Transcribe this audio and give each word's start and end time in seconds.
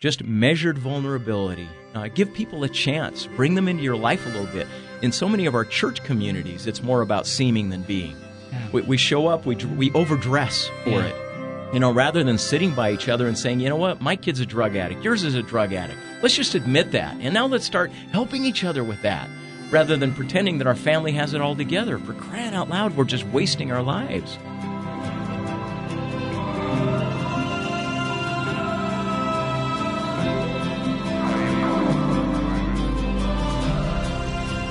just 0.00 0.24
measured 0.24 0.78
vulnerability. 0.78 1.68
Uh, 1.94 2.08
give 2.08 2.32
people 2.32 2.64
a 2.64 2.68
chance. 2.68 3.26
Bring 3.26 3.54
them 3.54 3.68
into 3.68 3.82
your 3.82 3.96
life 3.96 4.24
a 4.24 4.30
little 4.30 4.46
bit. 4.46 4.66
In 5.02 5.12
so 5.12 5.28
many 5.28 5.44
of 5.44 5.54
our 5.54 5.64
church 5.66 6.02
communities, 6.02 6.66
it's 6.66 6.82
more 6.82 7.02
about 7.02 7.26
seeming 7.26 7.68
than 7.68 7.82
being. 7.82 8.16
Yeah. 8.50 8.70
We, 8.72 8.82
we, 8.82 8.96
show 8.96 9.26
up, 9.26 9.44
we, 9.44 9.56
we 9.56 9.92
overdress 9.92 10.68
for 10.84 10.90
yeah. 10.90 11.06
it. 11.06 11.74
You 11.74 11.80
know, 11.80 11.92
rather 11.92 12.24
than 12.24 12.38
sitting 12.38 12.74
by 12.74 12.92
each 12.92 13.08
other 13.08 13.28
and 13.28 13.38
saying, 13.38 13.60
you 13.60 13.68
know 13.68 13.76
what, 13.76 14.00
my 14.00 14.16
kid's 14.16 14.40
a 14.40 14.46
drug 14.46 14.74
addict, 14.74 15.04
yours 15.04 15.22
is 15.22 15.34
a 15.34 15.42
drug 15.42 15.72
addict. 15.74 16.00
Let's 16.22 16.34
just 16.34 16.54
admit 16.54 16.92
that. 16.92 17.16
And 17.20 17.34
now 17.34 17.46
let's 17.46 17.66
start 17.66 17.92
helping 18.10 18.44
each 18.44 18.64
other 18.64 18.82
with 18.82 19.02
that 19.02 19.28
rather 19.70 19.96
than 19.98 20.14
pretending 20.14 20.58
that 20.58 20.66
our 20.66 20.74
family 20.74 21.12
has 21.12 21.34
it 21.34 21.42
all 21.42 21.54
together. 21.54 21.98
For 21.98 22.14
crying 22.14 22.54
out 22.54 22.70
loud, 22.70 22.96
we're 22.96 23.04
just 23.04 23.26
wasting 23.26 23.70
our 23.70 23.82
lives. 23.82 24.36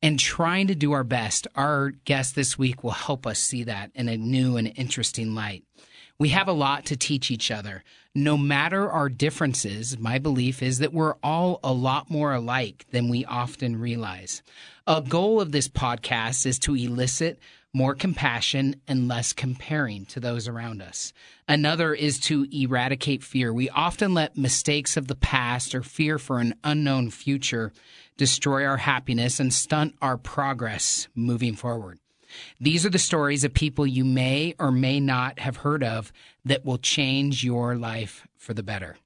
and 0.00 0.16
trying 0.18 0.68
to 0.68 0.76
do 0.76 0.92
our 0.92 1.04
best. 1.04 1.48
Our 1.56 1.90
guest 1.90 2.36
this 2.36 2.56
week 2.56 2.84
will 2.84 2.92
help 2.92 3.26
us 3.26 3.40
see 3.40 3.64
that 3.64 3.90
in 3.94 4.08
a 4.08 4.16
new 4.16 4.56
and 4.56 4.72
interesting 4.76 5.34
light. 5.34 5.64
We 6.20 6.30
have 6.30 6.48
a 6.48 6.52
lot 6.52 6.86
to 6.86 6.96
teach 6.96 7.30
each 7.30 7.52
other. 7.52 7.84
No 8.12 8.36
matter 8.36 8.90
our 8.90 9.08
differences, 9.08 9.96
my 10.00 10.18
belief 10.18 10.64
is 10.64 10.78
that 10.80 10.92
we're 10.92 11.14
all 11.22 11.60
a 11.62 11.72
lot 11.72 12.10
more 12.10 12.32
alike 12.32 12.86
than 12.90 13.08
we 13.08 13.24
often 13.24 13.78
realize. 13.78 14.42
A 14.84 15.00
goal 15.00 15.40
of 15.40 15.52
this 15.52 15.68
podcast 15.68 16.44
is 16.44 16.58
to 16.60 16.74
elicit 16.74 17.38
more 17.72 17.94
compassion 17.94 18.74
and 18.88 19.06
less 19.06 19.32
comparing 19.32 20.06
to 20.06 20.18
those 20.18 20.48
around 20.48 20.82
us. 20.82 21.12
Another 21.46 21.94
is 21.94 22.18
to 22.20 22.48
eradicate 22.50 23.22
fear. 23.22 23.52
We 23.52 23.70
often 23.70 24.12
let 24.12 24.36
mistakes 24.36 24.96
of 24.96 25.06
the 25.06 25.14
past 25.14 25.72
or 25.72 25.84
fear 25.84 26.18
for 26.18 26.40
an 26.40 26.54
unknown 26.64 27.10
future 27.10 27.72
destroy 28.16 28.64
our 28.64 28.78
happiness 28.78 29.38
and 29.38 29.54
stunt 29.54 29.94
our 30.02 30.16
progress 30.16 31.06
moving 31.14 31.54
forward. 31.54 32.00
These 32.60 32.84
are 32.86 32.90
the 32.90 32.98
stories 32.98 33.44
of 33.44 33.54
people 33.54 33.86
you 33.86 34.04
may 34.04 34.54
or 34.58 34.70
may 34.70 35.00
not 35.00 35.38
have 35.38 35.58
heard 35.58 35.82
of 35.82 36.12
that 36.44 36.64
will 36.64 36.78
change 36.78 37.44
your 37.44 37.76
life 37.76 38.26
for 38.36 38.54
the 38.54 38.62
better. 38.62 38.96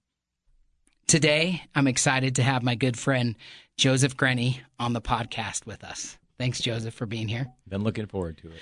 Today, 1.07 1.63
I'm 1.75 1.87
excited 1.87 2.37
to 2.37 2.43
have 2.43 2.63
my 2.63 2.75
good 2.75 2.99
friend 2.99 3.37
Joseph 3.77 4.17
Grenny 4.17 4.61
on 4.79 4.93
the 4.93 5.01
podcast 5.01 5.67
with 5.67 5.85
us. 5.85 6.17
Thanks, 6.39 6.61
Joseph, 6.61 6.95
for 6.95 7.07
being 7.07 7.29
here. 7.29 7.49
Been 7.69 7.85
looking 7.85 8.07
forward 8.07 8.39
to 8.39 8.49
it. 8.49 8.55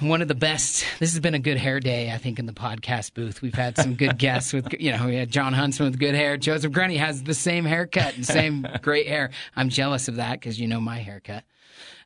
One 0.00 0.22
of 0.22 0.28
the 0.28 0.34
best. 0.34 0.86
This 1.00 1.12
has 1.12 1.20
been 1.20 1.34
a 1.34 1.38
good 1.38 1.58
hair 1.58 1.78
day, 1.78 2.10
I 2.10 2.16
think, 2.16 2.38
in 2.38 2.46
the 2.46 2.54
podcast 2.54 3.12
booth. 3.12 3.42
We've 3.42 3.54
had 3.54 3.76
some 3.76 3.94
good 3.94 4.16
guests 4.18 4.54
with, 4.54 4.72
you 4.80 4.90
know, 4.90 5.06
we 5.06 5.16
had 5.16 5.30
Jon 5.30 5.52
Huntsman 5.52 5.90
with 5.90 6.00
good 6.00 6.14
hair. 6.14 6.38
Joseph 6.38 6.72
Grenny 6.72 6.96
has 6.96 7.22
the 7.22 7.34
same 7.34 7.66
haircut 7.66 8.16
and 8.16 8.26
same 8.26 8.66
great 8.82 9.06
hair. 9.06 9.30
I'm 9.54 9.68
jealous 9.68 10.08
of 10.08 10.16
that 10.16 10.40
because 10.40 10.58
you 10.58 10.66
know 10.66 10.80
my 10.80 10.98
haircut. 10.98 11.44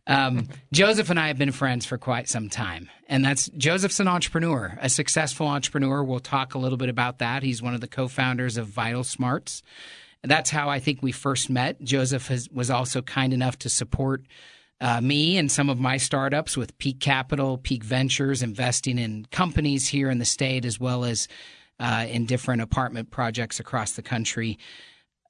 Um, 0.06 0.48
Joseph 0.72 1.10
and 1.10 1.18
I 1.18 1.28
have 1.28 1.38
been 1.38 1.52
friends 1.52 1.84
for 1.84 1.98
quite 1.98 2.28
some 2.28 2.48
time, 2.48 2.88
and 3.08 3.24
that's 3.24 3.48
Joseph's 3.56 3.98
an 3.98 4.06
entrepreneur, 4.06 4.78
a 4.80 4.88
successful 4.88 5.48
entrepreneur. 5.48 6.04
We'll 6.04 6.20
talk 6.20 6.54
a 6.54 6.58
little 6.58 6.78
bit 6.78 6.88
about 6.88 7.18
that. 7.18 7.42
He's 7.42 7.60
one 7.60 7.74
of 7.74 7.80
the 7.80 7.88
co-founders 7.88 8.56
of 8.56 8.68
Vital 8.68 9.02
Smarts. 9.02 9.62
That's 10.22 10.50
how 10.50 10.68
I 10.68 10.78
think 10.78 11.02
we 11.02 11.12
first 11.12 11.50
met. 11.50 11.82
Joseph 11.82 12.28
has, 12.28 12.48
was 12.50 12.70
also 12.70 13.02
kind 13.02 13.32
enough 13.32 13.58
to 13.60 13.68
support 13.68 14.22
uh, 14.80 15.00
me 15.00 15.38
and 15.38 15.50
some 15.50 15.70
of 15.70 15.78
my 15.78 15.96
startups 15.96 16.56
with 16.56 16.76
Peak 16.78 17.00
Capital, 17.00 17.58
Peak 17.58 17.82
Ventures, 17.82 18.42
investing 18.42 18.98
in 18.98 19.26
companies 19.30 19.88
here 19.88 20.10
in 20.10 20.18
the 20.18 20.24
state 20.24 20.64
as 20.64 20.78
well 20.78 21.04
as 21.04 21.28
uh, 21.80 22.06
in 22.08 22.26
different 22.26 22.62
apartment 22.62 23.10
projects 23.10 23.60
across 23.60 23.92
the 23.92 24.02
country 24.02 24.58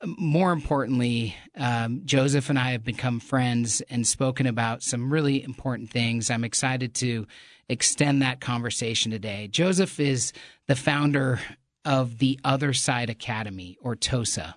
more 0.04 0.52
importantly, 0.52 1.36
um, 1.56 2.02
Joseph 2.04 2.50
and 2.50 2.58
I 2.58 2.72
have 2.72 2.84
become 2.84 3.20
friends 3.20 3.80
and 3.88 4.06
spoken 4.06 4.46
about 4.46 4.82
some 4.82 5.12
really 5.12 5.42
important 5.42 5.90
things. 5.90 6.30
I'm 6.30 6.44
excited 6.44 6.94
to 6.96 7.26
extend 7.68 8.22
that 8.22 8.40
conversation 8.40 9.10
today. 9.10 9.48
Joseph 9.48 9.98
is 9.98 10.32
the 10.66 10.76
founder 10.76 11.40
of 11.84 12.18
the 12.18 12.38
Other 12.44 12.72
Side 12.72 13.10
Academy, 13.10 13.78
or 13.80 13.94
TOSA 13.94 14.54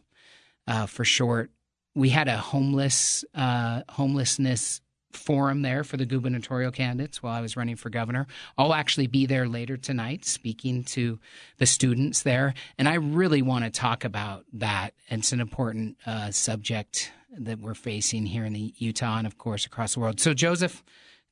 uh, 0.68 0.86
for 0.88 1.06
short. 1.06 1.52
We 1.96 2.10
had 2.10 2.28
a 2.28 2.38
homeless 2.38 3.24
uh, 3.36 3.84
homelessness 3.90 4.82
forum 5.12 5.62
there 5.62 5.84
for 5.84 5.98
the 5.98 6.06
gubernatorial 6.06 6.72
candidates 6.72 7.22
while 7.24 7.34
I 7.34 7.42
was 7.42 7.58
running 7.58 7.76
for 7.76 7.90
governor. 7.90 8.28
I'll 8.58 8.74
actually 8.74 9.08
be 9.08 9.26
there 9.26 9.48
later 9.48 9.78
tonight 9.78 10.26
speaking 10.26 10.84
to 10.86 11.20
the 11.58 11.66
students 11.66 12.24
there. 12.24 12.54
And 12.78 12.88
I 12.88 12.96
really 12.96 13.42
want 13.42 13.66
to 13.66 13.72
talk 13.72 14.06
about 14.06 14.46
that. 14.54 14.94
It's 15.08 15.32
an 15.32 15.42
important 15.42 15.98
uh, 16.06 16.32
subject 16.32 17.12
that 17.38 17.60
we're 17.60 17.74
facing 17.74 18.26
here 18.26 18.46
in 18.46 18.54
the 18.54 18.74
Utah 18.78 19.18
and, 19.18 19.28
of 19.28 19.38
course, 19.38 19.66
across 19.66 19.94
the 19.94 20.00
world. 20.00 20.20
So, 20.20 20.34
Joseph, 20.34 20.84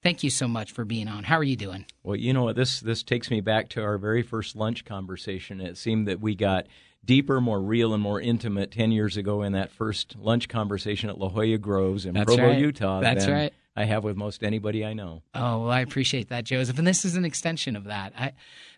thank 0.04 0.24
you 0.24 0.30
so 0.30 0.48
much 0.48 0.72
for 0.72 0.86
being 0.86 1.08
on. 1.08 1.24
How 1.24 1.38
are 1.38 1.44
you 1.44 1.56
doing? 1.56 1.86
Well, 2.04 2.16
you 2.16 2.34
know 2.34 2.44
what? 2.44 2.56
This, 2.56 2.80
this 2.80 3.04
takes 3.04 3.30
me 3.30 3.42
back 3.42 3.70
to 3.70 3.84
our 3.84 3.98
very 3.98 4.22
first 4.24 4.56
lunch 4.56 4.86
conversation. 4.86 5.60
It 5.62 5.78
seemed 5.78 6.08
that 6.08 6.20
we 6.20 6.36
got 6.36 6.68
deeper, 7.04 7.42
more 7.42 7.62
real, 7.62 7.94
and 7.94 8.04
more 8.04 8.22
intimate 8.22 8.72
10 8.72 8.92
years 8.92 9.18
ago 9.18 9.42
in 9.42 9.54
that 9.54 9.72
first 9.72 10.16
lunch 10.18 10.48
conversation 10.50 11.10
at 11.10 11.18
La 11.18 11.30
Jolla 11.30 11.58
Groves 11.58 12.06
in 12.06 12.14
That's 12.14 12.26
Provo, 12.26 12.50
right. 12.50 12.60
Utah. 12.60 13.00
That's 13.00 13.28
right. 13.28 13.54
I 13.78 13.86
have 13.86 14.04
with 14.04 14.18
most 14.18 14.44
anybody 14.44 14.84
I 14.84 14.94
know. 14.94 15.22
Oh, 15.36 15.62
well, 15.62 15.72
I 15.72 15.82
appreciate 15.82 16.30
that, 16.30 16.46
Joseph. 16.46 16.80
And 16.80 16.88
this 16.88 17.06
is 17.06 17.16
an 17.16 17.24
extension 17.24 17.76
of 17.76 17.84
that. 17.84 18.12
I, 18.18 18.34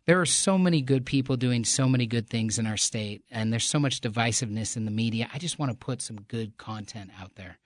there 0.06 0.20
are 0.20 0.26
so 0.26 0.58
many 0.58 0.82
good 0.82 1.06
people 1.06 1.38
doing 1.38 1.64
so 1.64 1.88
many 1.88 2.06
good 2.06 2.30
things 2.30 2.60
in 2.60 2.68
our 2.68 2.76
state, 2.76 3.24
and 3.32 3.54
there's 3.54 3.66
so 3.66 3.80
much 3.80 4.02
divisiveness 4.02 4.76
in 4.76 4.84
the 4.84 4.92
media. 4.92 5.30
I 5.34 5.38
just 5.38 5.58
want 5.58 5.72
to 5.72 5.78
put 5.78 6.02
some 6.02 6.20
good 6.24 6.58
content 6.58 7.12
out 7.18 7.36
there. 7.36 7.60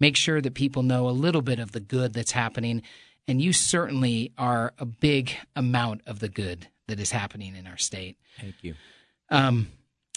Make 0.00 0.16
sure 0.16 0.40
that 0.40 0.54
people 0.54 0.82
know 0.82 1.10
a 1.10 1.10
little 1.10 1.42
bit 1.42 1.58
of 1.58 1.72
the 1.72 1.80
good 1.80 2.14
that's 2.14 2.32
happening. 2.32 2.82
And 3.26 3.42
you 3.42 3.52
certainly 3.52 4.32
are 4.38 4.72
a 4.78 4.86
big 4.86 5.36
amount 5.54 6.00
of 6.06 6.20
the 6.20 6.30
good 6.30 6.68
that 6.86 6.98
is 6.98 7.10
happening 7.10 7.54
in 7.54 7.66
our 7.66 7.76
state. 7.76 8.16
Thank 8.40 8.54
you. 8.62 8.74
Um, 9.28 9.68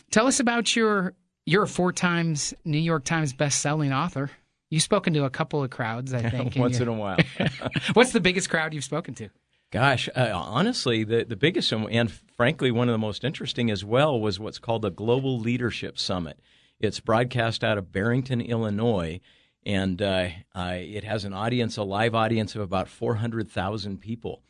tell 0.10 0.26
us 0.26 0.40
about 0.40 0.74
your. 0.74 1.14
You're 1.46 1.64
a 1.64 1.68
four 1.68 1.92
times 1.92 2.54
New 2.64 2.78
York 2.78 3.04
Times 3.04 3.34
best-selling 3.34 3.92
author. 3.92 4.31
You've 4.72 4.82
spoken 4.82 5.14
to 5.14 5.26
a 5.26 5.30
couple 5.30 5.64
of 5.64 5.70
crowds, 5.70 6.14
I 6.14 6.28
think. 6.30 6.56
Once 6.56 6.78
in, 6.78 6.84
in 6.84 6.88
a 6.88 6.94
while. 6.94 7.18
What's 7.94 8.14
the 8.14 8.22
biggest 8.22 8.50
crowd 8.50 8.74
you've 8.74 8.84
spoken 8.84 9.14
to? 9.16 9.30
Gosh, 9.70 10.09
uh, 10.16 10.32
honestly, 10.34 11.04
the, 11.04 11.24
the 11.24 11.36
biggest 11.36 11.72
and 11.72 12.12
frankly 12.36 12.72
one 12.72 12.90
of 12.90 12.94
the 12.94 12.98
most 12.98 13.24
interesting 13.24 13.70
as 13.70 13.86
well 13.86 14.20
was 14.20 14.38
what's 14.38 14.60
called 14.60 14.81
the 14.81 14.90
Global 14.90 15.40
Leadership 15.40 15.98
Summit. 15.98 16.40
It's 16.78 17.00
broadcast 17.00 17.64
out 17.64 17.78
of 17.78 17.92
Barrington, 17.92 18.42
Illinois, 18.42 19.22
and 19.66 20.02
uh, 20.02 20.30
uh, 20.54 20.74
it 20.76 21.06
has 21.06 21.24
an 21.24 21.34
audience, 21.34 21.78
a 21.78 21.84
live 21.84 22.16
audience 22.16 22.54
of 22.56 22.62
about 22.62 22.90
400,000 22.90 24.00
people. 24.02 24.42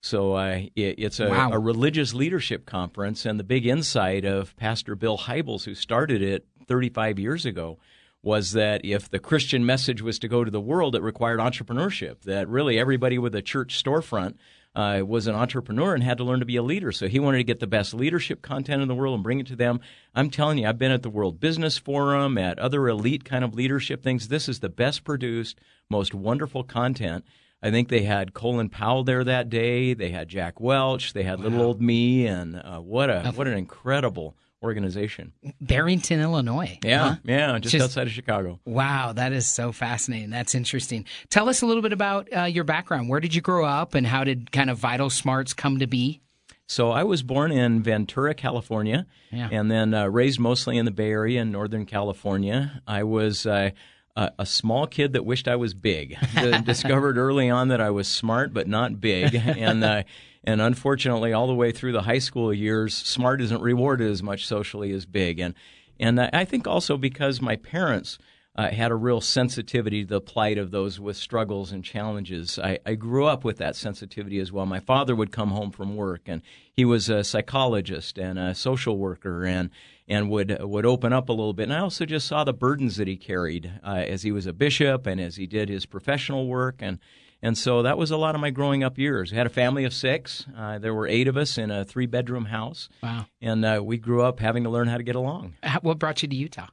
So 0.00 0.34
uh, 0.34 0.60
it, 0.76 0.94
it's 0.98 1.18
a, 1.18 1.28
wow. 1.28 1.50
a, 1.50 1.58
religious 1.58 2.14
leadership 2.14 2.64
conference, 2.64 3.26
and 3.26 3.40
the 3.40 3.44
big 3.44 3.66
insight 3.66 4.24
of 4.24 4.54
Pastor 4.56 4.94
Bill 4.94 5.18
Hybels, 5.18 5.64
who 5.64 5.74
started 5.74 6.22
it 6.22 6.46
35 6.68 7.18
years 7.18 7.44
ago, 7.44 7.78
was 8.22 8.52
that 8.52 8.84
if 8.84 9.08
the 9.08 9.18
Christian 9.18 9.64
message 9.64 10.02
was 10.02 10.18
to 10.18 10.28
go 10.28 10.44
to 10.44 10.50
the 10.50 10.60
world, 10.60 10.94
it 10.94 11.02
required 11.02 11.40
entrepreneurship. 11.40 12.22
That 12.22 12.48
really 12.48 12.78
everybody 12.78 13.18
with 13.18 13.34
a 13.34 13.42
church 13.42 13.82
storefront 13.82 14.34
uh, 14.74 15.02
was 15.06 15.26
an 15.26 15.34
entrepreneur 15.34 15.94
and 15.94 16.02
had 16.02 16.18
to 16.18 16.24
learn 16.24 16.40
to 16.40 16.46
be 16.46 16.56
a 16.56 16.62
leader. 16.62 16.92
So 16.92 17.08
he 17.08 17.18
wanted 17.18 17.38
to 17.38 17.44
get 17.44 17.60
the 17.60 17.66
best 17.66 17.94
leadership 17.94 18.42
content 18.42 18.82
in 18.82 18.88
the 18.88 18.94
world 18.94 19.14
and 19.14 19.24
bring 19.24 19.40
it 19.40 19.46
to 19.48 19.56
them. 19.56 19.80
I'm 20.14 20.30
telling 20.30 20.58
you, 20.58 20.68
I've 20.68 20.78
been 20.78 20.92
at 20.92 21.02
the 21.02 21.10
World 21.10 21.40
Business 21.40 21.78
Forum, 21.78 22.38
at 22.38 22.58
other 22.58 22.88
elite 22.88 23.24
kind 23.24 23.44
of 23.44 23.54
leadership 23.54 24.02
things. 24.02 24.28
This 24.28 24.48
is 24.48 24.60
the 24.60 24.68
best 24.68 25.04
produced, 25.04 25.58
most 25.88 26.14
wonderful 26.14 26.64
content. 26.64 27.24
I 27.60 27.70
think 27.70 27.88
they 27.88 28.02
had 28.02 28.34
Colin 28.34 28.68
Powell 28.68 29.02
there 29.02 29.24
that 29.24 29.50
day. 29.50 29.94
They 29.94 30.10
had 30.10 30.28
Jack 30.28 30.60
Welch. 30.60 31.12
They 31.12 31.24
had 31.24 31.38
wow. 31.38 31.44
little 31.44 31.62
old 31.62 31.82
me, 31.82 32.26
and 32.26 32.54
uh, 32.54 32.78
what 32.78 33.10
a 33.10 33.32
what 33.34 33.48
an 33.48 33.54
incredible 33.54 34.36
organization. 34.62 35.32
Barrington, 35.60 36.20
Illinois. 36.20 36.78
Yeah, 36.84 37.10
huh? 37.10 37.16
yeah, 37.24 37.58
just, 37.58 37.72
just, 37.72 37.84
outside 37.84 38.06
of 38.06 38.12
Chicago. 38.12 38.60
Wow, 38.64 39.12
that 39.12 39.32
is 39.32 39.46
so 39.46 39.72
fascinating. 39.72 40.30
That's 40.30 40.54
interesting. 40.54 41.04
Tell 41.30 41.48
us 41.48 41.62
a 41.62 41.66
little 41.66 41.82
bit 41.82 41.92
about 41.92 42.28
uh, 42.36 42.44
your 42.44 42.64
background. 42.64 43.08
Where 43.08 43.20
did 43.20 43.34
you 43.34 43.40
grow 43.40 43.64
up, 43.64 43.94
and 43.94 44.06
how 44.06 44.24
did 44.24 44.50
kind 44.52 44.70
of 44.70 44.78
Vital 44.78 45.10
Smarts 45.10 45.54
come 45.54 45.78
to 45.78 45.86
be? 45.86 46.20
So 46.66 46.90
I 46.90 47.04
was 47.04 47.22
born 47.22 47.50
in 47.50 47.82
Ventura, 47.82 48.34
California, 48.34 49.06
yeah. 49.30 49.48
and 49.50 49.70
then 49.70 49.94
uh, 49.94 50.06
raised 50.06 50.38
mostly 50.38 50.76
in 50.76 50.84
the 50.84 50.90
Bay 50.90 51.10
Area 51.10 51.40
in 51.40 51.50
Northern 51.50 51.86
California. 51.86 52.82
I 52.86 53.04
was 53.04 53.46
uh, 53.46 53.70
a, 54.14 54.32
a 54.40 54.46
small 54.46 54.86
kid 54.86 55.14
that 55.14 55.24
wished 55.24 55.48
I 55.48 55.56
was 55.56 55.72
big. 55.72 56.18
discovered 56.64 57.16
early 57.16 57.48
on 57.48 57.68
that 57.68 57.80
I 57.80 57.88
was 57.88 58.06
smart 58.06 58.52
but 58.52 58.68
not 58.68 59.00
big, 59.00 59.34
and 59.34 59.82
uh, 59.82 60.02
and 60.44 60.60
unfortunately, 60.60 61.32
all 61.32 61.46
the 61.46 61.54
way 61.54 61.72
through 61.72 61.92
the 61.92 62.02
high 62.02 62.18
school 62.18 62.52
years, 62.52 62.94
smart 62.94 63.40
isn't 63.40 63.60
rewarded 63.60 64.10
as 64.10 64.22
much 64.22 64.46
socially 64.46 64.92
as 64.92 65.06
big. 65.06 65.40
And 65.40 65.54
and 66.00 66.20
I 66.20 66.44
think 66.44 66.66
also 66.66 66.96
because 66.96 67.42
my 67.42 67.56
parents 67.56 68.18
uh, 68.58 68.70
had 68.70 68.90
a 68.90 68.96
real 68.96 69.20
sensitivity 69.20 70.02
to 70.02 70.08
the 70.08 70.20
plight 70.20 70.58
of 70.58 70.72
those 70.72 70.98
with 70.98 71.16
struggles 71.16 71.70
and 71.70 71.84
challenges. 71.84 72.58
I, 72.58 72.80
I, 72.84 72.96
grew 72.96 73.24
up 73.24 73.44
with 73.44 73.58
that 73.58 73.76
sensitivity 73.76 74.40
as 74.40 74.50
well. 74.50 74.66
My 74.66 74.80
father 74.80 75.14
would 75.14 75.30
come 75.30 75.50
home 75.50 75.70
from 75.70 75.94
work, 75.94 76.22
and 76.26 76.42
he 76.72 76.84
was 76.84 77.08
a 77.08 77.22
psychologist 77.22 78.18
and 78.18 78.36
a 78.36 78.56
social 78.56 78.98
worker, 78.98 79.44
and 79.44 79.70
and 80.08 80.28
would 80.28 80.56
would 80.60 80.84
open 80.84 81.12
up 81.12 81.28
a 81.28 81.32
little 81.32 81.52
bit. 81.52 81.64
And 81.64 81.72
I 81.72 81.78
also 81.78 82.04
just 82.04 82.26
saw 82.26 82.42
the 82.42 82.52
burdens 82.52 82.96
that 82.96 83.06
he 83.06 83.16
carried 83.16 83.70
uh, 83.84 84.04
as 84.08 84.22
he 84.22 84.32
was 84.32 84.46
a 84.46 84.52
bishop 84.52 85.06
and 85.06 85.20
as 85.20 85.36
he 85.36 85.46
did 85.46 85.68
his 85.68 85.86
professional 85.86 86.48
work, 86.48 86.76
and 86.80 86.98
and 87.42 87.56
so 87.56 87.82
that 87.82 87.98
was 87.98 88.10
a 88.10 88.16
lot 88.16 88.34
of 88.34 88.40
my 88.40 88.50
growing 88.50 88.82
up 88.82 88.98
years. 88.98 89.30
We 89.30 89.38
had 89.38 89.46
a 89.46 89.50
family 89.50 89.84
of 89.84 89.92
six. 89.92 90.46
Uh, 90.56 90.78
there 90.78 90.94
were 90.94 91.06
eight 91.06 91.28
of 91.28 91.36
us 91.36 91.58
in 91.58 91.70
a 91.70 91.84
three 91.84 92.06
bedroom 92.06 92.46
house. 92.46 92.88
Wow! 93.02 93.26
And 93.40 93.64
uh, 93.64 93.80
we 93.84 93.98
grew 93.98 94.22
up 94.22 94.40
having 94.40 94.64
to 94.64 94.70
learn 94.70 94.88
how 94.88 94.96
to 94.96 95.02
get 95.02 95.16
along. 95.16 95.54
What 95.82 95.98
brought 95.98 96.22
you 96.22 96.28
to 96.28 96.36
Utah? 96.36 96.68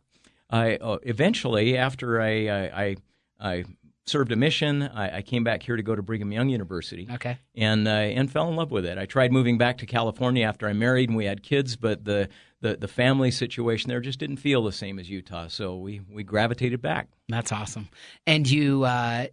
I 0.49 0.75
uh, 0.75 0.97
eventually, 1.03 1.77
after 1.77 2.21
I, 2.21 2.49
I, 2.49 2.95
I 3.39 3.65
served 4.05 4.31
a 4.31 4.35
mission. 4.35 4.83
I, 4.83 5.17
I, 5.17 5.21
came 5.21 5.43
back 5.43 5.63
here 5.63 5.75
to 5.75 5.83
go 5.83 5.95
to 5.95 6.01
Brigham 6.01 6.31
Young 6.31 6.49
University. 6.49 7.07
Okay. 7.11 7.39
And 7.55 7.87
uh, 7.87 7.91
and 7.91 8.31
fell 8.31 8.47
in 8.49 8.55
love 8.55 8.71
with 8.71 8.85
it. 8.85 8.97
I 8.97 9.05
tried 9.05 9.31
moving 9.31 9.57
back 9.57 9.79
to 9.79 9.85
California 9.85 10.45
after 10.45 10.67
I 10.67 10.73
married 10.73 11.09
and 11.09 11.17
we 11.17 11.25
had 11.25 11.43
kids, 11.43 11.75
but 11.75 12.05
the, 12.05 12.29
the, 12.61 12.77
the 12.77 12.87
family 12.87 13.31
situation 13.31 13.89
there 13.89 13.99
just 13.99 14.19
didn't 14.19 14.37
feel 14.37 14.63
the 14.63 14.71
same 14.71 14.99
as 14.99 15.09
Utah. 15.09 15.47
So 15.47 15.77
we, 15.77 16.01
we 16.09 16.23
gravitated 16.23 16.81
back. 16.81 17.09
That's 17.27 17.51
awesome. 17.51 17.89
And 18.27 18.49
you 18.49 18.83
uh, 18.83 19.27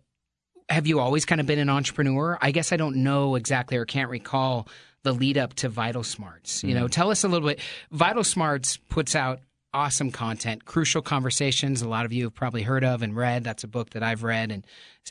have 0.72 0.86
you 0.86 1.00
always 1.00 1.24
kind 1.24 1.40
of 1.40 1.46
been 1.46 1.58
an 1.58 1.68
entrepreneur? 1.68 2.38
I 2.40 2.50
guess 2.50 2.72
I 2.72 2.76
don't 2.76 2.96
know 2.96 3.36
exactly 3.36 3.76
or 3.76 3.84
can't 3.84 4.10
recall 4.10 4.68
the 5.02 5.12
lead 5.12 5.36
up 5.36 5.54
to 5.54 5.68
Vital 5.68 6.02
Smarts. 6.02 6.62
You 6.64 6.74
know, 6.74 6.88
tell 6.88 7.10
us 7.10 7.24
a 7.24 7.28
little 7.28 7.48
bit. 7.48 7.60
Vital 7.90 8.24
Smarts 8.24 8.76
puts 8.88 9.14
out 9.14 9.40
awesome 9.74 10.10
content, 10.10 10.64
crucial 10.64 11.02
conversations. 11.02 11.82
A 11.82 11.88
lot 11.88 12.04
of 12.04 12.12
you 12.12 12.24
have 12.24 12.34
probably 12.34 12.62
heard 12.62 12.84
of 12.84 13.02
and 13.02 13.16
read. 13.16 13.44
That's 13.44 13.64
a 13.64 13.68
book 13.68 13.90
that 13.90 14.02
I've 14.02 14.22
read 14.22 14.50
and 14.50 14.66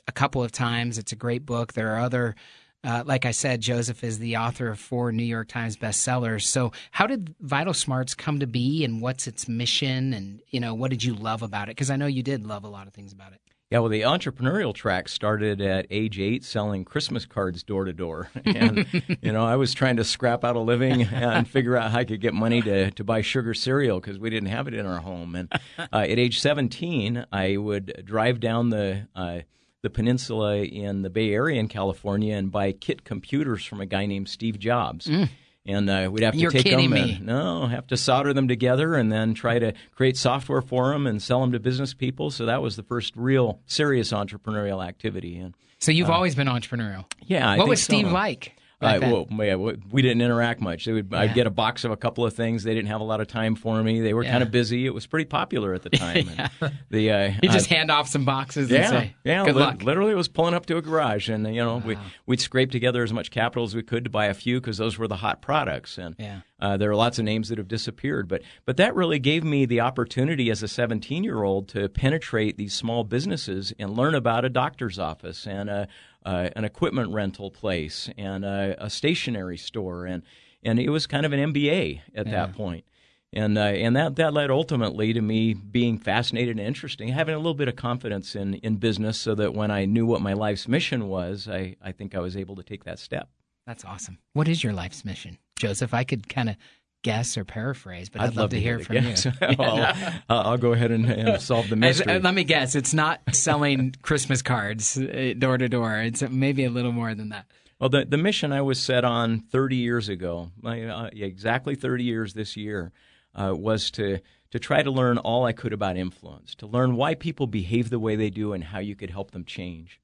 a 0.08 0.12
couple 0.12 0.44
of 0.44 0.52
times. 0.52 0.98
It's 0.98 1.12
a 1.12 1.16
great 1.16 1.46
book. 1.46 1.74
There 1.74 1.96
are 1.96 2.00
other, 2.00 2.36
uh, 2.84 3.04
like 3.06 3.26
I 3.26 3.32
said, 3.32 3.62
Joseph 3.62 4.04
is 4.04 4.20
the 4.20 4.38
author 4.38 4.70
of 4.70 4.80
four 4.80 5.12
New 5.12 5.24
York 5.24 5.48
Times 5.48 5.78
bestsellers. 5.78 6.44
So, 6.44 6.72
how 6.92 7.08
did 7.08 7.36
Vital 7.40 7.74
Smarts 7.74 8.14
come 8.14 8.40
to 8.40 8.48
be, 8.48 8.84
and 8.84 9.02
what's 9.02 9.28
its 9.28 9.48
mission, 9.48 10.14
and 10.14 10.42
you 10.50 10.60
know, 10.60 10.74
what 10.74 10.92
did 10.92 11.04
you 11.04 11.14
love 11.14 11.42
about 11.42 11.68
it? 11.68 11.72
Because 11.72 11.90
I 11.90 11.96
know 11.96 12.08
you 12.08 12.24
did 12.24 12.46
love 12.46 12.64
a 12.64 12.70
lot 12.70 12.88
of 12.88 12.94
things 12.94 13.14
about 13.14 13.34
it. 13.34 13.42
Yeah, 13.72 13.80
well, 13.80 13.90
the 13.90 14.02
entrepreneurial 14.02 14.74
track 14.74 15.08
started 15.08 15.62
at 15.62 15.88
age 15.90 16.20
eight 16.20 16.44
selling 16.44 16.84
Christmas 16.84 17.26
cards 17.26 17.64
door 17.64 17.86
to 17.86 17.94
door. 17.94 18.30
And, 18.62 18.86
you 19.22 19.32
know, 19.32 19.46
I 19.46 19.56
was 19.56 19.74
trying 19.74 19.96
to 19.96 20.04
scrap 20.04 20.44
out 20.44 20.58
a 20.58 20.60
living 20.60 21.04
and 21.14 21.48
figure 21.48 21.78
out 21.78 21.92
how 21.92 22.00
I 22.00 22.04
could 22.04 22.20
get 22.20 22.34
money 22.34 22.62
to, 22.62 22.92
to 22.92 23.04
buy 23.04 23.22
sugar 23.22 23.54
cereal 23.54 24.00
because 24.00 24.20
we 24.20 24.30
didn't 24.30 24.50
have 24.50 24.68
it 24.68 24.74
in 24.74 24.86
our 24.86 25.00
home. 25.00 25.36
And 25.36 25.52
uh, 25.80 25.86
at 25.92 26.20
age 26.20 26.42
17, 26.42 27.26
I 27.32 27.56
would 27.56 28.04
drive 28.06 28.42
down 28.42 28.70
the, 28.70 29.08
uh, 29.16 29.40
the 29.82 29.90
peninsula 29.90 30.58
in 30.58 31.02
the 31.02 31.10
Bay 31.10 31.34
Area 31.34 31.60
in 31.60 31.70
California 31.70 32.36
and 32.36 32.52
buy 32.52 32.74
kit 32.74 33.06
computers 33.06 33.64
from 33.64 33.80
a 33.80 33.86
guy 33.86 34.06
named 34.06 34.28
Steve 34.28 34.60
Jobs. 34.60 35.08
Mm 35.08 35.30
and 35.66 35.90
uh, 35.90 36.10
we'd 36.12 36.24
have 36.24 36.34
to 36.34 36.40
You're 36.40 36.52
take 36.52 36.66
them 36.66 36.90
me. 36.92 37.16
and 37.16 37.26
no, 37.26 37.68
have 37.68 37.88
to 37.88 37.98
solder 37.98 38.34
them 38.34 38.48
together 38.48 38.96
and 38.96 39.12
then 39.12 39.34
try 39.34 39.60
to 39.60 39.74
create 39.96 40.18
software 40.18 40.62
for 40.62 40.92
them 40.92 41.06
and 41.06 41.22
sell 41.22 41.42
them 41.42 41.52
to 41.52 41.60
business 41.60 41.94
people. 41.94 42.32
So 42.32 42.46
that 42.46 42.62
was 42.62 42.76
the 42.76 42.84
first 42.84 43.16
real 43.16 43.60
serious 43.66 44.12
entrepreneurial 44.12 44.86
activity. 44.86 45.38
And 45.38 45.56
so 45.80 45.92
you've 45.92 46.10
uh, 46.10 46.14
always 46.14 46.36
been 46.36 46.48
entrepreneurial. 46.48 47.06
Yeah. 47.22 47.50
I 47.50 47.58
what 47.58 47.68
was 47.68 47.82
Steve 47.82 48.08
so. 48.08 48.14
like? 48.14 48.56
Uh, 48.82 48.98
well, 49.00 49.28
yeah, 49.46 49.56
we 49.56 50.02
didn't 50.02 50.22
interact 50.22 50.60
much. 50.60 50.88
Would, 50.88 51.10
yeah. 51.12 51.20
I'd 51.20 51.36
get 51.36 51.46
a 51.46 51.52
box 51.52 51.84
of 51.84 51.92
a 51.92 51.98
couple 51.98 52.26
of 52.26 52.34
things. 52.34 52.64
They 52.64 52.74
didn't 52.74 52.88
have 52.88 53.02
a 53.02 53.04
lot 53.04 53.22
of 53.22 53.28
time 53.28 53.56
for 53.56 53.82
me. 53.84 54.02
They 54.02 54.14
were 54.14 54.24
yeah. 54.24 54.32
kind 54.32 54.44
of 54.44 54.50
busy. 54.50 54.88
It 54.88 54.94
was 54.94 55.06
pretty 55.06 55.26
popular 55.26 55.74
at 55.76 55.84
the 55.84 55.90
time. 55.92 56.30
yeah. 56.36 56.50
The 56.90 57.12
uh, 57.12 57.34
you 57.44 57.50
just 57.50 57.72
uh, 57.72 57.76
hand 57.76 57.92
off 57.92 58.08
some 58.08 58.26
boxes. 58.26 58.72
Yeah, 58.72 58.90
say, 58.90 59.16
yeah. 59.24 59.46
Good 59.46 59.56
li- 59.56 59.62
luck. 59.62 59.84
Literally, 59.84 60.12
it 60.14 60.16
was 60.16 60.28
pulling 60.28 60.56
up 60.56 60.66
to 60.66 60.78
a 60.78 60.82
garage, 60.82 61.30
and 61.30 61.46
you 61.48 61.64
know, 61.64 61.78
wow. 61.78 61.84
we 61.86 61.98
we'd 62.26 62.42
scrape 62.42 62.72
together 62.72 63.04
as 63.04 63.14
much 63.14 63.30
capital 63.30 63.64
as 63.64 63.76
we 63.76 63.84
could 63.84 64.04
to 64.06 64.10
buy 64.10 64.26
a 64.26 64.34
few 64.34 64.60
because 64.60 64.78
those 64.78 64.98
were 64.98 65.08
the 65.08 65.18
hot 65.18 65.42
products. 65.42 65.98
And 65.98 66.16
yeah. 66.18 66.42
Uh, 66.62 66.78
there 66.78 66.92
are 66.92 66.96
lots 66.96 67.18
of 67.18 67.26
names 67.26 67.50
that 67.50 67.58
have 67.58 67.68
disappeared, 67.68 68.28
but 68.28 68.44
but 68.66 68.78
that 68.78 68.96
really 68.96 69.18
gave 69.18 69.44
me 69.44 69.66
the 69.66 69.82
opportunity 69.82 70.52
as 70.52 70.62
a 70.62 70.68
17 70.68 71.24
year 71.24 71.42
old 71.42 71.68
to 71.70 71.90
penetrate 71.90 72.58
these 72.58 72.74
small 72.74 73.04
businesses 73.04 73.74
and 73.80 73.98
learn 73.98 74.14
about 74.14 74.46
a 74.46 74.50
doctor's 74.50 75.00
office 75.00 75.48
and 75.48 75.70
a 75.70 75.88
uh, 76.26 76.50
an 76.56 76.64
equipment 76.64 77.12
rental 77.12 77.52
place 77.52 78.10
and 78.18 78.46
a, 78.46 78.76
a, 78.80 78.90
stationery 78.90 79.58
store, 79.58 80.06
and 80.06 80.24
and 80.64 80.80
it 80.80 80.90
was 80.90 81.08
kind 81.08 81.26
of 81.26 81.34
an 81.34 81.54
MBA 81.54 82.02
at 82.16 82.28
yeah. 82.28 82.32
that 82.32 82.56
point. 82.56 82.86
And 83.34 83.58
uh, 83.58 83.62
and 83.62 83.96
that 83.96 84.18
that 84.18 84.34
led 84.34 84.52
ultimately 84.52 85.14
to 85.14 85.22
me 85.22 85.54
being 85.54 85.98
fascinated 85.98 86.58
and 86.58 86.68
interesting, 86.68 87.08
having 87.10 87.34
a 87.34 87.38
little 87.38 87.54
bit 87.54 87.68
of 87.68 87.76
confidence 87.76 88.36
in 88.36 88.56
in 88.56 88.76
business, 88.76 89.18
so 89.18 89.36
that 89.36 89.54
when 89.54 89.72
I 89.72 89.86
knew 89.86 90.06
what 90.06 90.22
my 90.22 90.34
life's 90.34 90.68
mission 90.68 91.08
was, 91.08 91.48
I 91.48 91.76
I 91.82 91.92
think 91.92 92.14
I 92.14 92.20
was 92.20 92.36
able 92.36 92.56
to 92.58 92.64
take 92.64 92.84
that 92.84 93.00
step. 93.00 93.30
That's 93.66 93.86
awesome. 93.86 94.18
What 94.34 94.48
is 94.48 94.64
your 94.64 94.74
life's 94.74 95.06
mission, 95.06 95.38
Joseph? 95.58 95.94
I 95.94 96.04
could 96.04 96.28
kind 96.28 96.50
of 96.50 96.58
guess 97.04 97.38
or 97.38 97.44
paraphrase, 97.44 98.10
but 98.10 98.22
I'd, 98.22 98.30
I'd 98.30 98.36
love, 98.36 98.50
to 98.52 98.60
hear 98.60 98.80
from 98.80 98.98
you. 98.98 99.16
well, 99.60 99.96
I'll 100.30 100.58
go 100.58 100.74
ahead 100.74 100.92
and, 100.92 101.06
and 101.06 101.42
solve 101.42 101.70
the 101.70 101.76
mystery. 101.76 102.20
Let 102.20 102.34
me 102.34 102.44
guess. 102.44 102.76
It's 102.76 102.94
not 102.94 103.22
selling 103.32 103.96
Christmas 104.02 104.42
cards 104.42 104.98
uh, 104.98 105.34
door 105.38 105.58
to 105.58 105.68
door. 105.68 105.98
It's 105.98 106.22
maybe 106.22 106.66
a 106.66 106.70
little 106.70 106.92
more 106.92 107.16
than 107.16 107.30
that. 107.30 107.46
Well, 107.80 107.90
the, 107.90 108.06
the 108.06 108.18
mission 108.18 108.52
I 108.52 108.62
was 108.62 108.80
set 108.80 109.04
on 109.04 109.40
30 109.40 109.76
years 109.76 110.08
ago, 110.08 110.52
uh, 110.64 111.10
exactly 111.14 111.74
30 111.74 112.04
years 112.04 112.34
this 112.34 112.56
year, 112.56 112.92
uh, 113.34 113.56
was 113.58 113.90
to 113.92 114.20
to 114.52 114.60
try 114.60 114.84
to 114.84 114.92
learn 114.92 115.18
all 115.18 115.46
I 115.46 115.54
could 115.54 115.72
about 115.72 115.96
influence, 115.96 116.56
to 116.56 116.68
learn 116.68 116.98
why 116.98 117.16
people 117.16 117.48
behave 117.48 117.90
the 117.90 118.00
way 118.00 118.18
they 118.18 118.30
do 118.30 118.52
and 118.52 118.66
how 118.66 118.80
you 118.80 118.96
could 118.96 119.10
help 119.10 119.32
them 119.32 119.46
change. 119.46 120.00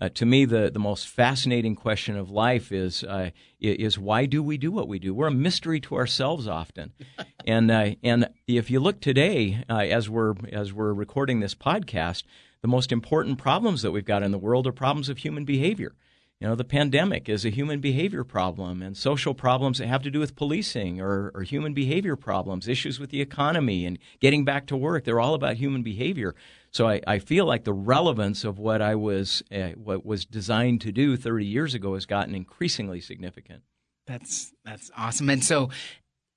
Uh, 0.00 0.08
to 0.08 0.24
me, 0.24 0.46
the, 0.46 0.70
the 0.70 0.78
most 0.78 1.08
fascinating 1.08 1.74
question 1.74 2.16
of 2.16 2.30
life 2.30 2.72
is 2.72 3.04
uh, 3.04 3.30
is 3.60 3.98
why 3.98 4.24
do 4.24 4.42
we 4.42 4.56
do 4.56 4.72
what 4.72 4.88
we 4.88 4.98
do? 4.98 5.12
We're 5.12 5.26
a 5.26 5.32
mystery 5.32 5.78
to 5.80 5.96
ourselves 5.96 6.48
often, 6.48 6.92
and 7.46 7.70
uh, 7.70 7.90
and 8.02 8.30
if 8.46 8.70
you 8.70 8.80
look 8.80 9.00
today, 9.00 9.62
uh, 9.68 9.78
as 9.78 10.08
we're 10.08 10.34
as 10.50 10.72
we're 10.72 10.94
recording 10.94 11.40
this 11.40 11.54
podcast, 11.54 12.22
the 12.62 12.68
most 12.68 12.92
important 12.92 13.36
problems 13.38 13.82
that 13.82 13.90
we've 13.90 14.04
got 14.04 14.22
in 14.22 14.30
the 14.30 14.38
world 14.38 14.66
are 14.66 14.72
problems 14.72 15.10
of 15.10 15.18
human 15.18 15.44
behavior. 15.44 15.94
You 16.40 16.48
know, 16.48 16.54
the 16.54 16.64
pandemic 16.64 17.28
is 17.28 17.44
a 17.44 17.50
human 17.50 17.80
behavior 17.80 18.24
problem, 18.24 18.80
and 18.80 18.96
social 18.96 19.34
problems 19.34 19.76
that 19.76 19.88
have 19.88 20.02
to 20.04 20.10
do 20.10 20.20
with 20.20 20.36
policing 20.36 20.98
or, 20.98 21.30
or 21.34 21.42
human 21.42 21.74
behavior 21.74 22.16
problems, 22.16 22.66
issues 22.66 22.98
with 22.98 23.10
the 23.10 23.20
economy 23.20 23.84
and 23.84 23.98
getting 24.20 24.46
back 24.46 24.66
to 24.68 24.76
work. 24.76 25.04
They're 25.04 25.20
all 25.20 25.34
about 25.34 25.56
human 25.56 25.82
behavior. 25.82 26.34
So 26.70 26.88
I, 26.88 27.00
I 27.06 27.18
feel 27.18 27.46
like 27.46 27.64
the 27.64 27.72
relevance 27.72 28.44
of 28.44 28.58
what 28.58 28.80
I 28.80 28.94
was 28.94 29.42
uh, 29.52 29.70
what 29.70 30.04
was 30.04 30.24
designed 30.24 30.80
to 30.82 30.92
do 30.92 31.16
30 31.16 31.44
years 31.44 31.74
ago 31.74 31.94
has 31.94 32.06
gotten 32.06 32.34
increasingly 32.34 33.00
significant. 33.00 33.62
That's 34.06 34.52
that's 34.64 34.90
awesome. 34.96 35.30
And 35.30 35.44
so 35.44 35.70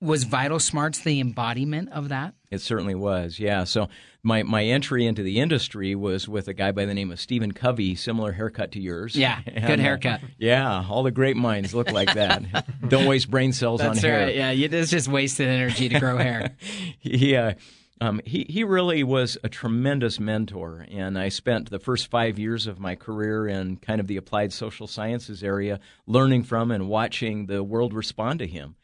was 0.04 0.26
Vital 0.26 0.60
Smarts 0.60 1.00
the 1.00 1.20
embodiment 1.22 1.90
of 1.92 2.10
that? 2.10 2.34
It 2.52 2.60
certainly 2.60 2.94
was, 2.94 3.40
yeah. 3.40 3.64
So 3.64 3.88
my, 4.22 4.44
my 4.44 4.66
entry 4.66 5.06
into 5.06 5.24
the 5.24 5.40
industry 5.40 5.96
was 5.96 6.28
with 6.28 6.48
a 6.50 6.54
guy 6.54 6.72
by 6.74 6.86
the 6.86 6.94
name 6.94 7.10
of 7.12 7.20
Stephen 7.20 7.54
Covey, 7.54 7.96
similar 7.96 8.34
haircut 8.34 8.74
to 8.74 8.82
yours. 8.82 9.16
Yeah, 9.16 9.40
and, 9.48 9.66
good 9.66 9.80
uh, 9.80 9.84
haircut. 9.84 10.22
Uh, 10.22 10.28
yeah, 10.38 10.86
all 10.90 11.04
the 11.04 11.12
great 11.12 11.38
minds 11.38 11.74
look 11.74 11.92
like 11.92 12.14
that. 12.14 12.66
Don't 12.88 13.06
waste 13.06 13.32
brain 13.32 13.54
cells 13.54 13.80
That's 13.80 14.04
on 14.04 14.12
right. 14.12 14.36
hair. 14.36 14.54
Yeah, 14.54 14.68
it's 14.68 14.92
just 14.92 15.08
wasted 15.08 15.48
energy 15.48 15.90
to 15.90 16.00
grow 16.00 16.18
hair. 16.18 16.56
he, 17.00 17.36
uh, 17.36 17.54
um, 18.02 18.22
he 18.26 18.46
he 18.50 18.64
really 18.64 19.04
was 19.04 19.38
a 19.44 19.50
tremendous 19.50 20.20
mentor, 20.20 20.86
and 20.92 21.18
I 21.18 21.30
spent 21.30 21.70
the 21.70 21.80
first 21.80 22.10
five 22.10 22.40
years 22.40 22.68
of 22.68 22.80
my 22.80 22.96
career 22.96 23.48
in 23.48 23.78
kind 23.78 24.00
of 24.00 24.08
the 24.08 24.18
applied 24.18 24.52
social 24.52 24.88
sciences 24.88 25.44
area, 25.44 25.80
learning 26.08 26.44
from 26.44 26.72
and 26.72 26.90
watching 26.90 27.46
the 27.46 27.64
world 27.64 27.94
respond 27.94 28.40
to 28.40 28.48
him. 28.48 28.76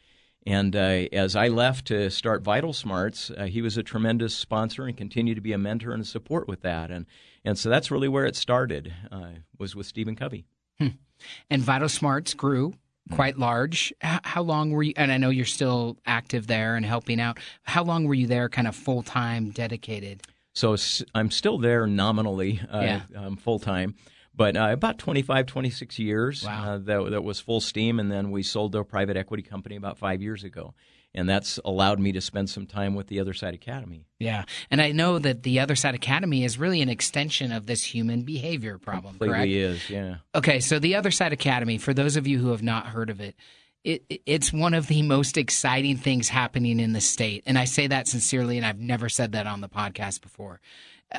And 0.46 0.76
uh, 0.76 1.08
as 1.12 1.36
I 1.36 1.48
left 1.48 1.88
to 1.88 2.10
start 2.10 2.44
Vital 2.44 2.72
Smarts, 2.72 3.30
uh, 3.32 3.46
he 3.46 3.62
was 3.62 3.78
a 3.78 3.84
tremendous 3.84 4.34
sponsor 4.34 4.86
and 4.86 4.96
continued 4.96 5.36
to 5.36 5.42
be 5.42 5.54
a 5.54 5.58
mentor 5.58 5.92
and 5.92 6.08
support 6.08 6.48
with 6.48 6.62
that. 6.62 6.92
And 6.92 7.06
and 7.44 7.58
so 7.58 7.70
that's 7.70 7.92
really 7.92 8.08
where 8.08 8.26
it 8.26 8.36
started. 8.36 8.94
Uh, 9.12 9.32
was 9.58 9.76
with 9.76 9.86
Stephen 9.86 10.16
Covey. 10.16 10.46
Hmm. 10.78 10.88
And 11.50 11.62
Vital 11.62 11.90
Smarts 11.90 12.34
grew 12.34 12.74
quite 13.12 13.38
large. 13.38 13.94
How 14.02 14.42
long 14.42 14.72
were 14.72 14.84
you? 14.84 14.94
And 14.96 15.12
I 15.12 15.18
know 15.18 15.30
you're 15.30 15.46
still 15.46 15.98
active 16.06 16.48
there 16.48 16.76
and 16.76 16.86
helping 16.86 17.20
out. 17.20 17.40
How 17.64 17.84
long 17.84 18.06
were 18.06 18.14
you 18.14 18.28
there, 18.28 18.50
kind 18.50 18.68
of 18.68 18.76
full 18.76 19.04
time, 19.04 19.50
dedicated? 19.52 20.24
So 20.54 20.76
I'm 21.16 21.32
still 21.32 21.58
there 21.58 21.88
nominally, 21.88 22.60
uh, 22.72 22.82
yeah. 22.82 23.02
um, 23.16 23.38
full 23.38 23.60
time, 23.60 23.96
but 24.36 24.58
uh, 24.58 24.70
about 24.72 24.98
25, 24.98 25.46
26 25.46 26.00
years. 26.00 26.44
Wow. 26.44 26.74
Uh, 26.74 26.78
that, 26.80 27.12
that 27.12 27.24
was 27.24 27.40
full 27.40 27.62
steam, 27.62 28.00
and 28.00 28.12
then 28.12 28.32
we 28.32 28.44
sold 28.44 28.74
to 28.74 28.80
a 28.80 28.84
private 28.84 29.16
equity 29.16 29.44
company 29.44 29.76
about 29.76 29.98
five 29.98 30.22
years 30.22 30.44
ago. 30.44 30.74
And 31.14 31.28
that's 31.28 31.60
allowed 31.66 32.00
me 32.00 32.12
to 32.12 32.22
spend 32.22 32.50
some 32.50 32.66
time 32.66 32.96
with 32.96 33.08
the 33.08 33.20
Other 33.20 33.34
Side 33.34 33.54
Academy. 33.54 34.06
Yeah, 34.20 34.44
and 34.70 34.82
I 34.82 34.92
know 34.92 35.20
that 35.20 35.44
the 35.44 35.60
Other 35.60 35.76
Side 35.76 35.96
Academy 35.96 36.44
is 36.44 36.58
really 36.58 36.82
an 36.82 36.90
extension 36.90 37.52
of 37.52 37.66
this 37.66 37.84
human 37.84 38.24
behavior 38.24 38.78
problem. 38.78 39.14
Completely 39.14 39.36
correct? 39.36 39.52
is, 39.52 39.90
yeah. 39.90 40.16
Okay, 40.36 40.60
so 40.60 40.80
the 40.80 40.96
Other 40.96 41.12
Side 41.12 41.34
Academy, 41.34 41.78
for 41.78 41.94
those 41.94 42.16
of 42.16 42.28
you 42.28 42.40
who 42.40 42.50
have 42.50 42.64
not 42.64 42.88
heard 42.88 43.10
of 43.10 43.20
it, 43.22 43.36
it, 43.84 44.04
it's 44.26 44.52
one 44.52 44.74
of 44.74 44.88
the 44.88 45.02
most 45.02 45.38
exciting 45.38 45.98
things 45.98 46.30
happening 46.30 46.80
in 46.80 46.94
the 46.94 47.02
state, 47.02 47.44
and 47.46 47.58
I 47.58 47.66
say 47.66 47.88
that 47.88 48.08
sincerely, 48.08 48.58
and 48.58 48.66
I've 48.66 48.80
never 48.80 49.10
said 49.10 49.32
that 49.32 49.48
on 49.48 49.62
the 49.62 49.70
podcast 49.70 50.22
before. 50.22 50.60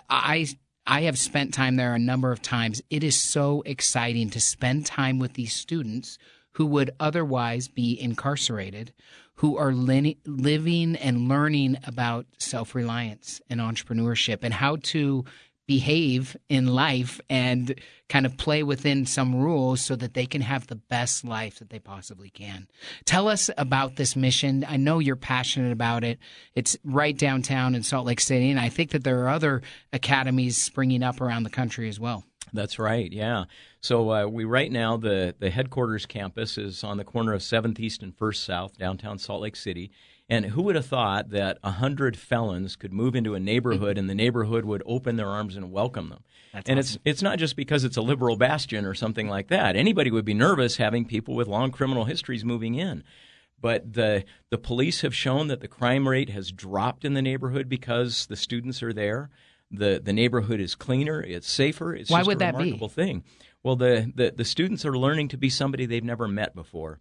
I 0.09 0.47
I 0.87 1.02
have 1.02 1.18
spent 1.18 1.54
time 1.54 1.76
there 1.76 1.94
a 1.94 1.99
number 1.99 2.32
of 2.32 2.42
times. 2.42 2.82
It 2.90 3.04
is 3.04 3.20
so 3.20 3.62
exciting 3.66 4.30
to 4.30 4.40
spend 4.40 4.87
time 4.87 5.18
with 5.18 5.35
these 5.35 5.52
students 5.52 6.18
who 6.52 6.66
would 6.66 6.90
otherwise 6.99 7.68
be 7.68 8.00
incarcerated, 8.00 8.92
who 9.40 9.56
are 9.56 9.73
li- 9.73 10.18
living 10.26 10.94
and 10.97 11.26
learning 11.26 11.78
about 11.87 12.26
self 12.37 12.75
reliance 12.75 13.40
and 13.49 13.59
entrepreneurship 13.59 14.40
and 14.42 14.52
how 14.52 14.76
to 14.76 15.25
behave 15.66 16.37
in 16.50 16.66
life 16.66 17.23
and 17.30 17.75
kind 18.11 18.26
of 18.26 18.37
play 18.37 18.62
within 18.62 19.06
some 19.06 19.35
rules 19.35 19.80
so 19.80 19.97
that 19.97 20.12
they 20.12 20.26
can 20.26 20.42
have 20.42 20.66
the 20.66 20.76
best 20.76 21.25
life 21.25 21.59
that 21.59 21.70
they 21.70 21.78
possibly 21.78 22.28
can. 22.28 22.68
Tell 23.06 23.28
us 23.28 23.49
about 23.56 23.97
this 23.97 24.14
mission. 24.14 24.62
I 24.68 24.76
know 24.76 24.99
you're 24.99 25.16
passionate 25.16 25.73
about 25.73 26.04
it. 26.04 26.18
It's 26.54 26.76
right 26.85 27.16
downtown 27.16 27.75
in 27.75 27.82
Salt 27.82 28.04
Lake 28.04 28.20
City, 28.20 28.50
and 28.50 28.61
I 28.61 28.68
think 28.68 28.90
that 28.90 29.04
there 29.04 29.23
are 29.23 29.30
other 29.30 29.62
academies 29.90 30.59
springing 30.59 31.02
up 31.02 31.18
around 31.18 31.44
the 31.44 31.50
country 31.50 31.88
as 31.88 31.99
well. 31.99 32.26
That's 32.52 32.78
right. 32.78 33.11
Yeah. 33.12 33.45
So 33.80 34.11
uh, 34.11 34.26
we 34.26 34.45
right 34.45 34.71
now 34.71 34.97
the 34.97 35.35
the 35.38 35.50
headquarters 35.50 36.07
campus 36.07 36.59
is 36.59 36.85
on 36.85 36.97
the 36.97 37.04
corner 37.04 37.33
of 37.33 37.42
Seventh 37.42 37.80
East 37.80 38.02
and 38.02 38.16
First 38.16 38.45
South, 38.45 38.78
downtown 38.78 39.19
Salt 39.19 39.42
Lake 39.42 39.57
City. 39.57 39.90
And 40.28 40.47
who 40.47 40.62
would 40.62 40.76
have 40.76 40.87
thought 40.87 41.30
that 41.30 41.59
a 41.64 41.73
hundred 41.73 42.16
felons 42.16 42.76
could 42.76 42.92
move 42.92 43.16
into 43.16 43.35
a 43.35 43.40
neighborhood 43.40 43.99
and 43.99 44.09
the 44.09 44.14
neighborhood 44.14 44.64
would 44.64 44.83
open 44.87 45.16
their 45.16 45.26
arms 45.26 45.57
and 45.57 45.73
welcome 45.73 46.09
them? 46.09 46.23
That's 46.52 46.71
and 46.71 46.78
awesome. 46.78 47.00
it's 47.04 47.16
it's 47.16 47.23
not 47.23 47.38
just 47.38 47.57
because 47.57 47.83
it's 47.83 47.97
a 47.97 48.02
liberal 48.02 48.37
bastion 48.37 48.85
or 48.85 48.95
something 48.95 49.28
like 49.28 49.49
that. 49.49 49.75
Anybody 49.75 50.11
would 50.11 50.25
be 50.25 50.35
nervous 50.35 50.76
having 50.76 51.04
people 51.04 51.35
with 51.35 51.49
long 51.49 51.73
criminal 51.73 52.04
histories 52.04 52.45
moving 52.45 52.76
in. 52.76 53.02
But 53.61 53.92
the 53.92 54.25
the 54.50 54.59
police 54.59 55.00
have 55.02 55.14
shown 55.14 55.49
that 55.49 55.61
the 55.61 55.69
crime 55.69 56.09
rate 56.09 56.30
has 56.30 56.52
dropped 56.52 57.04
in 57.04 57.14
the 57.14 57.23
neighborhood 57.23 57.69
because 57.69 58.26
the 58.26 58.37
students 58.37 58.83
are 58.83 58.92
there. 58.92 59.30
The 59.70 60.00
the 60.02 60.12
neighborhood 60.12 60.60
is 60.60 60.74
cleaner, 60.74 61.22
it's 61.22 61.48
safer. 61.48 61.94
It's 61.94 62.10
Why 62.10 62.20
just 62.20 62.26
would 62.28 62.36
a 62.36 62.40
that 62.40 62.58
be? 62.58 62.64
remarkable 62.64 62.88
thing. 62.88 63.24
Well, 63.62 63.76
the, 63.76 64.10
the 64.14 64.32
the 64.36 64.44
students 64.44 64.84
are 64.84 64.96
learning 64.96 65.28
to 65.28 65.36
be 65.36 65.50
somebody 65.50 65.86
they've 65.86 66.02
never 66.02 66.26
met 66.26 66.54
before. 66.54 66.98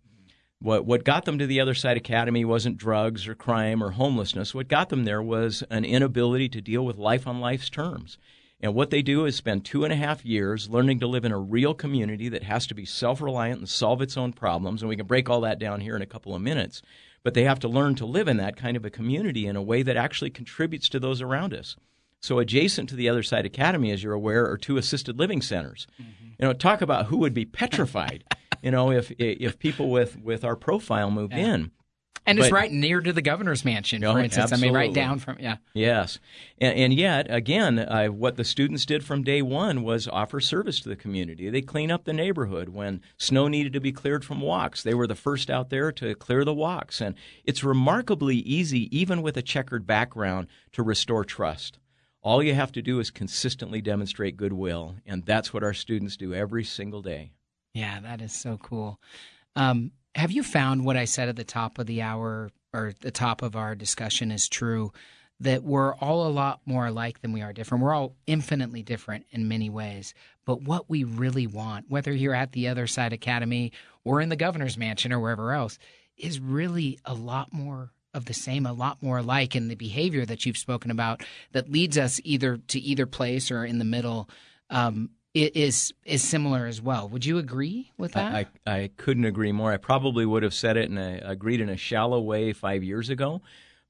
What 0.61 0.85
what 0.85 1.03
got 1.05 1.25
them 1.25 1.39
to 1.39 1.47
the 1.47 1.61
other 1.61 1.73
side 1.73 1.97
academy 1.97 2.43
wasn't 2.43 2.77
drugs 2.77 3.27
or 3.27 3.33
crime 3.35 3.81
or 3.81 3.91
homelessness. 3.91 4.53
What 4.53 4.67
got 4.67 4.89
them 4.89 5.05
there 5.05 5.21
was 5.21 5.63
an 5.69 5.85
inability 5.85 6.49
to 6.49 6.61
deal 6.61 6.85
with 6.85 6.97
life 6.97 7.25
on 7.27 7.39
life's 7.39 7.69
terms. 7.69 8.17
And 8.61 8.75
what 8.75 8.89
they 8.89 9.01
do 9.01 9.25
is 9.25 9.37
spend 9.37 9.63
two 9.63 9.85
and 9.85 9.93
a 9.93 9.95
half 9.95 10.25
years 10.25 10.69
learning 10.69 10.99
to 10.99 11.07
live 11.07 11.23
in 11.23 11.31
a 11.31 11.39
real 11.39 11.73
community 11.73 12.27
that 12.27 12.43
has 12.43 12.67
to 12.67 12.75
be 12.75 12.83
self 12.83 13.21
reliant 13.21 13.59
and 13.59 13.69
solve 13.69 14.01
its 14.01 14.17
own 14.17 14.33
problems. 14.33 14.81
And 14.81 14.89
we 14.89 14.97
can 14.97 15.07
break 15.07 15.29
all 15.29 15.41
that 15.41 15.59
down 15.59 15.79
here 15.79 15.95
in 15.95 16.01
a 16.01 16.05
couple 16.07 16.35
of 16.35 16.41
minutes. 16.41 16.81
But 17.23 17.33
they 17.33 17.43
have 17.43 17.59
to 17.59 17.69
learn 17.69 17.95
to 17.95 18.05
live 18.05 18.27
in 18.27 18.37
that 18.37 18.57
kind 18.57 18.75
of 18.75 18.83
a 18.85 18.89
community 18.89 19.47
in 19.47 19.55
a 19.55 19.61
way 19.61 19.81
that 19.81 19.97
actually 19.97 20.29
contributes 20.29 20.89
to 20.89 20.99
those 20.99 21.21
around 21.21 21.53
us. 21.53 21.77
So 22.21 22.39
adjacent 22.39 22.89
to 22.89 22.95
the 22.95 23.09
Other 23.09 23.23
Side 23.23 23.45
Academy, 23.45 23.91
as 23.91 24.03
you're 24.03 24.13
aware, 24.13 24.49
are 24.49 24.57
two 24.57 24.77
assisted 24.77 25.17
living 25.17 25.41
centers. 25.41 25.87
Mm-hmm. 26.01 26.11
You 26.39 26.47
know, 26.47 26.53
talk 26.53 26.81
about 26.81 27.05
who 27.07 27.17
would 27.17 27.33
be 27.33 27.45
petrified. 27.45 28.23
you 28.61 28.71
know, 28.71 28.91
if 28.91 29.11
if 29.19 29.57
people 29.59 29.89
with 29.89 30.19
with 30.19 30.43
our 30.43 30.55
profile 30.55 31.11
moved 31.11 31.33
Yeah. 31.33 31.53
in. 31.55 31.71
And 32.25 32.37
it's 32.37 32.51
right 32.51 32.71
near 32.71 33.01
to 33.01 33.11
the 33.11 33.23
governor's 33.23 33.65
mansion, 33.65 34.03
Oh, 34.03 34.13
for 34.13 34.19
instance. 34.19 34.53
I 34.53 34.57
mean, 34.57 34.73
right 34.73 34.93
down 34.93 35.17
from, 35.17 35.37
yeah. 35.39 35.55
Yes, 35.73 36.19
and, 36.59 36.77
and 36.77 36.93
yet 36.93 37.25
again, 37.27 37.79
uh, 37.79 38.07
what 38.07 38.35
the 38.35 38.43
students 38.43 38.85
did 38.85 39.03
from 39.03 39.23
day 39.23 39.41
one 39.41 39.81
was 39.81 40.07
offer 40.07 40.39
service 40.39 40.79
to 40.81 40.89
the 40.89 40.95
community. 40.95 41.49
They 41.49 41.61
clean 41.61 41.89
up 41.89 42.03
the 42.03 42.13
neighborhood 42.13 42.69
when 42.69 43.01
snow 43.17 43.47
needed 43.47 43.73
to 43.73 43.79
be 43.79 43.91
cleared 43.91 44.23
from 44.23 44.41
walks. 44.41 44.83
They 44.83 44.93
were 44.93 45.07
the 45.07 45.15
first 45.15 45.49
out 45.49 45.71
there 45.71 45.91
to 45.93 46.13
clear 46.13 46.45
the 46.45 46.53
walks, 46.53 47.01
and 47.01 47.15
it's 47.45 47.63
remarkably 47.63 48.35
easy, 48.35 48.95
even 48.95 49.23
with 49.23 49.35
a 49.35 49.41
checkered 49.41 49.87
background, 49.87 50.47
to 50.73 50.83
restore 50.83 51.25
trust. 51.25 51.79
All 52.21 52.43
you 52.43 52.53
have 52.53 52.71
to 52.73 52.81
do 52.81 52.99
is 52.99 53.11
consistently 53.11 53.81
demonstrate 53.81 54.35
goodwill, 54.35 54.95
and 55.05 55.25
that's 55.25 55.53
what 55.53 55.63
our 55.63 55.73
students 55.73 56.17
do 56.17 56.33
every 56.33 56.63
single 56.63 57.01
day. 57.01 57.31
Yeah, 57.73 57.99
that 58.01 58.21
is 58.21 58.33
so 58.33 58.57
cool. 58.57 58.99
Um, 59.55 59.91
have 60.15 60.31
you 60.31 60.43
found 60.43 60.85
what 60.85 60.97
I 60.97 61.05
said 61.05 61.29
at 61.29 61.37
the 61.37 61.43
top 61.43 61.79
of 61.79 61.87
the 61.87 62.01
hour 62.01 62.49
or 62.73 62.93
the 62.99 63.11
top 63.11 63.41
of 63.41 63.55
our 63.55 63.75
discussion 63.75 64.31
is 64.31 64.49
true? 64.49 64.91
That 65.41 65.63
we're 65.63 65.95
all 65.95 66.27
a 66.27 66.29
lot 66.29 66.59
more 66.65 66.87
alike 66.87 67.21
than 67.21 67.31
we 67.31 67.41
are 67.41 67.53
different. 67.53 67.81
We're 67.81 67.93
all 67.93 68.17
infinitely 68.27 68.83
different 68.83 69.25
in 69.31 69.47
many 69.47 69.69
ways. 69.69 70.13
But 70.43 70.63
what 70.63 70.89
we 70.89 71.05
really 71.05 71.47
want, 71.47 71.85
whether 71.87 72.11
you're 72.11 72.35
at 72.35 72.51
the 72.51 72.67
Other 72.67 72.87
Side 72.87 73.13
Academy 73.13 73.71
or 74.03 74.19
in 74.19 74.27
the 74.27 74.35
governor's 74.35 74.77
mansion 74.77 75.13
or 75.13 75.19
wherever 75.21 75.53
else, 75.53 75.79
is 76.17 76.41
really 76.41 76.99
a 77.05 77.13
lot 77.13 77.53
more 77.53 77.93
of 78.13 78.25
the 78.25 78.33
same, 78.33 78.65
a 78.65 78.73
lot 78.73 79.01
more 79.01 79.19
alike 79.19 79.55
in 79.55 79.67
the 79.67 79.75
behavior 79.75 80.25
that 80.25 80.45
you've 80.45 80.57
spoken 80.57 80.91
about 80.91 81.23
that 81.51 81.71
leads 81.71 81.97
us 81.97 82.19
either 82.23 82.57
to 82.67 82.79
either 82.79 83.05
place 83.05 83.51
or 83.51 83.65
in 83.65 83.79
the 83.79 83.85
middle. 83.85 84.29
Um, 84.69 85.11
is 85.35 85.93
is 86.05 86.23
similar 86.23 86.65
as 86.65 86.81
well. 86.81 87.07
Would 87.07 87.23
you 87.23 87.37
agree 87.37 87.91
with 87.97 88.13
that? 88.13 88.33
I, 88.33 88.47
I, 88.65 88.79
I 88.81 88.89
couldn't 88.97 89.25
agree 89.25 89.51
more. 89.51 89.71
I 89.71 89.77
probably 89.77 90.25
would 90.25 90.41
have 90.41 90.55
said 90.55 90.75
it 90.75 90.89
and 90.89 90.97
agreed 90.97 91.61
in 91.61 91.69
a 91.69 91.77
shallow 91.77 92.19
way 92.19 92.51
five 92.51 92.83
years 92.83 93.09
ago. 93.09 93.41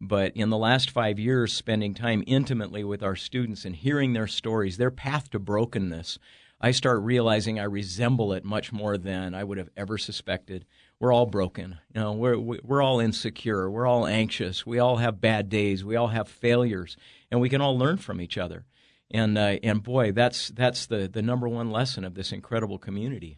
But 0.01 0.35
in 0.35 0.49
the 0.49 0.57
last 0.57 0.89
five 0.89 1.19
years, 1.19 1.51
spending 1.51 1.93
time 1.93 2.23
intimately 2.25 2.83
with 2.83 3.03
our 3.03 3.15
students 3.15 3.65
and 3.65 3.75
hearing 3.75 4.13
their 4.13 4.27
stories, 4.27 4.77
their 4.77 4.91
path 4.91 5.29
to 5.31 5.39
brokenness, 5.39 6.19
I 6.61 6.71
start 6.71 7.01
realizing 7.01 7.59
I 7.59 7.63
resemble 7.63 8.33
it 8.33 8.45
much 8.45 8.71
more 8.71 8.97
than 8.97 9.33
I 9.33 9.43
would 9.43 9.57
have 9.57 9.69
ever 9.75 9.97
suspected. 9.97 10.65
We're 10.99 11.13
all 11.13 11.25
broken. 11.25 11.77
You 11.93 12.01
know, 12.01 12.11
we're 12.13 12.37
we're 12.37 12.81
all 12.81 12.99
insecure. 12.99 13.69
We're 13.69 13.87
all 13.87 14.05
anxious. 14.05 14.65
We 14.65 14.79
all 14.79 14.97
have 14.97 15.21
bad 15.21 15.49
days. 15.49 15.85
We 15.85 15.95
all 15.95 16.07
have 16.07 16.27
failures, 16.27 16.97
and 17.31 17.39
we 17.39 17.49
can 17.49 17.61
all 17.61 17.77
learn 17.77 17.97
from 17.97 18.19
each 18.19 18.37
other. 18.37 18.65
And 19.11 19.37
uh, 19.37 19.57
and 19.63 19.81
boy, 19.81 20.11
that's 20.11 20.49
that's 20.49 20.87
the 20.87 21.07
the 21.07 21.21
number 21.21 21.47
one 21.47 21.71
lesson 21.71 22.03
of 22.03 22.15
this 22.15 22.31
incredible 22.31 22.77
community. 22.77 23.37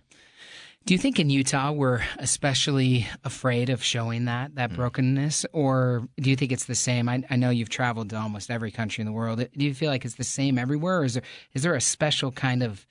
Do 0.84 0.96
you 0.96 0.98
think 0.98 1.20
in 1.20 1.30
Utah 1.30 1.72
we're 1.72 2.02
especially 2.18 3.08
afraid 3.24 3.70
of 3.70 3.84
showing 3.84 4.26
that 4.26 4.56
that 4.56 4.74
brokenness, 4.74 5.46
or 5.54 6.08
do 6.20 6.32
you 6.32 6.36
think 6.36 6.52
it's 6.52 6.66
the 6.66 6.74
same? 6.74 7.08
I, 7.08 7.24
I 7.30 7.36
know 7.36 7.52
you've 7.52 7.70
traveled 7.70 8.10
to 8.10 8.18
almost 8.18 8.50
every 8.50 8.72
country 8.72 9.04
in 9.04 9.06
the 9.06 9.12
world. 9.12 9.48
Do 9.56 9.66
you 9.66 9.76
feel 9.76 9.92
like 9.92 10.04
it's 10.04 10.16
the 10.16 10.24
same 10.24 10.58
everywhere, 10.58 11.02
or 11.02 11.06
is 11.06 11.14
there 11.14 11.24
is 11.54 11.62
there 11.62 11.76
a 11.76 11.82
special 11.82 12.32
kind 12.32 12.64
of 12.64 12.88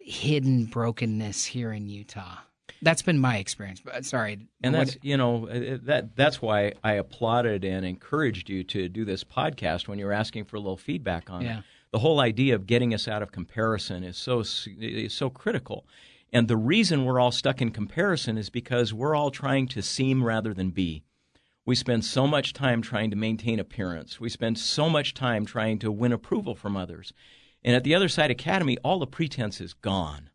hidden 0.00 0.64
brokenness 0.64 1.44
here 1.44 1.72
in 1.72 1.88
Utah? 1.88 2.38
That's 2.82 3.02
been 3.02 3.20
my 3.20 3.36
experience. 3.38 3.80
But 3.80 4.04
sorry, 4.04 4.40
And 4.62 4.74
that's 4.74 4.98
you 5.02 5.16
know 5.16 5.46
uh, 5.48 5.78
that 5.84 6.16
that's 6.16 6.42
why 6.42 6.72
I 6.82 6.94
applauded 6.94 7.64
and 7.64 7.86
encouraged 7.86 8.50
you 8.50 8.64
to 8.64 8.88
do 8.88 9.04
this 9.04 9.22
podcast 9.24 9.86
when 9.88 9.98
you 9.98 10.06
were 10.06 10.12
asking 10.12 10.44
for 10.46 10.56
a 10.56 10.60
little 10.60 10.76
feedback 10.76 11.30
on 11.30 11.42
Yeah. 11.42 11.58
it. 11.60 11.64
The 11.92 12.00
whole 12.00 12.20
idea 12.20 12.54
of 12.54 12.66
getting 12.66 12.92
us 12.92 13.06
out 13.06 13.22
of 13.22 13.30
comparison 13.32 14.02
is 14.02 14.16
so 14.16 14.40
is 14.66 15.14
so 15.14 15.30
critical. 15.30 15.86
And 16.32 16.48
the 16.48 16.56
reason 16.56 17.04
we're 17.04 17.20
all 17.20 17.30
stuck 17.30 17.60
in 17.60 17.70
comparison 17.70 18.36
is 18.36 18.50
because 18.50 18.92
we're 18.92 19.14
all 19.14 19.30
trying 19.30 19.68
to 19.68 19.82
seem 19.82 20.24
rather 20.24 20.52
than 20.52 20.70
be. 20.70 21.04
We 21.64 21.76
spend 21.76 22.04
so 22.04 22.26
much 22.26 22.52
time 22.54 22.82
trying 22.82 23.10
to 23.10 23.16
maintain 23.16 23.60
appearance. 23.60 24.18
We 24.18 24.28
spend 24.28 24.58
so 24.58 24.90
much 24.90 25.14
time 25.14 25.44
trying 25.46 25.78
to 25.80 25.92
win 25.92 26.10
approval 26.10 26.56
from 26.56 26.76
others. 26.76 27.12
And 27.62 27.76
at 27.76 27.84
the 27.84 27.94
Other 27.94 28.08
Side 28.08 28.30
Academy, 28.32 28.76
all 28.82 28.98
the 28.98 29.06
pretense 29.06 29.60
is 29.60 29.72
gone 29.74 30.30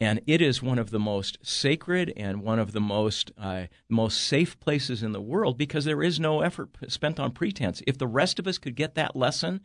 and 0.00 0.20
it 0.26 0.42
is 0.42 0.62
one 0.62 0.78
of 0.78 0.90
the 0.90 0.98
most 0.98 1.38
sacred 1.42 2.12
and 2.16 2.42
one 2.42 2.58
of 2.58 2.72
the 2.72 2.80
most 2.80 3.32
uh, 3.38 3.64
most 3.88 4.20
safe 4.20 4.58
places 4.60 5.02
in 5.02 5.12
the 5.12 5.20
world 5.20 5.56
because 5.56 5.84
there 5.84 6.02
is 6.02 6.20
no 6.20 6.40
effort 6.42 6.70
spent 6.88 7.18
on 7.18 7.30
pretense. 7.32 7.82
If 7.86 7.98
the 7.98 8.06
rest 8.06 8.38
of 8.38 8.46
us 8.46 8.58
could 8.58 8.74
get 8.76 8.94
that 8.94 9.16
lesson, 9.16 9.60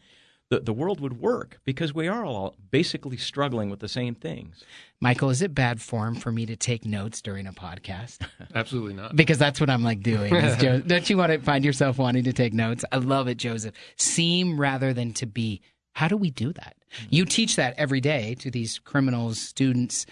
the, 0.50 0.60
the 0.60 0.74
world 0.74 1.00
would 1.00 1.20
work 1.20 1.60
because 1.66 1.94
we 1.94 2.08
are 2.08 2.26
all 2.26 2.56
basically 2.72 3.18
struggling 3.18 3.70
with 3.70 3.80
the 3.80 3.88
same 3.88 4.16
things. 4.16 4.64
Michael, 5.00 5.30
is 5.30 5.42
it 5.42 5.56
bad 5.56 5.82
form 5.82 6.16
for 6.16 6.32
me 6.32 6.46
to 6.46 6.56
take 6.56 6.86
notes 6.86 7.22
during 7.22 7.48
a 7.48 7.54
podcast? 7.54 8.20
Absolutely 8.56 8.94
not. 8.94 9.16
because 9.16 9.38
that's 9.38 9.60
what 9.60 9.70
I'm 9.70 9.84
like 9.84 10.02
doing. 10.02 10.36
is 10.36 10.58
Jo- 10.58 10.80
don't 10.86 11.10
you 11.10 11.18
want 11.18 11.32
to 11.32 11.40
find 11.40 11.64
yourself 11.66 11.98
wanting 11.98 12.26
to 12.26 12.34
take 12.34 12.54
notes? 12.54 12.84
I 12.92 12.98
love 12.98 13.28
it, 13.28 13.38
Joseph. 13.38 13.74
Seem 13.96 14.60
rather 14.60 14.94
than 14.94 15.14
to 15.14 15.26
be. 15.26 15.62
How 15.94 16.08
do 16.08 16.18
we 16.18 16.32
do 16.32 16.54
that? 16.54 16.76
You 17.10 17.26
teach 17.26 17.56
that 17.58 17.76
every 17.78 18.02
day 18.02 18.36
to 18.36 18.52
these 18.52 18.80
criminals, 18.80 19.40
students. 19.40 20.06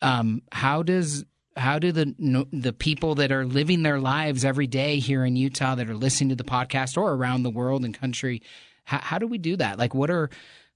Um, 0.00 0.42
how 0.52 0.82
does 0.82 1.24
how 1.56 1.78
do 1.78 1.92
the 1.92 2.46
the 2.52 2.72
people 2.72 3.14
that 3.16 3.30
are 3.30 3.44
living 3.44 3.82
their 3.82 4.00
lives 4.00 4.44
every 4.44 4.66
day 4.66 4.98
here 4.98 5.24
in 5.24 5.36
Utah 5.36 5.74
that 5.74 5.88
are 5.88 5.96
listening 5.96 6.30
to 6.30 6.36
the 6.36 6.44
podcast 6.44 6.96
or 6.96 7.12
around 7.12 7.42
the 7.42 7.50
world 7.50 7.84
and 7.84 7.98
country, 7.98 8.42
how, 8.84 8.98
how 8.98 9.18
do 9.18 9.26
we 9.26 9.38
do 9.38 9.56
that? 9.56 9.78
Like, 9.78 9.94
what 9.94 10.10
are 10.10 10.30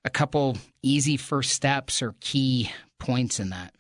a 0.05 0.11
couple 0.11 0.57
easy 0.83 1.17
first 1.17 1.53
steps 1.53 2.03
or 2.03 2.15
key 2.21 2.71
points 2.99 3.41
in 3.41 3.51
that? 3.51 3.75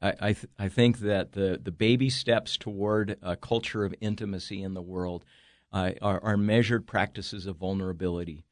I, 0.00 0.14
I, 0.20 0.32
th- 0.32 0.46
I 0.58 0.68
think 0.68 0.98
that 0.98 1.32
the, 1.32 1.60
the 1.62 1.70
baby 1.70 2.10
steps 2.10 2.56
toward 2.56 3.16
a 3.22 3.36
culture 3.36 3.84
of 3.84 3.94
intimacy 4.00 4.62
in 4.62 4.74
the 4.74 4.82
world 4.82 5.24
uh, 5.72 5.92
are, 6.02 6.22
are 6.22 6.36
measured 6.36 6.86
practices 6.86 7.46
of 7.46 7.56
vulnerability 7.56 8.44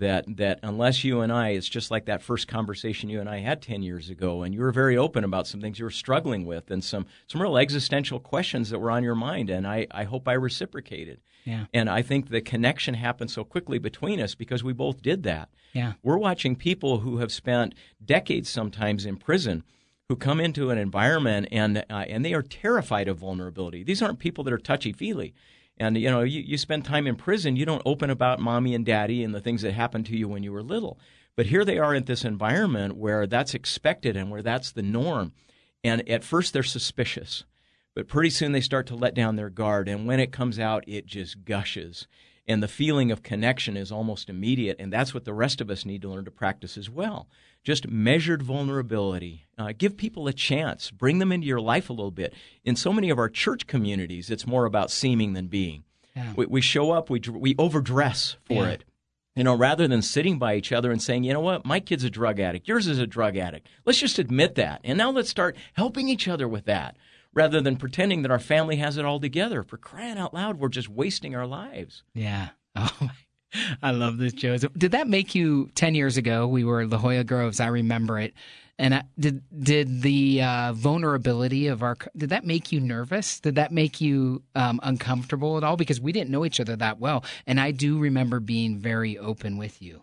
that 0.00 0.24
that 0.36 0.60
unless 0.62 1.04
you 1.04 1.20
and 1.20 1.32
I, 1.32 1.50
it's 1.50 1.68
just 1.68 1.90
like 1.90 2.06
that 2.06 2.22
first 2.22 2.48
conversation 2.48 3.08
you 3.08 3.20
and 3.20 3.28
I 3.28 3.38
had 3.38 3.62
ten 3.62 3.82
years 3.82 4.10
ago, 4.10 4.42
and 4.42 4.52
you 4.54 4.60
were 4.60 4.72
very 4.72 4.96
open 4.96 5.24
about 5.24 5.46
some 5.46 5.60
things 5.60 5.78
you 5.78 5.84
were 5.84 5.90
struggling 5.90 6.44
with 6.44 6.70
and 6.70 6.82
some 6.82 7.06
some 7.26 7.40
real 7.40 7.56
existential 7.56 8.18
questions 8.18 8.70
that 8.70 8.78
were 8.78 8.90
on 8.90 9.04
your 9.04 9.14
mind, 9.14 9.48
and 9.48 9.66
I 9.66 9.86
I 9.90 10.04
hope 10.04 10.28
I 10.28 10.32
reciprocated. 10.32 11.20
Yeah. 11.44 11.66
And 11.72 11.88
I 11.88 12.02
think 12.02 12.28
the 12.28 12.42
connection 12.42 12.94
happened 12.94 13.30
so 13.30 13.44
quickly 13.44 13.78
between 13.78 14.20
us 14.20 14.34
because 14.34 14.62
we 14.62 14.74
both 14.74 15.00
did 15.00 15.22
that. 15.22 15.48
Yeah. 15.72 15.94
We're 16.02 16.18
watching 16.18 16.54
people 16.54 16.98
who 16.98 17.18
have 17.18 17.32
spent 17.32 17.74
decades 18.04 18.50
sometimes 18.50 19.06
in 19.06 19.16
prison 19.16 19.64
who 20.08 20.16
come 20.16 20.40
into 20.40 20.70
an 20.70 20.78
environment 20.78 21.46
and 21.52 21.78
uh, 21.78 22.04
and 22.08 22.24
they 22.24 22.34
are 22.34 22.42
terrified 22.42 23.08
of 23.08 23.18
vulnerability. 23.18 23.84
These 23.84 24.02
aren't 24.02 24.18
people 24.18 24.42
that 24.44 24.52
are 24.52 24.58
touchy 24.58 24.92
feely. 24.92 25.34
And 25.80 25.96
you 25.96 26.10
know, 26.10 26.20
you, 26.20 26.42
you 26.42 26.58
spend 26.58 26.84
time 26.84 27.06
in 27.06 27.16
prison, 27.16 27.56
you 27.56 27.64
don't 27.64 27.82
open 27.86 28.10
about 28.10 28.38
mommy 28.38 28.74
and 28.74 28.84
daddy 28.84 29.24
and 29.24 29.34
the 29.34 29.40
things 29.40 29.62
that 29.62 29.72
happened 29.72 30.04
to 30.06 30.16
you 30.16 30.28
when 30.28 30.42
you 30.42 30.52
were 30.52 30.62
little. 30.62 31.00
But 31.36 31.46
here 31.46 31.64
they 31.64 31.78
are 31.78 31.94
in 31.94 32.04
this 32.04 32.22
environment 32.22 32.96
where 32.96 33.26
that's 33.26 33.54
expected 33.54 34.14
and 34.14 34.30
where 34.30 34.42
that's 34.42 34.70
the 34.70 34.82
norm. 34.82 35.32
And 35.82 36.06
at 36.06 36.22
first 36.22 36.52
they're 36.52 36.62
suspicious, 36.62 37.44
but 37.94 38.08
pretty 38.08 38.28
soon 38.28 38.52
they 38.52 38.60
start 38.60 38.86
to 38.88 38.94
let 38.94 39.14
down 39.14 39.36
their 39.36 39.48
guard. 39.48 39.88
And 39.88 40.06
when 40.06 40.20
it 40.20 40.32
comes 40.32 40.58
out, 40.58 40.84
it 40.86 41.06
just 41.06 41.46
gushes. 41.46 42.06
And 42.46 42.62
the 42.62 42.68
feeling 42.68 43.10
of 43.10 43.22
connection 43.22 43.74
is 43.78 43.90
almost 43.90 44.28
immediate. 44.28 44.76
And 44.78 44.92
that's 44.92 45.14
what 45.14 45.24
the 45.24 45.32
rest 45.32 45.62
of 45.62 45.70
us 45.70 45.86
need 45.86 46.02
to 46.02 46.10
learn 46.10 46.26
to 46.26 46.30
practice 46.30 46.76
as 46.76 46.90
well. 46.90 47.26
Just 47.62 47.88
measured 47.88 48.42
vulnerability. 48.42 49.44
Uh, 49.58 49.72
give 49.76 49.96
people 49.96 50.26
a 50.26 50.32
chance. 50.32 50.90
Bring 50.90 51.18
them 51.18 51.30
into 51.32 51.46
your 51.46 51.60
life 51.60 51.90
a 51.90 51.92
little 51.92 52.10
bit. 52.10 52.32
In 52.64 52.74
so 52.76 52.92
many 52.92 53.10
of 53.10 53.18
our 53.18 53.28
church 53.28 53.66
communities, 53.66 54.30
it's 54.30 54.46
more 54.46 54.64
about 54.64 54.90
seeming 54.90 55.34
than 55.34 55.46
being. 55.48 55.84
Yeah. 56.16 56.32
We, 56.36 56.46
we 56.46 56.60
show 56.62 56.90
up, 56.92 57.10
we, 57.10 57.20
we 57.30 57.54
overdress 57.58 58.36
for 58.46 58.54
Yeah. 58.64 58.68
it. 58.70 58.84
You 59.36 59.44
know, 59.44 59.54
rather 59.54 59.86
than 59.86 60.02
sitting 60.02 60.38
by 60.38 60.56
each 60.56 60.72
other 60.72 60.90
and 60.90 61.00
saying, 61.00 61.22
you 61.24 61.32
know 61.32 61.40
what, 61.40 61.64
my 61.64 61.78
kid's 61.80 62.02
a 62.02 62.10
drug 62.10 62.40
addict, 62.40 62.66
yours 62.66 62.88
is 62.88 62.98
a 62.98 63.06
drug 63.06 63.36
addict. 63.36 63.68
Let's 63.86 64.00
just 64.00 64.18
admit 64.18 64.56
that. 64.56 64.80
And 64.82 64.98
now 64.98 65.10
let's 65.10 65.30
start 65.30 65.56
helping 65.74 66.08
each 66.08 66.26
other 66.26 66.48
with 66.48 66.64
that 66.64 66.96
rather 67.32 67.60
than 67.60 67.76
pretending 67.76 68.22
that 68.22 68.30
our 68.32 68.40
family 68.40 68.76
has 68.76 68.96
it 68.96 69.04
all 69.04 69.20
together. 69.20 69.62
For 69.62 69.76
crying 69.78 70.18
out 70.18 70.34
loud, 70.34 70.58
we're 70.58 70.68
just 70.68 70.88
wasting 70.88 71.34
our 71.36 71.46
lives. 71.46 72.02
Yeah. 72.14 72.48
Oh 72.76 72.90
my. 73.00 73.10
I 73.82 73.90
love 73.90 74.18
this, 74.18 74.32
Joseph. 74.32 74.72
Did 74.76 74.92
that 74.92 75.08
make 75.08 75.34
you 75.34 75.70
ten 75.74 75.94
years 75.94 76.16
ago? 76.16 76.46
We 76.46 76.64
were 76.64 76.86
La 76.86 76.98
Jolla 76.98 77.24
Groves. 77.24 77.60
I 77.60 77.66
remember 77.66 78.18
it. 78.18 78.34
And 78.78 78.94
I, 78.94 79.02
did 79.18 79.42
did 79.62 80.00
the 80.00 80.42
uh, 80.42 80.72
vulnerability 80.72 81.66
of 81.66 81.82
our 81.82 81.98
did 82.16 82.30
that 82.30 82.46
make 82.46 82.72
you 82.72 82.80
nervous? 82.80 83.38
Did 83.38 83.56
that 83.56 83.72
make 83.72 84.00
you 84.00 84.42
um, 84.54 84.80
uncomfortable 84.82 85.58
at 85.58 85.64
all? 85.64 85.76
Because 85.76 86.00
we 86.00 86.12
didn't 86.12 86.30
know 86.30 86.46
each 86.46 86.60
other 86.60 86.76
that 86.76 86.98
well, 86.98 87.22
and 87.46 87.60
I 87.60 87.72
do 87.72 87.98
remember 87.98 88.40
being 88.40 88.78
very 88.78 89.18
open 89.18 89.58
with 89.58 89.82
you. 89.82 90.02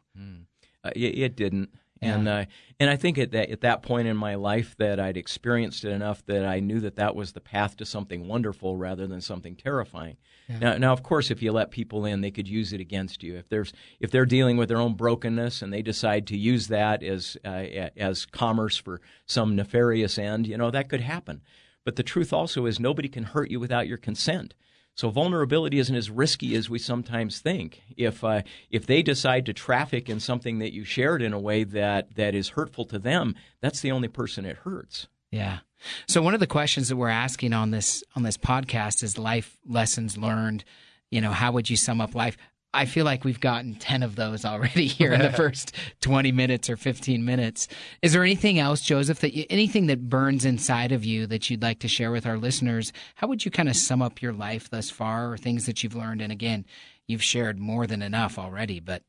Uh, 0.84 0.92
it, 0.96 1.18
it 1.18 1.36
didn't. 1.36 1.70
And 2.01 2.27
uh, 2.27 2.46
and 2.80 2.89
I 2.89 2.96
think 2.96 3.18
at 3.18 3.32
that 3.32 3.50
at 3.50 3.62
that 3.62 3.82
point 3.82 4.08
in 4.08 4.16
my 4.18 4.36
life 4.36 4.75
that 4.77 5.00
I'd 5.00 5.18
experienced 5.18 5.84
it 5.84 5.92
enough 5.92 6.25
that 6.25 6.46
I 6.46 6.60
knew 6.60 6.80
that 6.82 6.96
that 6.96 7.16
was 7.16 7.32
the 7.32 7.42
path 7.42 7.77
to 7.77 7.86
something 7.86 8.27
wonderful 8.27 8.77
rather 8.77 9.08
than 9.08 9.22
something 9.22 9.56
terrifying. 9.56 10.18
Now, 10.48 10.77
now 10.77 10.94
of 10.94 11.04
course, 11.04 11.30
if 11.30 11.42
you 11.42 11.51
let 11.51 11.72
people 11.72 12.06
in, 12.06 12.22
they 12.22 12.32
could 12.32 12.48
use 12.48 12.72
it 12.74 12.80
against 12.80 13.24
you. 13.24 13.36
If 13.36 13.50
there's 13.50 13.74
if 14.00 14.12
they're 14.12 14.25
dealing 14.25 14.58
with 14.58 14.70
their 14.70 14.80
own 14.80 14.94
brokenness 14.94 15.62
and 15.62 15.74
they 15.74 15.82
decide 15.82 16.27
to 16.27 16.38
use 16.38 16.68
that 16.68 17.04
as 17.04 17.38
uh, 17.44 17.89
as 17.98 18.25
commerce 18.25 18.77
for 18.77 19.01
some 19.25 19.56
nefarious 19.56 20.18
end, 20.18 20.48
you 20.48 20.58
know 20.58 20.72
that 20.72 20.89
could 20.89 21.01
happen. 21.01 21.42
But 21.84 21.96
the 21.96 22.04
truth 22.04 22.34
also 22.34 22.66
is 22.66 22.80
nobody 22.80 23.08
can 23.08 23.24
hurt 23.24 23.50
you 23.50 23.60
without 23.60 23.88
your 23.88 23.98
consent. 23.98 24.54
So 24.98 25.12
vulnerability 25.12 25.77
isn't 25.77 25.96
as 25.96 26.10
risky 26.10 26.56
as 26.56 26.72
we 26.72 26.80
sometimes 26.80 27.39
think. 27.39 27.84
If 27.96 28.24
uh, 28.24 28.42
if 28.72 28.88
they 28.88 29.04
decide 29.04 29.46
to 29.46 29.54
traffic 29.54 30.10
in 30.10 30.20
something 30.20 30.58
that 30.58 30.74
you 30.74 30.84
shared 30.84 31.22
in 31.22 31.34
a 31.34 31.39
way 31.39 31.63
that 31.66 32.16
that 32.16 32.34
is 32.34 32.50
hurtful 32.50 32.84
to 32.86 32.98
them, 32.98 33.36
that's 33.62 33.80
the 33.82 33.92
only 33.92 34.08
person 34.08 34.44
it 34.44 34.58
hurts. 34.58 35.08
Yeah. 35.30 35.60
So 36.08 36.24
one 36.24 36.34
of 36.34 36.39
the 36.39 36.48
questions 36.48 36.89
that 36.89 36.96
we're 36.96 37.10
asking 37.10 37.54
on 37.54 37.70
this 37.70 38.04
on 38.16 38.24
this 38.24 38.38
podcast 38.38 39.04
is 39.04 39.20
life 39.20 39.56
lessons 39.68 40.18
learned. 40.18 40.63
You 41.12 41.22
know, 41.22 41.32
how 41.32 41.51
would 41.51 41.70
you 41.70 41.77
sum 41.77 42.01
up 42.01 42.16
life? 42.16 42.36
I 42.74 42.86
feel 42.86 43.05
like 43.05 43.24
we've 43.24 43.39
gotten 43.39 43.75
10 43.75 44.03
of 44.03 44.15
those 44.15 44.45
already 44.45 44.88
here 44.88 45.13
in 45.13 45.21
the 45.21 45.31
first 45.31 45.74
20 46.01 46.31
minutes 46.31 46.69
or 46.69 46.77
15 46.77 47.24
minutes. 47.24 47.67
Is 48.01 48.13
there 48.13 48.24
anything 48.24 48.59
else, 48.59 48.81
Joseph, 48.81 49.20
that 49.22 49.33
you, 49.33 49.46
anything 49.50 49.87
that 49.87 50.09
burns 50.09 50.46
inside 50.46 50.92
of 50.92 51.05
you 51.05 51.25
that 51.27 51.50
you'd 51.50 51.63
like 51.63 51.79
to 51.79 51.87
share 51.87 52.11
with 52.11 52.25
our 52.25 52.37
listeners? 52.37 52.92
How 53.15 53.27
would 53.27 53.46
you 53.46 53.51
kind 53.51 53.70
of 53.70 53.75
sum 53.75 54.01
up 54.01 54.22
your 54.22 54.33
life 54.33 54.70
thus 54.70 54.89
far 54.89 55.31
or 55.31 55.37
things 55.37 55.65
that 55.65 55.83
you've 55.83 55.96
learned? 55.96 56.22
And 56.22 56.31
again, 56.31 56.65
you've 57.07 57.24
shared 57.24 57.57
more 57.57 57.87
than 57.87 58.01
enough 58.01 58.37
already, 58.37 58.79
but 58.79 59.01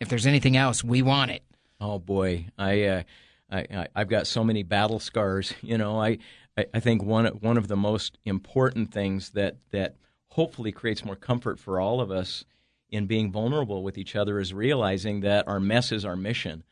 if 0.00 0.08
there's 0.08 0.26
anything 0.26 0.56
else, 0.56 0.84
we 0.84 1.02
want 1.02 1.32
it. 1.32 1.42
Oh 1.80 1.98
boy, 1.98 2.46
I, 2.56 2.84
uh, 2.84 3.02
I, 3.50 3.58
I 3.58 3.88
I've 3.94 4.08
got 4.08 4.26
so 4.26 4.44
many 4.44 4.62
battle 4.62 5.00
scars. 5.00 5.52
You 5.62 5.78
know, 5.78 6.00
I, 6.00 6.18
I 6.56 6.66
I 6.74 6.80
think 6.80 7.02
one 7.02 7.26
one 7.26 7.56
of 7.56 7.68
the 7.68 7.76
most 7.76 8.18
important 8.24 8.92
things 8.92 9.30
that 9.30 9.56
that 9.70 9.96
hopefully 10.30 10.72
creates 10.72 11.04
more 11.04 11.16
comfort 11.16 11.58
for 11.58 11.80
all 11.80 12.00
of 12.00 12.10
us 12.10 12.44
in 12.90 13.06
being 13.06 13.30
vulnerable 13.30 13.82
with 13.82 13.98
each 13.98 14.16
other 14.16 14.38
is 14.38 14.54
realizing 14.54 15.20
that 15.20 15.46
our 15.46 15.60
mess 15.60 15.92
is 15.92 16.04
our 16.04 16.16
mission. 16.16 16.64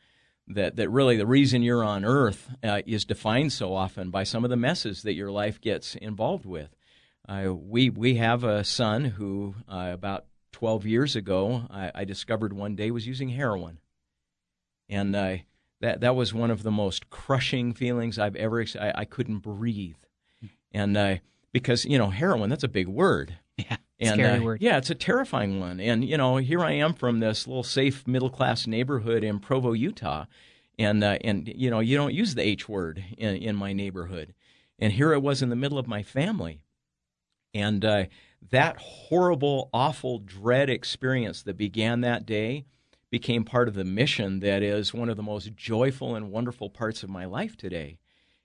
That 0.47 0.77
that 0.77 0.89
really 0.89 1.17
the 1.17 1.27
reason 1.27 1.61
you're 1.61 1.83
on 1.83 2.05
Earth 2.05 2.49
uh, 2.63 2.81
is 2.85 3.03
defined 3.03 3.51
so 3.51 3.73
often 3.73 4.11
by 4.11 4.23
some 4.23 4.45
of 4.45 4.49
the 4.49 4.55
messes 4.55 5.03
that 5.03 5.13
your 5.13 5.29
life 5.29 5.59
gets 5.59 5.95
involved 5.95 6.45
with. 6.45 6.73
Uh, 7.27 7.53
we 7.53 7.89
we 7.89 8.15
have 8.15 8.45
a 8.45 8.63
son 8.63 9.03
who 9.03 9.55
uh, 9.67 9.89
about 9.93 10.25
12 10.53 10.85
years 10.85 11.15
ago 11.15 11.63
I, 11.69 11.91
I 11.93 12.05
discovered 12.05 12.53
one 12.53 12.75
day 12.75 12.91
was 12.91 13.05
using 13.05 13.29
heroin, 13.29 13.79
and 14.87 15.13
uh, 15.15 15.37
that 15.81 15.99
that 15.99 16.15
was 16.15 16.33
one 16.33 16.49
of 16.49 16.63
the 16.63 16.71
most 16.71 17.09
crushing 17.09 17.73
feelings 17.73 18.17
I've 18.17 18.37
ever. 18.37 18.65
I, 18.79 18.93
I 18.95 19.05
couldn't 19.05 19.39
breathe, 19.39 19.97
and 20.71 20.95
uh, 20.95 21.15
because 21.51 21.83
you 21.83 21.97
know 21.97 22.09
heroin 22.09 22.49
that's 22.49 22.63
a 22.63 22.69
big 22.69 22.87
word. 22.87 23.37
Yeah. 23.57 23.77
And, 23.99 24.13
Scary 24.13 24.37
uh, 24.37 24.43
word. 24.43 24.61
Yeah, 24.61 24.77
it's 24.77 24.91
a 24.91 24.95
terrifying 24.95 25.59
one. 25.59 25.79
And 25.79 26.05
you 26.05 26.17
know, 26.17 26.37
here 26.37 26.59
I 26.63 26.73
am 26.73 26.93
from 26.93 27.19
this 27.19 27.47
little 27.47 27.63
safe 27.63 28.05
middle 28.05 28.29
class 28.29 28.67
neighborhood 28.67 29.23
in 29.23 29.39
Provo, 29.39 29.73
Utah, 29.73 30.25
and 30.77 31.03
uh, 31.03 31.17
and 31.21 31.51
you 31.55 31.71
know, 31.71 31.79
you 31.79 31.97
don't 31.97 32.13
use 32.13 32.35
the 32.35 32.43
H 32.43 32.69
word 32.69 33.03
in, 33.17 33.37
in 33.37 33.55
my 33.55 33.73
neighborhood, 33.73 34.35
and 34.77 34.93
here 34.93 35.13
it 35.13 35.23
was 35.23 35.41
in 35.41 35.49
the 35.49 35.55
middle 35.55 35.79
of 35.79 35.87
my 35.87 36.03
family, 36.03 36.61
and 37.55 37.83
uh, 37.83 38.05
that 38.51 38.77
horrible, 38.77 39.71
awful, 39.73 40.19
dread 40.19 40.69
experience 40.69 41.41
that 41.41 41.57
began 41.57 42.01
that 42.01 42.27
day 42.27 42.65
became 43.09 43.43
part 43.43 43.67
of 43.67 43.73
the 43.73 43.83
mission 43.83 44.41
that 44.41 44.61
is 44.61 44.93
one 44.93 45.09
of 45.09 45.17
the 45.17 45.23
most 45.23 45.55
joyful 45.55 46.15
and 46.15 46.31
wonderful 46.31 46.69
parts 46.69 47.03
of 47.03 47.09
my 47.09 47.25
life 47.25 47.55
today. 47.57 47.97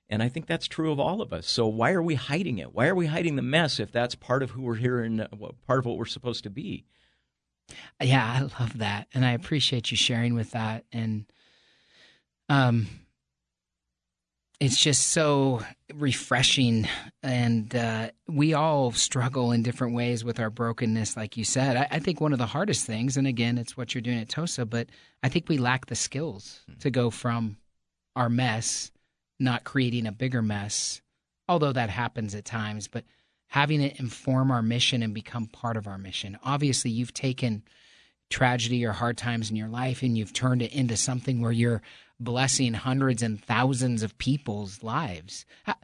And 0.08 0.22
I 0.22 0.28
think 0.28 0.46
that's 0.46 0.68
true 0.68 0.92
of 0.92 1.00
all 1.00 1.22
of 1.22 1.32
us. 1.32 1.46
So 1.46 1.66
why 1.66 1.92
are 1.92 2.02
we 2.02 2.16
hiding 2.16 2.58
it? 2.58 2.74
Why 2.74 2.86
are 2.86 2.94
we 2.94 3.06
hiding 3.06 3.36
the 3.36 3.42
mess 3.42 3.80
if 3.80 3.90
that's 3.90 4.14
part 4.14 4.42
of 4.42 4.50
who 4.50 4.62
we're 4.62 4.74
here 4.74 5.00
and 5.00 5.26
part 5.66 5.78
of 5.78 5.86
what 5.86 5.96
we're 5.96 6.04
supposed 6.04 6.44
to 6.44 6.50
be? 6.50 6.84
Yeah, 8.00 8.24
I 8.24 8.60
love 8.60 8.78
that, 8.78 9.08
and 9.14 9.24
I 9.24 9.32
appreciate 9.32 9.90
you 9.90 9.96
sharing 9.96 10.34
with 10.34 10.50
that. 10.50 10.84
And 10.92 11.24
um, 12.48 12.86
it's 14.60 14.78
just 14.78 15.08
so 15.08 15.60
refreshing, 15.92 16.86
and 17.24 17.74
uh, 17.74 18.10
we 18.28 18.54
all 18.54 18.92
struggle 18.92 19.50
in 19.50 19.64
different 19.64 19.94
ways 19.94 20.24
with 20.24 20.38
our 20.38 20.50
brokenness, 20.50 21.16
like 21.16 21.36
you 21.36 21.42
said. 21.42 21.76
I, 21.76 21.88
I 21.92 21.98
think 21.98 22.20
one 22.20 22.32
of 22.32 22.38
the 22.38 22.46
hardest 22.46 22.86
things, 22.86 23.16
and 23.16 23.26
again, 23.26 23.58
it's 23.58 23.76
what 23.76 23.92
you're 23.92 24.02
doing 24.02 24.18
at 24.18 24.28
Tosa, 24.28 24.64
but 24.64 24.88
I 25.24 25.28
think 25.28 25.48
we 25.48 25.58
lack 25.58 25.86
the 25.86 25.96
skills 25.96 26.60
to 26.78 26.90
go 26.90 27.10
from 27.10 27.56
our 28.14 28.28
mess, 28.28 28.91
not 29.42 29.64
creating 29.64 30.06
a 30.06 30.12
bigger 30.12 30.42
mess, 30.42 31.00
although 31.48 31.72
that 31.72 31.90
happens 31.90 32.34
at 32.34 32.44
times, 32.44 32.88
but 32.88 33.04
having 33.48 33.82
it 33.82 34.00
inform 34.00 34.50
our 34.50 34.62
mission 34.62 35.02
and 35.02 35.12
become 35.12 35.46
part 35.46 35.76
of 35.76 35.86
our 35.86 35.98
mission. 35.98 36.38
Obviously, 36.42 36.90
you've 36.90 37.12
taken 37.12 37.62
tragedy 38.30 38.84
or 38.84 38.92
hard 38.92 39.18
times 39.18 39.50
in 39.50 39.56
your 39.56 39.68
life 39.68 40.02
and 40.02 40.16
you've 40.16 40.32
turned 40.32 40.62
it 40.62 40.72
into 40.72 40.96
something 40.96 41.40
where 41.40 41.52
you're 41.52 41.82
blessing 42.18 42.72
hundreds 42.72 43.22
and 43.22 43.44
thousands 43.44 44.02
of 44.02 44.16
people's 44.16 44.82
lives. 44.82 45.44
How, 45.64 45.74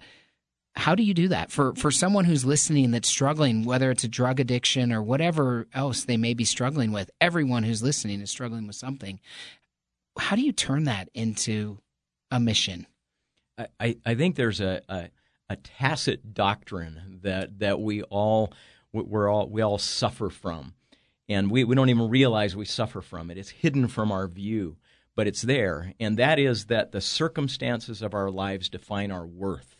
how 0.78 0.94
do 0.94 1.02
you 1.02 1.12
do 1.12 1.28
that 1.28 1.50
for 1.50 1.74
for 1.74 1.90
someone 1.90 2.24
who's 2.24 2.44
listening 2.44 2.92
that's 2.92 3.08
struggling 3.08 3.64
whether 3.64 3.90
it's 3.90 4.04
a 4.04 4.08
drug 4.08 4.38
addiction 4.38 4.92
or 4.92 5.02
whatever 5.02 5.66
else 5.74 6.04
they 6.04 6.16
may 6.16 6.34
be 6.34 6.44
struggling 6.44 6.92
with 6.92 7.10
everyone 7.20 7.64
who's 7.64 7.82
listening 7.82 8.20
is 8.20 8.30
struggling 8.30 8.64
with 8.66 8.76
something 8.76 9.18
how 10.16 10.36
do 10.36 10.42
you 10.42 10.52
turn 10.52 10.84
that 10.84 11.08
into 11.14 11.78
a 12.30 12.38
mission 12.38 12.86
I, 13.80 13.96
I, 14.06 14.14
think 14.14 14.36
there's 14.36 14.60
a, 14.60 14.82
a, 14.88 15.08
a 15.48 15.56
tacit 15.56 16.34
doctrine 16.34 17.20
that, 17.22 17.58
that 17.58 17.80
we 17.80 18.02
all 18.02 18.52
we're 18.92 19.28
all 19.28 19.48
we 19.48 19.62
all 19.62 19.78
suffer 19.78 20.30
from, 20.30 20.74
and 21.28 21.50
we, 21.50 21.64
we 21.64 21.74
don't 21.74 21.90
even 21.90 22.08
realize 22.08 22.56
we 22.56 22.64
suffer 22.64 23.00
from 23.00 23.30
it. 23.30 23.38
It's 23.38 23.50
hidden 23.50 23.88
from 23.88 24.10
our 24.10 24.26
view, 24.26 24.76
but 25.14 25.26
it's 25.26 25.42
there, 25.42 25.92
and 26.00 26.16
that 26.16 26.38
is 26.38 26.66
that 26.66 26.92
the 26.92 27.00
circumstances 27.00 28.02
of 28.02 28.14
our 28.14 28.30
lives 28.30 28.68
define 28.68 29.10
our 29.10 29.26
worth. 29.26 29.76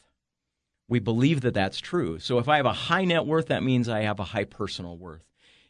We 0.88 0.98
believe 1.00 1.42
that 1.42 1.54
that's 1.54 1.80
true. 1.80 2.18
So 2.18 2.38
if 2.38 2.48
I 2.48 2.56
have 2.56 2.66
a 2.66 2.72
high 2.72 3.04
net 3.04 3.26
worth, 3.26 3.46
that 3.46 3.62
means 3.62 3.88
I 3.88 4.00
have 4.00 4.20
a 4.20 4.24
high 4.24 4.44
personal 4.44 4.96
worth. 4.96 5.24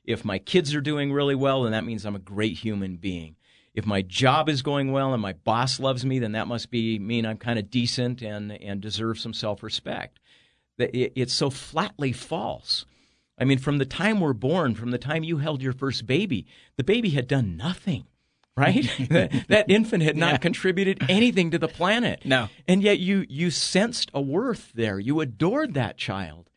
If 0.05 0.25
my 0.25 0.39
kids 0.39 0.75
are 0.75 0.81
doing 0.81 1.13
really 1.13 1.35
well, 1.35 1.63
then 1.63 1.73
that 1.73 1.85
means 1.85 2.07
I'm 2.07 2.17
a 2.17 2.21
great 2.21 2.59
human 2.59 2.97
being. 2.97 3.37
If 3.79 3.87
my 3.87 4.03
job 4.03 4.49
is 4.49 4.63
going 4.63 4.91
well 4.91 5.13
and 5.13 5.23
my 5.23 5.35
boss 5.35 5.79
loves 5.79 6.05
me, 6.05 6.19
then 6.19 6.33
that 6.33 6.49
must 6.49 6.69
be 6.69 6.99
mean 6.99 7.25
I'm 7.25 7.37
kind 7.37 7.61
of 7.61 7.71
decent 7.71 8.23
and 8.23 8.51
and 8.51 8.81
deserve 8.81 9.21
some 9.21 9.33
self-respect. 9.33 10.19
It's 10.81 11.33
so 11.33 11.49
flatly 11.49 12.11
false. 12.11 12.87
I 13.39 13.45
mean, 13.45 13.59
from 13.59 13.79
the 13.79 13.87
time 13.87 14.19
we're 14.19 14.33
born, 14.33 14.75
from 14.75 14.91
the 14.91 14.99
time 14.99 15.23
you 15.23 15.39
held 15.39 15.63
your 15.63 15.73
first 15.73 16.09
baby, 16.09 16.45
the 16.77 16.83
baby 16.83 17.11
had 17.11 17.29
done 17.29 17.57
nothing 17.57 18.07
right? 18.57 18.91
that, 19.11 19.47
that, 19.47 19.71
infant 19.71 20.03
had 20.03 20.17
not 20.17 20.33
yeah. 20.33 20.39
contributed 20.39 20.99
anything 21.09 21.53
to 21.53 21.59
the 21.61 21.69
planet. 21.69 22.23
No. 22.25 22.49
And 22.67 22.83
yet 22.83 22.99
you 22.99 23.25
you 23.29 23.53
sensed 23.53 24.11
a 24.13 24.21
worth 24.21 24.73
there. 24.75 24.99
You 24.99 25.21
adored 25.21 25.75
that 25.75 25.97
child. 25.97 26.51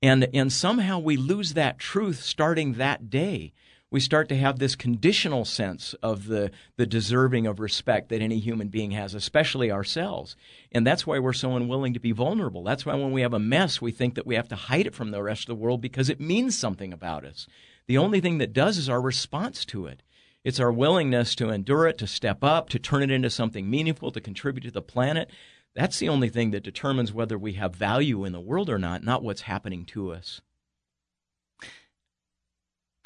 And 0.00 0.28
and 0.32 0.52
somehow 0.52 1.00
we 1.00 1.16
lose 1.16 1.54
that 1.54 1.80
truth 1.80 2.22
starting 2.22 2.74
that 2.74 3.10
day. 3.10 3.52
We 3.90 4.00
start 4.00 4.28
to 4.28 4.36
have 4.36 4.58
this 4.58 4.76
conditional 4.76 5.46
sense 5.46 5.94
of 6.02 6.26
the, 6.26 6.50
the 6.76 6.84
deserving 6.84 7.46
of 7.46 7.58
respect 7.58 8.10
that 8.10 8.20
any 8.20 8.38
human 8.38 8.68
being 8.68 8.90
has, 8.90 9.14
especially 9.14 9.72
ourselves. 9.72 10.36
And 10.70 10.86
that's 10.86 11.06
why 11.06 11.18
we're 11.18 11.32
so 11.32 11.56
unwilling 11.56 11.94
to 11.94 12.00
be 12.00 12.12
vulnerable. 12.12 12.62
That's 12.62 12.84
why 12.84 12.94
when 12.96 13.12
we 13.12 13.22
have 13.22 13.32
a 13.32 13.38
mess, 13.38 13.80
we 13.80 13.90
think 13.90 14.14
that 14.16 14.26
we 14.26 14.34
have 14.34 14.48
to 14.48 14.56
hide 14.56 14.86
it 14.86 14.94
from 14.94 15.10
the 15.10 15.22
rest 15.22 15.42
of 15.42 15.56
the 15.56 15.62
world 15.62 15.80
because 15.80 16.10
it 16.10 16.20
means 16.20 16.58
something 16.58 16.92
about 16.92 17.24
us. 17.24 17.46
The 17.86 17.96
only 17.96 18.20
thing 18.20 18.36
that 18.38 18.52
does 18.52 18.76
is 18.76 18.90
our 18.90 19.00
response 19.00 19.64
to 19.66 19.86
it. 19.86 20.02
It's 20.44 20.60
our 20.60 20.70
willingness 20.70 21.34
to 21.36 21.48
endure 21.48 21.86
it, 21.86 21.96
to 21.98 22.06
step 22.06 22.44
up, 22.44 22.68
to 22.70 22.78
turn 22.78 23.02
it 23.02 23.10
into 23.10 23.30
something 23.30 23.70
meaningful, 23.70 24.10
to 24.10 24.20
contribute 24.20 24.64
to 24.64 24.70
the 24.70 24.82
planet. 24.82 25.30
That's 25.74 25.98
the 25.98 26.10
only 26.10 26.28
thing 26.28 26.50
that 26.50 26.62
determines 26.62 27.12
whether 27.12 27.38
we 27.38 27.54
have 27.54 27.74
value 27.74 28.24
in 28.24 28.32
the 28.32 28.40
world 28.40 28.68
or 28.68 28.78
not, 28.78 29.02
not 29.02 29.22
what's 29.22 29.42
happening 29.42 29.86
to 29.86 30.12
us. 30.12 30.42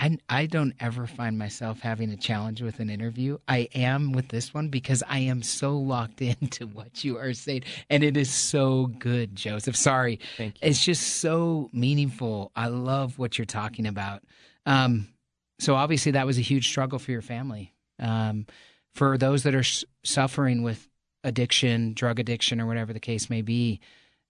I, 0.02 0.18
I 0.28 0.46
don't 0.46 0.74
ever 0.80 1.06
find 1.06 1.38
myself 1.38 1.78
having 1.78 2.10
a 2.10 2.16
challenge 2.16 2.60
with 2.60 2.80
an 2.80 2.90
interview. 2.90 3.38
I 3.46 3.68
am 3.72 4.10
with 4.10 4.28
this 4.30 4.52
one 4.52 4.68
because 4.68 5.04
I 5.08 5.20
am 5.20 5.42
so 5.42 5.76
locked 5.78 6.20
into 6.22 6.66
what 6.66 7.04
you 7.04 7.18
are 7.18 7.32
saying. 7.32 7.62
And 7.88 8.02
it 8.02 8.16
is 8.16 8.28
so 8.28 8.86
good, 8.86 9.36
Joseph. 9.36 9.76
Sorry. 9.76 10.18
Thank 10.36 10.60
you. 10.60 10.68
It's 10.68 10.84
just 10.84 11.18
so 11.18 11.70
meaningful. 11.72 12.50
I 12.56 12.66
love 12.66 13.16
what 13.16 13.38
you're 13.38 13.44
talking 13.44 13.86
about. 13.86 14.24
Um, 14.66 15.06
so 15.60 15.76
obviously 15.76 16.12
that 16.12 16.26
was 16.26 16.36
a 16.36 16.42
huge 16.42 16.68
struggle 16.68 16.98
for 16.98 17.12
your 17.12 17.22
family. 17.22 17.72
Um, 18.00 18.46
for 18.96 19.16
those 19.16 19.44
that 19.44 19.54
are 19.54 19.60
s- 19.60 19.84
suffering 20.02 20.64
with 20.64 20.88
addiction, 21.22 21.94
drug 21.94 22.18
addiction, 22.18 22.60
or 22.60 22.66
whatever 22.66 22.92
the 22.92 22.98
case 22.98 23.30
may 23.30 23.42
be, 23.42 23.78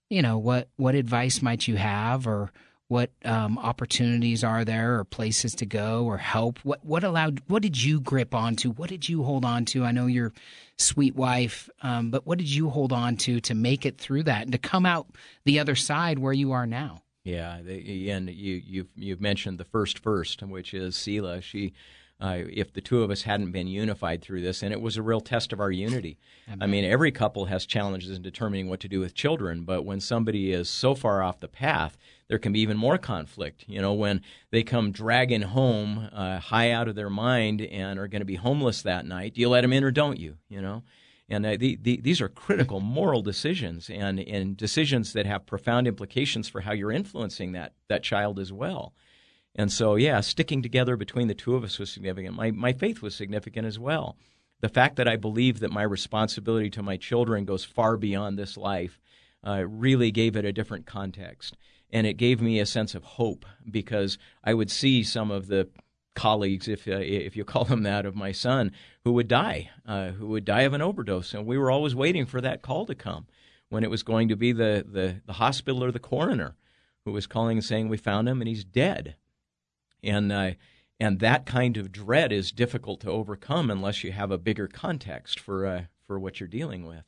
you 0.07 0.21
know 0.21 0.37
what 0.37 0.69
what 0.75 0.93
advice 0.93 1.41
might 1.41 1.67
you 1.67 1.77
have, 1.77 2.27
or 2.27 2.51
what 2.93 3.09
um, 3.25 3.57
opportunities 3.57 4.43
are 4.43 4.63
there, 4.63 4.99
or 4.99 5.03
places 5.03 5.55
to 5.55 5.65
go, 5.65 6.05
or 6.05 6.17
help? 6.17 6.59
What 6.63 6.85
what 6.85 7.03
allowed? 7.03 7.41
What 7.47 7.63
did 7.63 7.81
you 7.81 7.99
grip 7.99 8.35
onto? 8.35 8.69
What 8.69 8.87
did 8.87 9.09
you 9.09 9.23
hold 9.23 9.43
on 9.43 9.65
to? 9.65 9.83
I 9.83 9.91
know 9.91 10.05
your 10.05 10.31
sweet 10.77 11.15
wife, 11.15 11.71
um, 11.81 12.11
but 12.11 12.27
what 12.27 12.37
did 12.37 12.53
you 12.53 12.69
hold 12.69 12.93
on 12.93 13.17
to 13.17 13.41
to 13.41 13.55
make 13.55 13.83
it 13.83 13.97
through 13.97 14.23
that 14.23 14.43
and 14.43 14.51
to 14.51 14.59
come 14.59 14.85
out 14.85 15.07
the 15.43 15.59
other 15.59 15.73
side 15.73 16.19
where 16.19 16.33
you 16.33 16.51
are 16.51 16.67
now? 16.67 17.01
Yeah, 17.23 17.55
and 17.55 18.29
you, 18.29 18.61
you've 18.63 18.89
you've 18.95 19.21
mentioned 19.21 19.57
the 19.57 19.65
first 19.65 19.97
first, 19.97 20.43
which 20.43 20.75
is 20.75 20.95
Celia. 20.95 21.41
She, 21.41 21.73
uh, 22.23 22.45
if 22.49 22.71
the 22.71 22.79
two 22.79 23.03
of 23.03 23.11
us 23.11 23.23
hadn't 23.23 23.51
been 23.51 23.67
unified 23.67 24.21
through 24.21 24.39
this, 24.39 24.63
and 24.63 24.71
it 24.71 24.79
was 24.79 24.95
a 24.95 25.01
real 25.01 25.19
test 25.19 25.51
of 25.51 25.59
our 25.59 25.71
unity. 25.71 26.17
I 26.61 26.67
mean, 26.67 26.85
every 26.85 27.11
couple 27.11 27.45
has 27.45 27.65
challenges 27.65 28.15
in 28.15 28.21
determining 28.21 28.69
what 28.69 28.79
to 28.79 28.87
do 28.87 29.01
with 29.01 29.13
children, 29.13 29.63
but 29.65 29.83
when 29.83 29.99
somebody 29.99 30.53
is 30.53 30.69
so 30.69 30.95
far 30.95 31.21
off 31.21 31.41
the 31.41 31.49
path, 31.49 31.97
there 32.29 32.39
can 32.39 32.53
be 32.53 32.61
even 32.61 32.77
more 32.77 32.97
conflict. 32.97 33.65
You 33.67 33.81
know, 33.81 33.93
when 33.93 34.21
they 34.51 34.63
come 34.63 34.91
dragging 34.91 35.41
home 35.41 36.09
uh, 36.13 36.39
high 36.39 36.71
out 36.71 36.87
of 36.87 36.95
their 36.95 37.09
mind 37.09 37.61
and 37.61 37.99
are 37.99 38.07
going 38.07 38.21
to 38.21 38.25
be 38.25 38.35
homeless 38.35 38.81
that 38.83 39.05
night, 39.05 39.33
do 39.33 39.41
you 39.41 39.49
let 39.49 39.61
them 39.61 39.73
in 39.73 39.83
or 39.83 39.91
don't 39.91 40.17
you? 40.17 40.37
You 40.47 40.61
know. 40.61 40.83
And 41.27 41.45
uh, 41.45 41.57
the, 41.59 41.77
the, 41.81 41.99
these 42.01 42.21
are 42.21 42.29
critical 42.29 42.79
moral 42.79 43.21
decisions 43.21 43.89
and, 43.89 44.19
and 44.19 44.55
decisions 44.55 45.13
that 45.13 45.25
have 45.25 45.45
profound 45.45 45.87
implications 45.87 46.47
for 46.47 46.61
how 46.61 46.71
you're 46.73 46.91
influencing 46.91 47.53
that, 47.53 47.73
that 47.89 48.03
child 48.03 48.39
as 48.39 48.53
well. 48.53 48.93
And 49.55 49.71
so, 49.71 49.95
yeah, 49.95 50.19
sticking 50.21 50.61
together 50.61 50.97
between 50.97 51.27
the 51.27 51.35
two 51.35 51.55
of 51.55 51.63
us 51.63 51.77
was 51.77 51.91
significant. 51.91 52.35
My, 52.35 52.51
my 52.51 52.73
faith 52.73 53.01
was 53.01 53.15
significant 53.15 53.67
as 53.67 53.77
well. 53.77 54.17
The 54.61 54.69
fact 54.69 54.95
that 54.95 55.07
I 55.07 55.15
believe 55.15 55.59
that 55.59 55.71
my 55.71 55.83
responsibility 55.83 56.69
to 56.71 56.81
my 56.81 56.97
children 56.97 57.45
goes 57.45 57.63
far 57.63 57.97
beyond 57.97 58.39
this 58.39 58.57
life 58.57 58.99
uh, 59.45 59.65
really 59.67 60.09
gave 60.09 60.35
it 60.35 60.45
a 60.45 60.53
different 60.53 60.85
context. 60.85 61.57
And 61.91 62.07
it 62.07 62.13
gave 62.13 62.41
me 62.41 62.59
a 62.59 62.65
sense 62.65 62.95
of 62.95 63.03
hope 63.03 63.45
because 63.69 64.17
I 64.43 64.53
would 64.53 64.71
see 64.71 65.03
some 65.03 65.29
of 65.29 65.47
the 65.47 65.67
colleagues, 66.15 66.67
if 66.67 66.87
uh, 66.87 66.97
if 66.97 67.35
you 67.35 67.43
call 67.45 67.65
them 67.65 67.83
that, 67.83 68.05
of 68.05 68.15
my 68.15 68.31
son, 68.31 68.71
who 69.03 69.13
would 69.13 69.27
die, 69.27 69.69
uh, 69.85 70.09
who 70.09 70.27
would 70.27 70.45
die 70.45 70.61
of 70.61 70.73
an 70.73 70.81
overdose, 70.81 71.33
and 71.33 71.45
we 71.45 71.57
were 71.57 71.71
always 71.71 71.95
waiting 71.95 72.25
for 72.25 72.41
that 72.41 72.61
call 72.61 72.85
to 72.85 72.95
come, 72.95 73.27
when 73.69 73.83
it 73.83 73.91
was 73.91 74.03
going 74.03 74.29
to 74.29 74.35
be 74.35 74.51
the 74.51 74.85
the, 74.89 75.21
the 75.25 75.33
hospital 75.33 75.83
or 75.83 75.91
the 75.91 75.99
coroner 75.99 76.55
who 77.05 77.11
was 77.11 77.27
calling 77.27 77.57
and 77.57 77.65
saying 77.65 77.89
we 77.89 77.97
found 77.97 78.29
him 78.29 78.41
and 78.41 78.47
he's 78.47 78.63
dead, 78.63 79.15
and 80.03 80.31
uh, 80.31 80.51
and 80.99 81.19
that 81.19 81.45
kind 81.45 81.77
of 81.77 81.91
dread 81.91 82.31
is 82.31 82.51
difficult 82.51 83.01
to 83.01 83.09
overcome 83.09 83.69
unless 83.69 84.03
you 84.03 84.11
have 84.11 84.31
a 84.31 84.37
bigger 84.37 84.67
context 84.67 85.39
for 85.39 85.65
uh, 85.65 85.83
for 86.05 86.19
what 86.19 86.39
you're 86.39 86.47
dealing 86.47 86.85
with. 86.85 87.03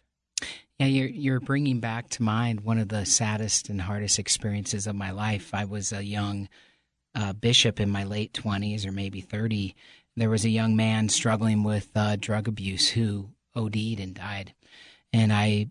Yeah, 0.80 0.88
you're 0.88 1.08
you're 1.08 1.40
bringing 1.40 1.80
back 1.80 2.10
to 2.12 2.24
mind 2.24 2.62
one 2.62 2.80
of 2.80 2.90
the 2.90 3.06
saddest 3.06 3.70
and 3.70 3.82
hardest 3.82 4.20
experiences 4.20 4.88
of 4.88 4.96
my 4.96 5.12
life. 5.12 5.54
I 5.54 5.66
was 5.66 5.92
a 5.92 6.04
young 6.04 6.50
uh, 7.16 7.34
bishop 7.34 7.80
in 7.80 7.90
my 7.90 8.04
late 8.04 8.34
20s 8.34 8.86
or 8.86 8.92
maybe 8.92 9.22
30, 9.22 9.74
there 10.18 10.30
was 10.30 10.46
a 10.46 10.50
young 10.50 10.76
man 10.76 11.10
struggling 11.10 11.64
with 11.64 11.90
uh, 11.96 12.16
drug 12.16 12.48
abuse 12.48 12.90
who 12.90 13.30
OD'd 13.56 14.00
and 14.00 14.14
died. 14.14 14.54
And 15.12 15.32
I 15.32 15.70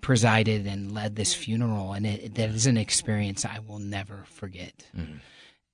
presided 0.00 0.66
and 0.66 0.92
led 0.92 1.16
this 1.16 1.34
funeral, 1.34 1.92
and 1.92 2.06
it, 2.06 2.34
that 2.34 2.50
is 2.50 2.66
an 2.66 2.78
experience 2.78 3.44
I 3.44 3.58
will 3.58 3.78
never 3.78 4.24
forget. 4.26 4.86
Mm-hmm. 4.96 5.18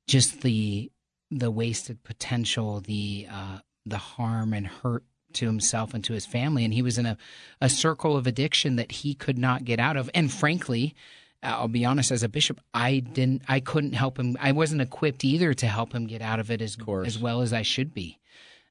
Just 0.07 0.43
the 0.43 0.91
the 1.31 1.51
wasted 1.51 2.03
potential, 2.05 2.81
the 2.81 3.27
uh, 3.31 3.59
the 3.85 3.99
harm 3.99 4.53
and 4.53 4.67
hurt 4.67 5.05
to 5.35 5.47
himself 5.47 5.95
and 5.95 6.03
to 6.05 6.13
his 6.13 6.27
family, 6.27 6.65
and 6.65 6.73
he 6.73 6.83
was 6.83 6.99
in 6.99 7.07
a, 7.07 7.17
a 7.61 7.69
circle 7.69 8.17
of 8.17 8.27
addiction 8.27 8.77
that 8.77 8.91
he 8.91 9.15
could 9.15 9.39
not 9.39 9.65
get 9.65 9.79
out 9.79 9.97
of. 9.97 10.11
And 10.15 10.33
frankly, 10.33 10.95
I'll 11.43 11.69
be 11.69 11.85
honest, 11.85 12.11
as 12.11 12.23
a 12.23 12.29
bishop, 12.29 12.61
I 12.73 12.99
didn't, 13.01 13.43
I 13.49 13.61
couldn't 13.61 13.93
help 13.93 14.19
him. 14.19 14.37
I 14.41 14.53
wasn't 14.53 14.81
equipped 14.81 15.25
either 15.25 15.55
to 15.55 15.67
help 15.67 15.93
him 15.93 16.07
get 16.07 16.23
out 16.23 16.41
of 16.41 16.51
it 16.51 16.63
as 16.63 16.77
of 16.77 17.07
as 17.07 17.19
well 17.19 17.43
as 17.43 17.53
I 17.53 17.63
should 17.63 17.95
be. 17.95 18.19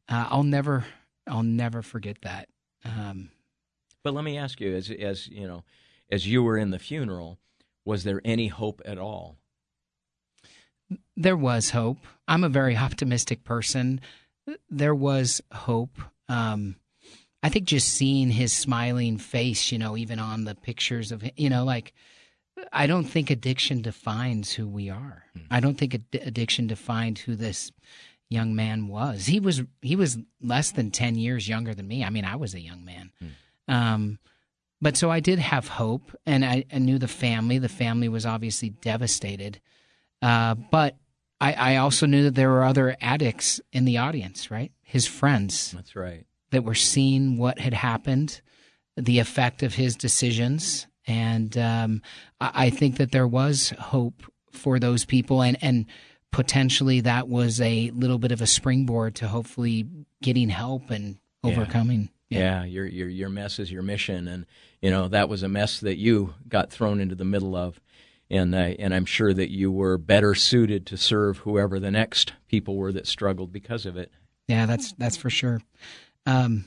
Uh, 0.09 0.27
I'll 0.29 0.43
never, 0.43 0.85
I'll 1.27 1.43
never 1.43 1.81
forget 1.81 2.17
that. 2.23 2.49
Um, 2.83 3.29
but 4.03 4.13
let 4.13 4.23
me 4.23 4.37
ask 4.37 4.59
you, 4.59 4.75
as 4.75 4.89
as 4.91 5.27
you 5.27 5.47
know, 5.47 5.63
as 6.11 6.27
you 6.27 6.43
were 6.43 6.57
in 6.57 6.71
the 6.71 6.79
funeral, 6.79 7.39
was 7.83 8.03
there 8.03 8.21
any 8.23 8.47
hope 8.47 8.81
at 8.85 8.97
all? 8.97 9.37
There 11.17 11.37
was 11.37 11.69
hope. 11.69 11.99
I'm 12.27 12.43
a 12.43 12.49
very 12.49 12.75
optimistic 12.75 13.43
person. 13.43 14.01
There 14.69 14.95
was 14.95 15.41
hope. 15.51 15.97
Um, 16.27 16.75
I 17.41 17.49
think 17.49 17.65
just 17.65 17.89
seeing 17.89 18.31
his 18.31 18.51
smiling 18.51 19.17
face, 19.17 19.71
you 19.71 19.77
know, 19.77 19.95
even 19.95 20.19
on 20.19 20.45
the 20.45 20.55
pictures 20.55 21.11
of, 21.11 21.21
him, 21.21 21.31
you 21.37 21.49
know, 21.49 21.63
like 21.63 21.93
I 22.71 22.87
don't 22.87 23.03
think 23.03 23.29
addiction 23.29 23.81
defines 23.81 24.51
who 24.51 24.67
we 24.67 24.89
are. 24.89 25.23
Mm. 25.37 25.45
I 25.51 25.59
don't 25.59 25.77
think 25.77 25.95
ad- 25.95 26.21
addiction 26.21 26.67
defined 26.67 27.19
who 27.19 27.35
this 27.35 27.71
young 28.29 28.55
man 28.55 28.87
was. 28.87 29.25
He 29.25 29.39
was 29.39 29.63
he 29.81 29.95
was 29.95 30.17
less 30.41 30.71
than 30.71 30.91
ten 30.91 31.15
years 31.15 31.47
younger 31.47 31.73
than 31.73 31.87
me. 31.87 32.03
I 32.03 32.09
mean, 32.09 32.25
I 32.25 32.35
was 32.35 32.53
a 32.53 32.59
young 32.59 32.83
man. 32.83 33.11
Mm. 33.23 33.73
Um, 33.73 34.19
but 34.81 34.97
so 34.97 35.09
I 35.09 35.19
did 35.19 35.39
have 35.39 35.67
hope, 35.67 36.15
and 36.25 36.45
I, 36.45 36.65
I, 36.71 36.79
knew 36.79 36.99
the 36.99 37.07
family. 37.07 37.57
The 37.57 37.69
family 37.69 38.09
was 38.09 38.25
obviously 38.25 38.69
devastated, 38.69 39.59
uh, 40.21 40.55
but 40.55 40.97
I, 41.41 41.53
I 41.53 41.75
also 41.77 42.05
knew 42.05 42.23
that 42.23 42.35
there 42.35 42.49
were 42.49 42.63
other 42.63 42.95
addicts 43.01 43.59
in 43.71 43.85
the 43.85 43.97
audience. 43.97 44.49
Right, 44.49 44.71
his 44.81 45.07
friends. 45.07 45.71
That's 45.71 45.95
right. 45.95 46.25
That 46.51 46.63
were 46.63 46.75
seeing 46.75 47.37
what 47.37 47.59
had 47.59 47.73
happened, 47.73 48.41
the 48.95 49.19
effect 49.19 49.63
of 49.63 49.73
his 49.73 49.95
decisions, 49.95 50.87
and 51.07 51.57
um, 51.57 52.01
I 52.39 52.69
think 52.69 52.97
that 52.97 53.11
there 53.11 53.27
was 53.27 53.71
hope 53.79 54.23
for 54.51 54.79
those 54.79 55.05
people, 55.05 55.41
and 55.41 55.57
and 55.61 55.85
potentially 56.31 57.01
that 57.01 57.27
was 57.27 57.61
a 57.61 57.91
little 57.91 58.17
bit 58.17 58.31
of 58.31 58.41
a 58.41 58.47
springboard 58.47 59.15
to 59.15 59.27
hopefully 59.27 59.87
getting 60.21 60.49
help 60.49 60.89
and 60.89 61.17
overcoming. 61.43 62.09
Yeah. 62.29 62.39
yeah, 62.39 62.63
your 62.65 62.85
your 62.85 63.07
your 63.07 63.29
mess 63.29 63.59
is 63.59 63.71
your 63.71 63.83
mission, 63.83 64.27
and 64.27 64.45
you 64.81 64.89
know 64.89 65.07
that 65.09 65.29
was 65.29 65.43
a 65.43 65.47
mess 65.47 65.79
that 65.81 65.97
you 65.97 66.33
got 66.47 66.71
thrown 66.71 66.99
into 66.99 67.15
the 67.15 67.25
middle 67.25 67.55
of, 67.55 67.79
and 68.29 68.53
uh, 68.55 68.57
and 68.57 68.93
I'm 68.93 69.05
sure 69.05 69.33
that 69.33 69.51
you 69.51 69.71
were 69.71 69.97
better 69.97 70.35
suited 70.35 70.85
to 70.87 70.97
serve 70.97 71.39
whoever 71.39 71.79
the 71.79 71.91
next 71.91 72.33
people 72.47 72.75
were 72.75 72.91
that 72.91 73.07
struggled 73.07 73.51
because 73.51 73.85
of 73.85 73.97
it. 73.97 74.11
Yeah, 74.47 74.65
that's 74.65 74.93
that's 74.93 75.17
for 75.17 75.29
sure. 75.29 75.61
Um, 76.25 76.65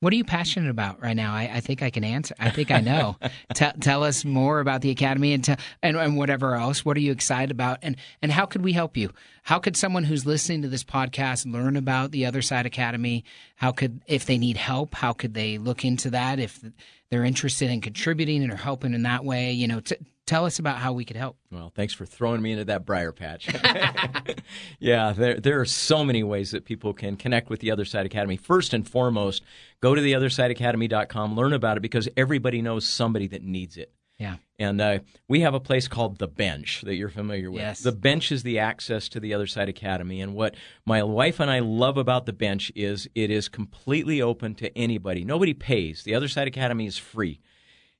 What 0.00 0.12
are 0.12 0.16
you 0.16 0.24
passionate 0.24 0.70
about 0.70 1.02
right 1.02 1.16
now? 1.16 1.34
I, 1.34 1.50
I 1.54 1.60
think 1.60 1.82
I 1.82 1.90
can 1.90 2.04
answer. 2.04 2.34
I 2.38 2.50
think 2.50 2.70
I 2.70 2.80
know. 2.80 3.16
tell, 3.54 3.72
tell 3.80 4.04
us 4.04 4.24
more 4.24 4.60
about 4.60 4.80
the 4.80 4.90
academy 4.90 5.32
and, 5.32 5.42
te- 5.42 5.56
and 5.82 5.96
and 5.96 6.16
whatever 6.16 6.54
else. 6.54 6.84
What 6.84 6.96
are 6.96 7.00
you 7.00 7.10
excited 7.10 7.50
about? 7.50 7.78
And 7.82 7.96
and 8.22 8.30
how 8.30 8.46
could 8.46 8.62
we 8.62 8.72
help 8.72 8.96
you? 8.96 9.10
How 9.42 9.58
could 9.58 9.76
someone 9.76 10.04
who's 10.04 10.24
listening 10.26 10.62
to 10.62 10.68
this 10.68 10.84
podcast 10.84 11.50
learn 11.50 11.76
about 11.76 12.12
the 12.12 12.26
Other 12.26 12.42
Side 12.42 12.66
Academy? 12.66 13.24
How 13.56 13.72
could 13.72 14.02
if 14.06 14.24
they 14.26 14.38
need 14.38 14.56
help? 14.56 14.94
How 14.94 15.12
could 15.12 15.34
they 15.34 15.58
look 15.58 15.84
into 15.84 16.10
that 16.10 16.38
if 16.38 16.62
they're 17.10 17.24
interested 17.24 17.70
in 17.70 17.80
contributing 17.80 18.42
and 18.42 18.52
are 18.52 18.56
helping 18.56 18.94
in 18.94 19.02
that 19.02 19.24
way? 19.24 19.50
You 19.52 19.66
know, 19.66 19.80
t- 19.80 19.96
tell 20.28 20.44
us 20.44 20.58
about 20.58 20.76
how 20.78 20.92
we 20.92 21.04
could 21.04 21.16
help. 21.16 21.38
Well, 21.50 21.72
thanks 21.74 21.94
for 21.94 22.04
throwing 22.04 22.42
me 22.42 22.52
into 22.52 22.66
that 22.66 22.84
briar 22.84 23.12
patch. 23.12 23.48
yeah, 24.78 25.12
there, 25.12 25.40
there 25.40 25.60
are 25.60 25.64
so 25.64 26.04
many 26.04 26.22
ways 26.22 26.50
that 26.50 26.64
people 26.64 26.92
can 26.92 27.16
connect 27.16 27.48
with 27.48 27.60
the 27.60 27.70
Other 27.70 27.84
Side 27.84 28.06
Academy. 28.06 28.36
First 28.36 28.74
and 28.74 28.88
foremost, 28.88 29.42
go 29.80 29.94
to 29.94 30.00
theothersideacademy.com, 30.00 31.34
learn 31.34 31.52
about 31.52 31.78
it 31.78 31.80
because 31.80 32.08
everybody 32.16 32.60
knows 32.62 32.86
somebody 32.86 33.26
that 33.28 33.42
needs 33.42 33.76
it. 33.76 33.92
Yeah. 34.18 34.36
And 34.58 34.80
uh, 34.80 34.98
we 35.28 35.40
have 35.42 35.54
a 35.54 35.60
place 35.60 35.86
called 35.86 36.18
The 36.18 36.26
Bench 36.26 36.82
that 36.82 36.96
you're 36.96 37.08
familiar 37.08 37.50
with. 37.50 37.62
Yes. 37.62 37.80
The 37.80 37.92
Bench 37.92 38.32
is 38.32 38.42
the 38.42 38.58
access 38.58 39.08
to 39.10 39.20
the 39.20 39.32
Other 39.32 39.46
Side 39.46 39.68
Academy. 39.68 40.20
And 40.20 40.34
what 40.34 40.56
my 40.84 41.04
wife 41.04 41.38
and 41.38 41.48
I 41.48 41.60
love 41.60 41.96
about 41.96 42.26
The 42.26 42.32
Bench 42.32 42.72
is 42.74 43.08
it 43.14 43.30
is 43.30 43.48
completely 43.48 44.20
open 44.20 44.56
to 44.56 44.76
anybody. 44.76 45.24
Nobody 45.24 45.54
pays. 45.54 46.02
The 46.02 46.16
Other 46.16 46.26
Side 46.26 46.48
Academy 46.48 46.86
is 46.86 46.98
free. 46.98 47.40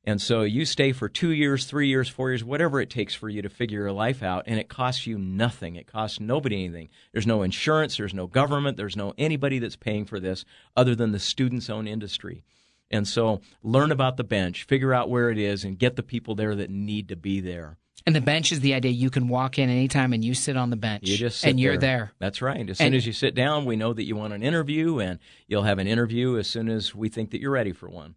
And 0.08 0.22
so 0.22 0.40
you 0.40 0.64
stay 0.64 0.92
for 0.92 1.06
two 1.06 1.32
years, 1.32 1.66
three 1.66 1.86
years, 1.86 2.08
four 2.08 2.30
years, 2.30 2.42
whatever 2.42 2.80
it 2.80 2.88
takes 2.88 3.14
for 3.14 3.28
you 3.28 3.42
to 3.42 3.50
figure 3.50 3.80
your 3.80 3.92
life 3.92 4.22
out, 4.22 4.44
and 4.46 4.58
it 4.58 4.70
costs 4.70 5.06
you 5.06 5.18
nothing. 5.18 5.76
It 5.76 5.86
costs 5.86 6.18
nobody 6.18 6.64
anything. 6.64 6.88
There's 7.12 7.26
no 7.26 7.42
insurance, 7.42 7.98
there's 7.98 8.14
no 8.14 8.26
government, 8.26 8.78
there's 8.78 8.96
no 8.96 9.12
anybody 9.18 9.58
that's 9.58 9.76
paying 9.76 10.06
for 10.06 10.18
this 10.18 10.46
other 10.74 10.94
than 10.94 11.12
the 11.12 11.18
student's 11.18 11.68
own 11.68 11.86
industry. 11.86 12.42
And 12.90 13.06
so 13.06 13.42
learn 13.62 13.92
about 13.92 14.16
the 14.16 14.24
bench, 14.24 14.64
figure 14.64 14.94
out 14.94 15.10
where 15.10 15.28
it 15.28 15.36
is, 15.36 15.62
and 15.62 15.78
get 15.78 15.96
the 15.96 16.02
people 16.02 16.34
there 16.34 16.54
that 16.54 16.70
need 16.70 17.10
to 17.10 17.16
be 17.16 17.40
there. 17.40 17.76
And 18.06 18.16
the 18.16 18.22
bench 18.22 18.50
is 18.50 18.60
the 18.60 18.72
idea 18.72 18.92
you 18.92 19.10
can 19.10 19.28
walk 19.28 19.58
in 19.58 19.68
anytime 19.68 20.14
and 20.14 20.24
you 20.24 20.32
sit 20.32 20.56
on 20.56 20.70
the 20.70 20.76
bench. 20.76 21.06
You 21.06 21.18
just 21.18 21.38
sit 21.38 21.50
and 21.50 21.60
you're 21.60 21.76
there. 21.76 21.98
there. 21.98 22.12
That's 22.18 22.40
right. 22.40 22.70
As 22.70 22.78
soon 22.78 22.94
as 22.94 23.06
you 23.06 23.12
sit 23.12 23.34
down, 23.34 23.66
we 23.66 23.76
know 23.76 23.92
that 23.92 24.04
you 24.04 24.16
want 24.16 24.32
an 24.32 24.42
interview, 24.42 25.00
and 25.00 25.18
you'll 25.46 25.64
have 25.64 25.78
an 25.78 25.86
interview 25.86 26.38
as 26.38 26.46
soon 26.46 26.70
as 26.70 26.94
we 26.94 27.10
think 27.10 27.32
that 27.32 27.42
you're 27.42 27.50
ready 27.50 27.72
for 27.72 27.90
one. 27.90 28.14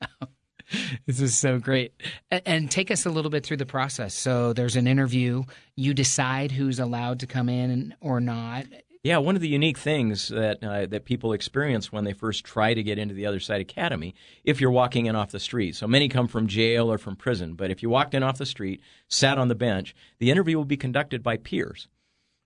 This 1.06 1.20
is 1.20 1.36
so 1.36 1.58
great. 1.58 1.92
And, 2.30 2.70
take 2.70 2.90
us 2.90 3.04
a 3.06 3.10
little 3.10 3.30
bit 3.30 3.44
through 3.44 3.56
the 3.56 3.66
process. 3.66 4.14
So 4.14 4.52
there's 4.52 4.76
an 4.76 4.86
interview. 4.86 5.42
You 5.76 5.94
decide 5.94 6.52
who's 6.52 6.78
allowed 6.78 7.20
to 7.20 7.26
come 7.26 7.48
in 7.48 7.94
or 8.00 8.20
not. 8.20 8.66
Yeah, 9.02 9.16
one 9.18 9.34
of 9.34 9.40
the 9.40 9.48
unique 9.48 9.78
things 9.78 10.28
that 10.28 10.62
uh, 10.62 10.84
that 10.86 11.06
people 11.06 11.32
experience 11.32 11.90
when 11.90 12.04
they 12.04 12.12
first 12.12 12.44
try 12.44 12.74
to 12.74 12.82
get 12.82 12.98
into 12.98 13.14
the 13.14 13.24
Other 13.24 13.40
Side 13.40 13.62
Academy, 13.62 14.14
if 14.44 14.60
you're 14.60 14.70
walking 14.70 15.06
in 15.06 15.16
off 15.16 15.30
the 15.30 15.40
street, 15.40 15.74
so 15.74 15.86
many 15.86 16.06
come 16.08 16.28
from 16.28 16.46
jail 16.46 16.92
or 16.92 16.98
from 16.98 17.16
prison, 17.16 17.54
but 17.54 17.70
if 17.70 17.82
you 17.82 17.88
walked 17.88 18.12
in 18.12 18.22
off 18.22 18.36
the 18.36 18.44
street, 18.44 18.82
sat 19.08 19.38
on 19.38 19.48
the 19.48 19.54
bench, 19.54 19.94
the 20.18 20.30
interview 20.30 20.58
will 20.58 20.66
be 20.66 20.76
conducted 20.76 21.22
by 21.22 21.38
peers. 21.38 21.88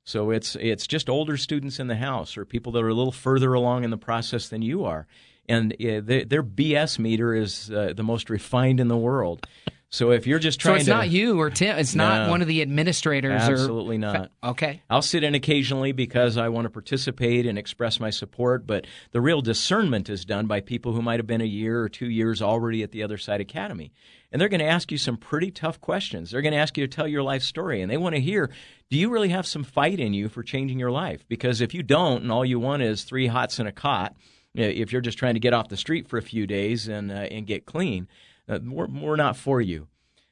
So 0.04 0.30
it's 0.30 0.54
it's 0.56 0.87
just 0.87 1.08
older 1.08 1.37
students 1.37 1.80
in 1.80 1.88
the 1.88 1.96
house 1.96 2.37
or 2.37 2.44
people 2.44 2.70
that 2.72 2.84
are 2.84 2.88
a 2.88 2.94
little 2.94 3.10
further 3.10 3.52
along 3.52 3.82
in 3.82 3.90
the 3.90 3.96
process 3.96 4.48
than 4.48 4.62
you 4.62 4.84
are, 4.84 5.08
and 5.48 5.72
uh, 5.72 6.00
their, 6.02 6.24
their 6.24 6.42
BS 6.42 6.98
meter 6.98 7.35
is 7.35 7.70
uh, 7.70 7.92
the 7.96 8.02
most 8.02 8.30
refined 8.30 8.80
in 8.80 8.88
the 8.88 8.96
world. 8.96 9.46
So 9.94 10.11
if 10.11 10.26
you're 10.26 10.40
just 10.40 10.59
trying, 10.59 10.78
So 10.78 10.80
it's 10.80 10.85
to, 10.87 10.94
not 10.94 11.09
you 11.09 11.40
or 11.40 11.50
Tim. 11.50 11.78
It's 11.78 11.94
not 11.94 12.28
one 12.28 12.42
of 12.42 12.48
the 12.48 12.62
administrators 12.62 13.48
or 13.48 13.52
absolutely 13.52 13.96
not. 13.96 14.33
Okay. 14.42 14.83
I'll 14.90 15.02
sit 15.02 15.22
in 15.22 15.37
occasionally 15.37 15.92
because 15.92 16.37
I 16.37 16.48
want 16.48 16.64
to 16.64 16.70
participate 16.70 17.46
and 17.46 17.57
express 17.57 18.00
my 18.00 18.11
support, 18.11 18.66
but 18.66 18.88
the 19.12 19.20
real 19.20 19.40
discernment 19.40 20.11
is 20.11 20.24
done 20.24 20.48
by 20.48 20.62
people 20.62 20.94
who 20.94 21.00
might 21.00 21.20
have 21.20 21.28
been 21.28 21.40
a 21.40 21.44
year 21.44 21.80
or 21.80 21.88
two 21.88 22.11
years 22.11 22.42
already 22.42 22.83
at 22.83 22.90
the 22.90 23.04
Other 23.04 23.18
Side 23.18 23.40
Academy. 23.40 23.92
And 24.33 24.40
they're 24.40 24.48
going 24.48 24.59
to 24.59 24.66
ask 24.66 24.90
you 24.90 24.98
some 24.98 25.16
pretty 25.16 25.52
tough 25.52 25.80
questions. 25.80 26.33
They're 26.33 26.42
going 26.42 26.54
to 26.54 26.59
ask 26.59 26.76
you 26.76 26.85
to 26.85 26.92
tell 26.92 27.07
your 27.07 27.22
life 27.22 27.44
story, 27.44 27.80
and 27.80 27.88
they 27.88 27.96
want 27.96 28.16
to 28.16 28.20
hear 28.20 28.50
do 28.90 28.98
you 28.98 29.11
really 29.11 29.28
have 29.28 29.46
some 29.46 29.62
fight 29.62 30.00
in 30.00 30.12
you 30.12 30.28
for 30.28 30.42
changing 30.42 30.80
your 30.80 30.90
life? 30.90 31.24
Because 31.28 31.61
if 31.61 31.72
you 31.72 31.85
don't, 31.85 32.22
and 32.22 32.33
all 32.33 32.44
you 32.44 32.59
want 32.59 32.83
is 32.83 33.04
three 33.04 33.28
hots 33.28 33.61
and 33.61 33.68
a 33.68 33.72
cot, 33.72 34.16
if 34.55 34.93
you're 34.93 35.01
just 35.01 35.19
trying 35.19 35.35
to 35.35 35.40
get 35.40 35.53
off 35.53 35.69
the 35.69 35.77
street 35.77 36.09
for 36.09 36.19
a 36.19 36.23
few 36.23 36.47
days 36.47 36.88
and, 36.88 37.11
uh, 37.11 37.14
and 37.14 37.47
get 37.47 37.67
clean, 37.67 38.09
uh, 38.49 38.59
we're, 38.64 38.87
we're 38.87 39.17
not 39.17 39.37
for 39.37 39.61
you. 39.61 39.88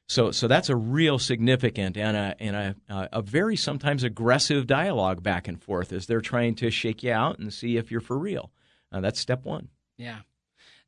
So, 0.06 0.30
so 0.30 0.46
that's 0.46 0.68
a 0.68 0.76
real 0.76 1.18
significant 1.18 1.96
and 1.96 2.16
a 2.16 2.36
and 2.38 2.56
a, 2.56 3.08
a 3.12 3.22
very 3.22 3.56
sometimes 3.56 4.04
aggressive 4.04 4.66
dialogue 4.66 5.22
back 5.22 5.48
and 5.48 5.62
forth 5.62 5.92
as 5.92 6.06
they're 6.06 6.20
trying 6.20 6.54
to 6.56 6.70
shake 6.70 7.02
you 7.02 7.12
out 7.12 7.38
and 7.38 7.52
see 7.52 7.78
if 7.78 7.90
you're 7.90 8.02
for 8.02 8.18
real. 8.18 8.50
Uh, 8.90 9.00
that's 9.00 9.18
step 9.18 9.44
one. 9.44 9.68
Yeah. 9.96 10.18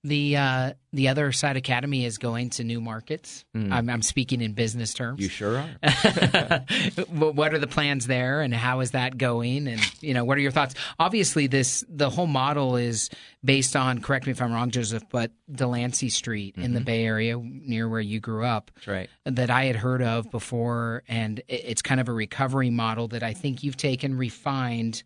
The 0.07 0.37
uh, 0.37 0.73
the 0.93 1.09
other 1.09 1.33
side 1.33 1.57
academy 1.57 2.05
is 2.05 2.19
going 2.19 2.51
to 2.51 2.65
new 2.65 2.79
markets. 2.81 3.45
I'm, 3.55 3.89
I'm 3.89 4.03
speaking 4.03 4.43
in 4.43 4.53
business 4.53 4.93
terms. 4.93 5.19
You 5.21 5.29
sure 5.31 5.57
are. 5.59 5.69
What 7.09 7.55
are 7.55 7.59
the 7.59 7.67
plans 7.67 8.07
there, 8.07 8.41
and 8.43 8.53
how 8.55 8.81
is 8.81 8.91
that 8.93 9.17
going? 9.19 9.67
And 9.67 9.81
you 10.03 10.15
know, 10.15 10.25
what 10.25 10.37
are 10.39 10.41
your 10.41 10.51
thoughts? 10.51 10.75
Obviously, 10.99 11.47
this 11.47 11.85
the 11.89 12.11
whole 12.11 12.27
model 12.27 12.77
is 12.77 13.09
based 13.45 13.77
on. 13.77 14.01
Correct 14.01 14.27
me 14.27 14.33
if 14.33 14.43
I'm 14.43 14.53
wrong, 14.53 14.71
Joseph, 14.71 15.05
but 15.11 15.31
Delancey 15.51 16.09
Street 16.11 16.57
in 16.57 16.73
the 16.75 16.81
Mm-hmm. 16.81 16.85
Bay 16.85 17.05
Area, 17.07 17.37
near 17.39 17.89
where 17.89 18.01
you 18.01 18.21
grew 18.21 18.45
up, 18.45 18.71
That's 18.75 18.87
right. 18.89 19.11
that 19.25 19.49
I 19.51 19.65
had 19.65 19.77
heard 19.77 20.03
of 20.03 20.31
before, 20.31 21.03
and 21.09 21.41
it's 21.49 21.81
kind 21.81 21.99
of 22.01 22.09
a 22.09 22.13
recovery 22.13 22.69
model 22.71 23.09
that 23.09 23.23
I 23.23 23.33
think 23.33 23.63
you've 23.63 23.77
taken, 23.79 24.19
refined, 24.19 25.03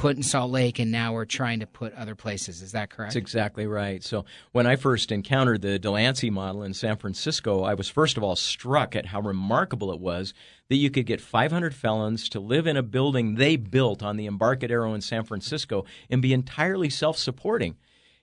put 0.00 0.16
in 0.16 0.22
Salt 0.22 0.50
Lake, 0.50 0.78
and 0.78 0.90
now 0.90 1.12
we're 1.12 1.26
trying 1.26 1.60
to 1.60 1.66
put 1.66 1.92
other 1.94 2.14
places. 2.14 2.62
Is 2.62 2.72
that 2.72 2.88
correct? 2.88 3.10
That's 3.10 3.16
exactly 3.16 3.66
right. 3.66 4.02
So 4.02 4.24
when 4.52 4.66
I 4.66 4.76
first 4.76 5.12
encountered 5.12 5.60
the 5.60 5.78
Delancey 5.78 6.30
model 6.30 6.62
in 6.62 6.72
San 6.72 6.96
Francisco, 6.96 7.64
I 7.64 7.74
was 7.74 7.90
first 7.90 8.16
of 8.16 8.22
all 8.22 8.34
struck 8.34 8.96
at 8.96 9.06
how 9.06 9.20
remarkable 9.20 9.92
it 9.92 10.00
was 10.00 10.32
that 10.70 10.76
you 10.76 10.90
could 10.90 11.04
get 11.04 11.20
500 11.20 11.74
felons 11.74 12.30
to 12.30 12.40
live 12.40 12.66
in 12.66 12.78
a 12.78 12.82
building 12.82 13.34
they 13.34 13.56
built 13.56 14.02
on 14.02 14.16
the 14.16 14.24
Embarcadero 14.24 14.94
in 14.94 15.02
San 15.02 15.24
Francisco 15.24 15.84
and 16.08 16.22
be 16.22 16.32
entirely 16.32 16.88
self-supporting. 16.88 17.76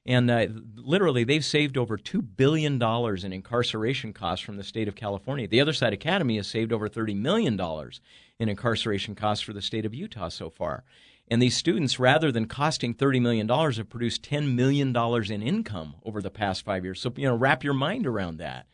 And 0.04 0.32
uh, 0.32 0.48
literally, 0.76 1.26
they've 1.26 1.46
saved 1.46 1.78
over 1.78 1.98
$2 1.98 2.26
billion 2.38 2.82
in 2.82 3.34
incarceration 3.34 4.14
costs 4.14 4.44
from 4.44 4.56
the 4.56 4.64
state 4.64 4.88
of 4.88 4.96
California. 4.96 5.48
The 5.48 5.62
Other 5.62 5.74
Side 5.74 5.94
Academy 5.94 6.38
has 6.38 6.48
saved 6.48 6.72
over 6.72 6.90
$30 6.90 7.16
million 7.18 7.60
in 8.40 8.50
incarceration 8.50 9.16
costs 9.16 9.44
for 9.44 9.54
the 9.54 9.62
state 9.62 9.86
of 9.86 9.94
Utah 9.94 10.30
so 10.30 10.50
far. 10.50 10.86
And 11.30 11.42
these 11.42 11.58
students, 11.58 12.00
rather 12.00 12.32
than 12.32 12.46
costing 12.46 12.94
$30 12.94 13.22
million, 13.22 13.48
have 13.50 13.90
produced 13.90 14.24
$10 14.24 14.56
million 14.56 14.96
in 14.96 15.42
income 15.42 15.96
over 16.06 16.22
the 16.22 16.30
past 16.30 16.64
five 16.64 16.86
years. 16.86 17.02
So, 17.02 17.12
you 17.16 17.28
know, 17.28 17.36
wrap 17.36 17.64
your 17.64 17.74
mind 17.74 18.08
around 18.08 18.38
that. 18.38 18.68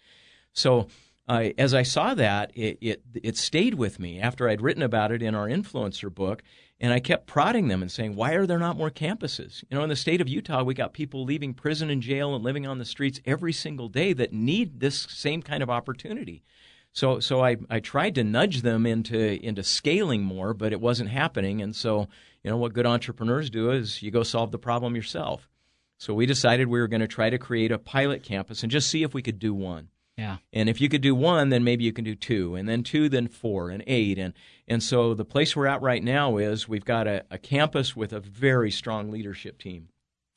So, 0.53 0.87
uh, 1.27 1.49
as 1.57 1.73
I 1.73 1.83
saw 1.83 2.13
that, 2.15 2.51
it, 2.53 2.77
it 2.81 3.01
it 3.15 3.37
stayed 3.37 3.75
with 3.75 3.97
me 3.97 4.19
after 4.19 4.49
I'd 4.49 4.61
written 4.61 4.83
about 4.83 5.11
it 5.11 5.21
in 5.21 5.35
our 5.35 5.47
influencer 5.47 6.13
book, 6.13 6.43
and 6.81 6.91
I 6.91 6.99
kept 6.99 7.27
prodding 7.27 7.69
them 7.69 7.81
and 7.81 7.89
saying, 7.89 8.15
"Why 8.15 8.33
are 8.33 8.45
there 8.45 8.59
not 8.59 8.77
more 8.77 8.91
campuses?" 8.91 9.63
You 9.69 9.77
know, 9.77 9.83
in 9.83 9.89
the 9.89 9.95
state 9.95 10.19
of 10.19 10.27
Utah, 10.27 10.63
we 10.63 10.73
got 10.73 10.91
people 10.91 11.23
leaving 11.23 11.53
prison 11.53 11.89
and 11.89 12.01
jail 12.01 12.35
and 12.35 12.43
living 12.43 12.67
on 12.67 12.77
the 12.77 12.83
streets 12.83 13.21
every 13.25 13.53
single 13.53 13.87
day 13.87 14.11
that 14.11 14.33
need 14.33 14.81
this 14.81 15.07
same 15.09 15.41
kind 15.41 15.63
of 15.63 15.69
opportunity. 15.69 16.43
So, 16.91 17.19
so 17.19 17.43
I, 17.43 17.57
I 17.69 17.79
tried 17.79 18.15
to 18.15 18.23
nudge 18.23 18.61
them 18.61 18.85
into 18.85 19.43
into 19.43 19.63
scaling 19.63 20.23
more, 20.23 20.53
but 20.53 20.73
it 20.73 20.81
wasn't 20.81 21.09
happening. 21.09 21.61
And 21.61 21.73
so, 21.73 22.09
you 22.43 22.51
know, 22.51 22.57
what 22.57 22.73
good 22.73 22.85
entrepreneurs 22.85 23.49
do 23.49 23.71
is 23.71 24.01
you 24.01 24.11
go 24.11 24.23
solve 24.23 24.51
the 24.51 24.59
problem 24.59 24.95
yourself. 24.95 25.49
So 25.97 26.13
we 26.13 26.25
decided 26.25 26.67
we 26.67 26.79
were 26.79 26.87
going 26.87 27.01
to 27.01 27.07
try 27.07 27.29
to 27.29 27.37
create 27.37 27.71
a 27.71 27.79
pilot 27.79 28.23
campus 28.23 28.63
and 28.63 28.71
just 28.71 28.89
see 28.89 29.03
if 29.03 29.13
we 29.13 29.21
could 29.21 29.39
do 29.39 29.53
one. 29.53 29.89
yeah. 30.17 30.37
And 30.51 30.67
if 30.67 30.81
you 30.81 30.89
could 30.89 31.01
do 31.01 31.15
one, 31.15 31.49
then 31.49 31.63
maybe 31.63 31.85
you 31.85 31.93
can 31.93 32.03
do 32.03 32.15
two, 32.15 32.55
and 32.55 32.67
then 32.67 32.83
two, 32.83 33.07
then 33.09 33.27
four, 33.27 33.69
and 33.69 33.83
eight. 33.87 34.19
And, 34.19 34.33
and 34.67 34.83
so 34.83 35.13
the 35.13 35.25
place 35.25 35.55
we're 35.55 35.67
at 35.67 35.81
right 35.81 36.03
now 36.03 36.37
is 36.37 36.67
we've 36.67 36.85
got 36.85 37.07
a, 37.07 37.23
a 37.31 37.37
campus 37.37 37.95
with 37.95 38.11
a 38.11 38.19
very 38.19 38.69
strong 38.69 39.09
leadership 39.11 39.57
team. 39.57 39.89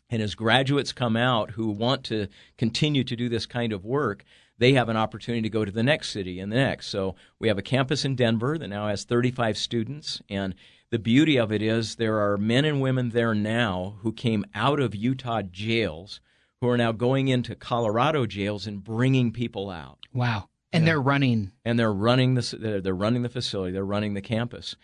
And 0.08 0.22
as 0.22 0.36
graduates 0.36 0.92
come 0.92 1.16
out 1.16 1.50
who 1.52 1.68
want 1.70 2.04
to 2.04 2.28
continue 2.56 3.02
to 3.02 3.16
do 3.16 3.28
this 3.28 3.44
kind 3.44 3.72
of 3.72 3.84
work, 3.84 4.24
they 4.58 4.72
have 4.74 4.88
an 4.88 4.96
opportunity 4.96 5.42
to 5.42 5.50
go 5.50 5.64
to 5.64 5.72
the 5.72 5.82
next 5.82 6.10
city 6.10 6.38
and 6.38 6.50
the 6.50 6.56
next. 6.56 6.86
So 6.86 7.16
we 7.38 7.48
have 7.48 7.58
a 7.58 7.62
campus 7.62 8.04
in 8.04 8.14
Denver 8.14 8.56
that 8.56 8.68
now 8.68 8.88
has 8.88 9.04
35 9.04 9.58
students. 9.58 10.22
And 10.30 10.54
the 10.90 10.98
beauty 10.98 11.36
of 11.36 11.50
it 11.50 11.62
is 11.62 11.96
there 11.96 12.20
are 12.20 12.36
men 12.36 12.64
and 12.64 12.80
women 12.80 13.10
there 13.10 13.34
now 13.34 13.96
who 14.00 14.12
came 14.12 14.44
out 14.54 14.80
of 14.80 14.94
Utah 14.94 15.42
jails 15.42 16.20
who 16.60 16.68
are 16.68 16.78
now 16.78 16.92
going 16.92 17.28
into 17.28 17.54
Colorado 17.54 18.26
jails 18.26 18.66
and 18.66 18.82
bringing 18.82 19.32
people 19.32 19.70
out. 19.70 19.98
Wow. 20.12 20.48
And 20.72 20.86
they're 20.86 21.00
running. 21.00 21.52
and 21.64 21.78
they're 21.78 21.92
running 21.92 22.34
they're 22.34 22.80
they're 22.80 22.94
running 22.94 23.22
the 23.22 23.28
facility. 23.28 23.72
They're 23.72 23.84
running 23.84 24.14
the 24.14 24.20
campus. 24.20 24.76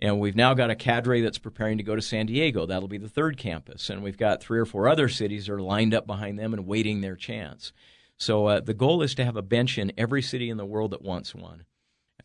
And 0.00 0.18
we've 0.18 0.36
now 0.36 0.54
got 0.54 0.70
a 0.70 0.74
cadre 0.74 1.20
that's 1.20 1.38
preparing 1.38 1.76
to 1.76 1.84
go 1.84 1.94
to 1.94 2.00
San 2.00 2.26
Diego. 2.26 2.64
That'll 2.64 2.88
be 2.88 2.98
the 2.98 3.08
third 3.08 3.36
campus. 3.36 3.90
And 3.90 4.02
we've 4.02 4.16
got 4.16 4.40
three 4.40 4.58
or 4.58 4.64
four 4.64 4.88
other 4.88 5.08
cities 5.08 5.46
that 5.46 5.52
are 5.52 5.60
lined 5.60 5.92
up 5.92 6.06
behind 6.06 6.38
them 6.38 6.54
and 6.54 6.66
waiting 6.66 7.00
their 7.00 7.16
chance. 7.16 7.72
So 8.16 8.46
uh, 8.46 8.60
the 8.60 8.74
goal 8.74 9.02
is 9.02 9.14
to 9.16 9.24
have 9.24 9.36
a 9.36 9.42
bench 9.42 9.76
in 9.76 9.92
every 9.98 10.22
city 10.22 10.48
in 10.48 10.56
the 10.56 10.64
world 10.64 10.92
that 10.92 11.02
wants 11.02 11.34
one 11.34 11.64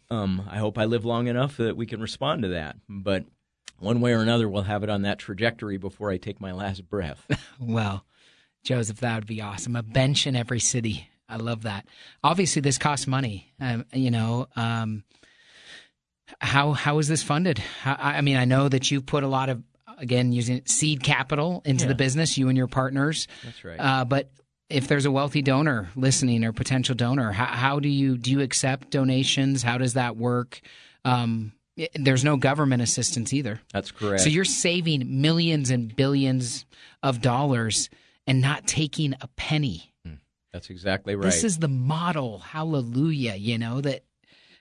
um, 0.10 0.48
I 0.50 0.58
hope 0.58 0.78
I 0.78 0.86
live 0.86 1.06
long 1.06 1.28
enough 1.28 1.58
that 1.58 1.76
we 1.78 1.86
can 1.86 2.02
respond 2.02 2.44
to 2.44 2.50
that 2.50 2.76
but 2.90 3.26
one 3.80 4.00
way 4.02 4.14
or 4.14 4.22
another 4.22 4.48
we'll 4.48 4.64
have 4.64 4.84
it 4.84 4.90
on 4.90 5.02
that 5.04 5.20
trajectory 5.20 5.78
before 5.78 6.10
I 6.12 6.18
take 6.18 6.40
my 6.40 6.52
last 6.52 6.90
breath 6.90 7.26
Well, 7.60 8.06
Joseph, 8.64 9.00
that 9.02 9.16
would 9.16 9.28
be 9.28 9.42
awesome. 9.42 9.76
A 9.76 9.84
bench 9.84 10.26
in 10.26 10.36
every 10.36 10.60
city. 10.60 11.08
I 11.30 11.36
love 11.38 11.64
that. 11.64 11.86
Obviously, 12.24 12.62
this 12.62 12.78
costs 12.80 13.06
money. 13.08 13.52
Um, 13.60 13.86
you 13.94 14.10
know, 14.12 14.48
um, 14.56 15.04
how 16.42 16.72
how 16.74 16.98
is 17.00 17.08
this 17.08 17.22
funded? 17.24 17.60
How, 17.60 17.96
I 18.00 18.22
mean, 18.22 18.38
I 18.38 18.46
know 18.46 18.68
that 18.68 18.90
you 18.92 19.02
put 19.02 19.24
a 19.24 19.28
lot 19.28 19.50
of 19.50 19.62
again 20.00 20.32
using 20.32 20.64
seed 20.66 21.04
capital 21.04 21.62
into 21.66 21.86
Yeah. 21.86 21.90
the 21.90 21.96
business, 21.96 22.38
you 22.38 22.48
and 22.50 22.58
your 22.58 22.68
partners. 22.68 23.28
That's 23.44 23.64
right. 23.64 23.78
Uh, 23.80 24.06
but 24.06 24.32
if 24.70 24.88
there's 24.88 25.06
a 25.06 25.12
wealthy 25.12 25.42
donor 25.42 25.90
listening 25.96 26.44
or 26.44 26.52
potential 26.52 26.96
donor, 26.96 27.32
how, 27.32 27.46
how 27.46 27.80
do 27.80 27.90
you 27.90 28.18
do 28.18 28.32
you 28.32 28.42
accept 28.42 28.90
donations? 28.90 29.64
How 29.64 29.78
does 29.78 29.94
that 29.94 30.18
work? 30.18 30.62
Um, 31.04 31.54
there's 31.94 32.24
no 32.24 32.38
government 32.38 32.82
assistance 32.82 33.34
either. 33.34 33.62
That's 33.74 33.92
correct. 33.92 34.24
So 34.24 34.30
you're 34.30 34.46
saving 34.46 35.22
millions 35.22 35.70
and 35.70 35.94
billions 35.96 36.66
of 37.04 37.22
dollars 37.22 37.90
and 38.26 38.42
not 38.42 38.66
taking 38.66 39.14
a 39.22 39.28
penny. 39.36 39.92
That's 40.54 40.70
exactly 40.70 41.16
right. 41.16 41.26
This 41.26 41.44
is 41.44 41.58
the 41.58 41.68
model. 41.68 42.40
Hallelujah. 42.40 43.36
You 43.36 43.58
know 43.58 43.82
that. 43.82 44.04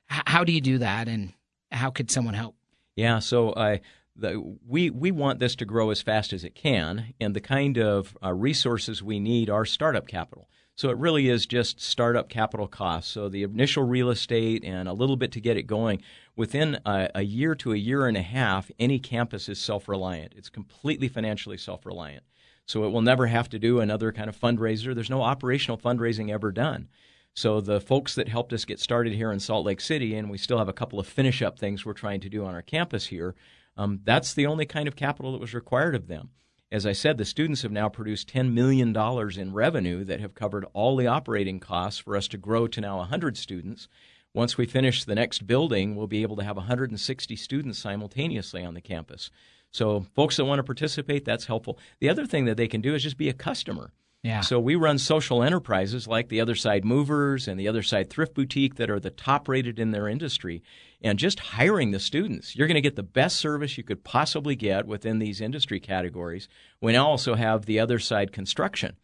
How 0.06 0.44
do 0.44 0.52
you 0.52 0.60
do 0.60 0.78
that, 0.78 1.08
and 1.08 1.32
how 1.72 1.90
could 1.90 2.10
someone 2.10 2.34
help? 2.34 2.56
Yeah, 2.94 3.20
so 3.20 3.54
I 3.56 3.80
the, 4.16 4.56
we 4.66 4.90
we 4.90 5.10
want 5.10 5.38
this 5.38 5.56
to 5.56 5.64
grow 5.64 5.90
as 5.90 6.02
fast 6.02 6.32
as 6.32 6.44
it 6.44 6.54
can, 6.54 7.14
and 7.20 7.34
the 7.34 7.40
kind 7.40 7.78
of 7.78 8.16
uh, 8.22 8.32
resources 8.32 9.02
we 9.02 9.18
need 9.18 9.50
are 9.50 9.64
startup 9.64 10.06
capital. 10.06 10.48
So 10.76 10.90
it 10.90 10.98
really 10.98 11.28
is 11.28 11.46
just 11.46 11.80
startup 11.80 12.28
capital 12.28 12.66
costs. 12.66 13.12
So 13.12 13.28
the 13.28 13.44
initial 13.44 13.84
real 13.84 14.10
estate 14.10 14.64
and 14.64 14.88
a 14.88 14.92
little 14.92 15.16
bit 15.16 15.30
to 15.32 15.40
get 15.40 15.56
it 15.56 15.68
going. 15.68 16.02
Within 16.34 16.80
a, 16.84 17.10
a 17.14 17.22
year 17.22 17.54
to 17.56 17.72
a 17.72 17.76
year 17.76 18.06
and 18.06 18.16
a 18.16 18.22
half, 18.22 18.72
any 18.78 18.98
campus 18.98 19.48
is 19.48 19.60
self-reliant. 19.60 20.32
It's 20.36 20.48
completely 20.48 21.06
financially 21.06 21.58
self-reliant. 21.58 22.24
So 22.66 22.84
it 22.84 22.88
will 22.90 23.02
never 23.02 23.28
have 23.28 23.48
to 23.50 23.58
do 23.58 23.78
another 23.78 24.10
kind 24.10 24.28
of 24.28 24.36
fundraiser. 24.36 24.94
There's 24.94 25.10
no 25.10 25.22
operational 25.22 25.78
fundraising 25.78 26.32
ever 26.32 26.50
done. 26.50 26.88
So 27.34 27.60
the 27.60 27.80
folks 27.80 28.16
that 28.16 28.28
helped 28.28 28.52
us 28.52 28.64
get 28.64 28.80
started 28.80 29.12
here 29.12 29.30
in 29.30 29.38
Salt 29.38 29.66
Lake 29.66 29.80
City, 29.80 30.16
and 30.16 30.28
we 30.28 30.38
still 30.38 30.58
have 30.58 30.68
a 30.68 30.72
couple 30.72 30.98
of 30.98 31.06
finish 31.06 31.40
up 31.40 31.56
things 31.56 31.84
we're 31.84 31.92
trying 31.92 32.20
to 32.20 32.28
do 32.28 32.44
on 32.44 32.54
our 32.54 32.62
campus 32.62 33.06
here, 33.06 33.34
um, 33.76 34.00
that's 34.04 34.34
the 34.34 34.46
only 34.46 34.66
kind 34.66 34.88
of 34.88 34.96
capital 34.96 35.32
that 35.32 35.40
was 35.40 35.54
required 35.54 35.94
of 35.94 36.08
them. 36.08 36.30
As 36.72 36.86
I 36.86 36.92
said, 36.92 37.18
the 37.18 37.24
students 37.24 37.62
have 37.62 37.70
now 37.70 37.88
produced 37.88 38.32
$10 38.32 38.52
million 38.52 38.96
in 38.96 39.52
revenue 39.52 40.04
that 40.04 40.20
have 40.20 40.34
covered 40.34 40.66
all 40.72 40.96
the 40.96 41.06
operating 41.06 41.60
costs 41.60 42.00
for 42.00 42.16
us 42.16 42.26
to 42.28 42.38
grow 42.38 42.66
to 42.66 42.80
now 42.80 42.96
100 42.98 43.36
students. 43.36 43.88
Once 44.32 44.58
we 44.58 44.66
finish 44.66 45.04
the 45.04 45.14
next 45.14 45.46
building, 45.46 45.94
we'll 45.94 46.08
be 46.08 46.22
able 46.22 46.36
to 46.36 46.42
have 46.42 46.56
160 46.56 47.36
students 47.36 47.78
simultaneously 47.78 48.64
on 48.64 48.74
the 48.74 48.80
campus. 48.80 49.30
So, 49.70 50.06
folks 50.14 50.36
that 50.36 50.44
want 50.44 50.58
to 50.58 50.64
participate, 50.64 51.24
that's 51.24 51.46
helpful. 51.46 51.78
The 52.00 52.08
other 52.08 52.26
thing 52.26 52.44
that 52.46 52.56
they 52.56 52.68
can 52.68 52.80
do 52.80 52.94
is 52.94 53.02
just 53.02 53.16
be 53.16 53.28
a 53.28 53.32
customer. 53.32 53.92
Yeah. 54.24 54.40
So 54.40 54.58
we 54.58 54.74
run 54.74 54.98
social 54.98 55.42
enterprises 55.42 56.08
like 56.08 56.30
the 56.30 56.40
Other 56.40 56.54
Side 56.54 56.82
Movers 56.82 57.46
and 57.46 57.60
the 57.60 57.68
Other 57.68 57.82
Side 57.82 58.08
Thrift 58.08 58.32
Boutique 58.32 58.76
that 58.76 58.88
are 58.88 58.98
the 58.98 59.10
top 59.10 59.48
rated 59.48 59.78
in 59.78 59.90
their 59.90 60.08
industry. 60.08 60.62
And 61.04 61.18
just 61.18 61.38
hiring 61.38 61.90
the 61.90 62.00
students, 62.00 62.56
you're 62.56 62.66
going 62.66 62.76
to 62.76 62.80
get 62.80 62.96
the 62.96 63.02
best 63.02 63.36
service 63.36 63.76
you 63.76 63.84
could 63.84 64.04
possibly 64.04 64.56
get 64.56 64.86
within 64.86 65.18
these 65.18 65.42
industry 65.42 65.78
categories. 65.78 66.48
We 66.80 66.92
now 66.92 67.06
also 67.06 67.34
have 67.34 67.66
the 67.66 67.78
Other 67.78 67.98
Side 67.98 68.32
Construction. 68.32 68.96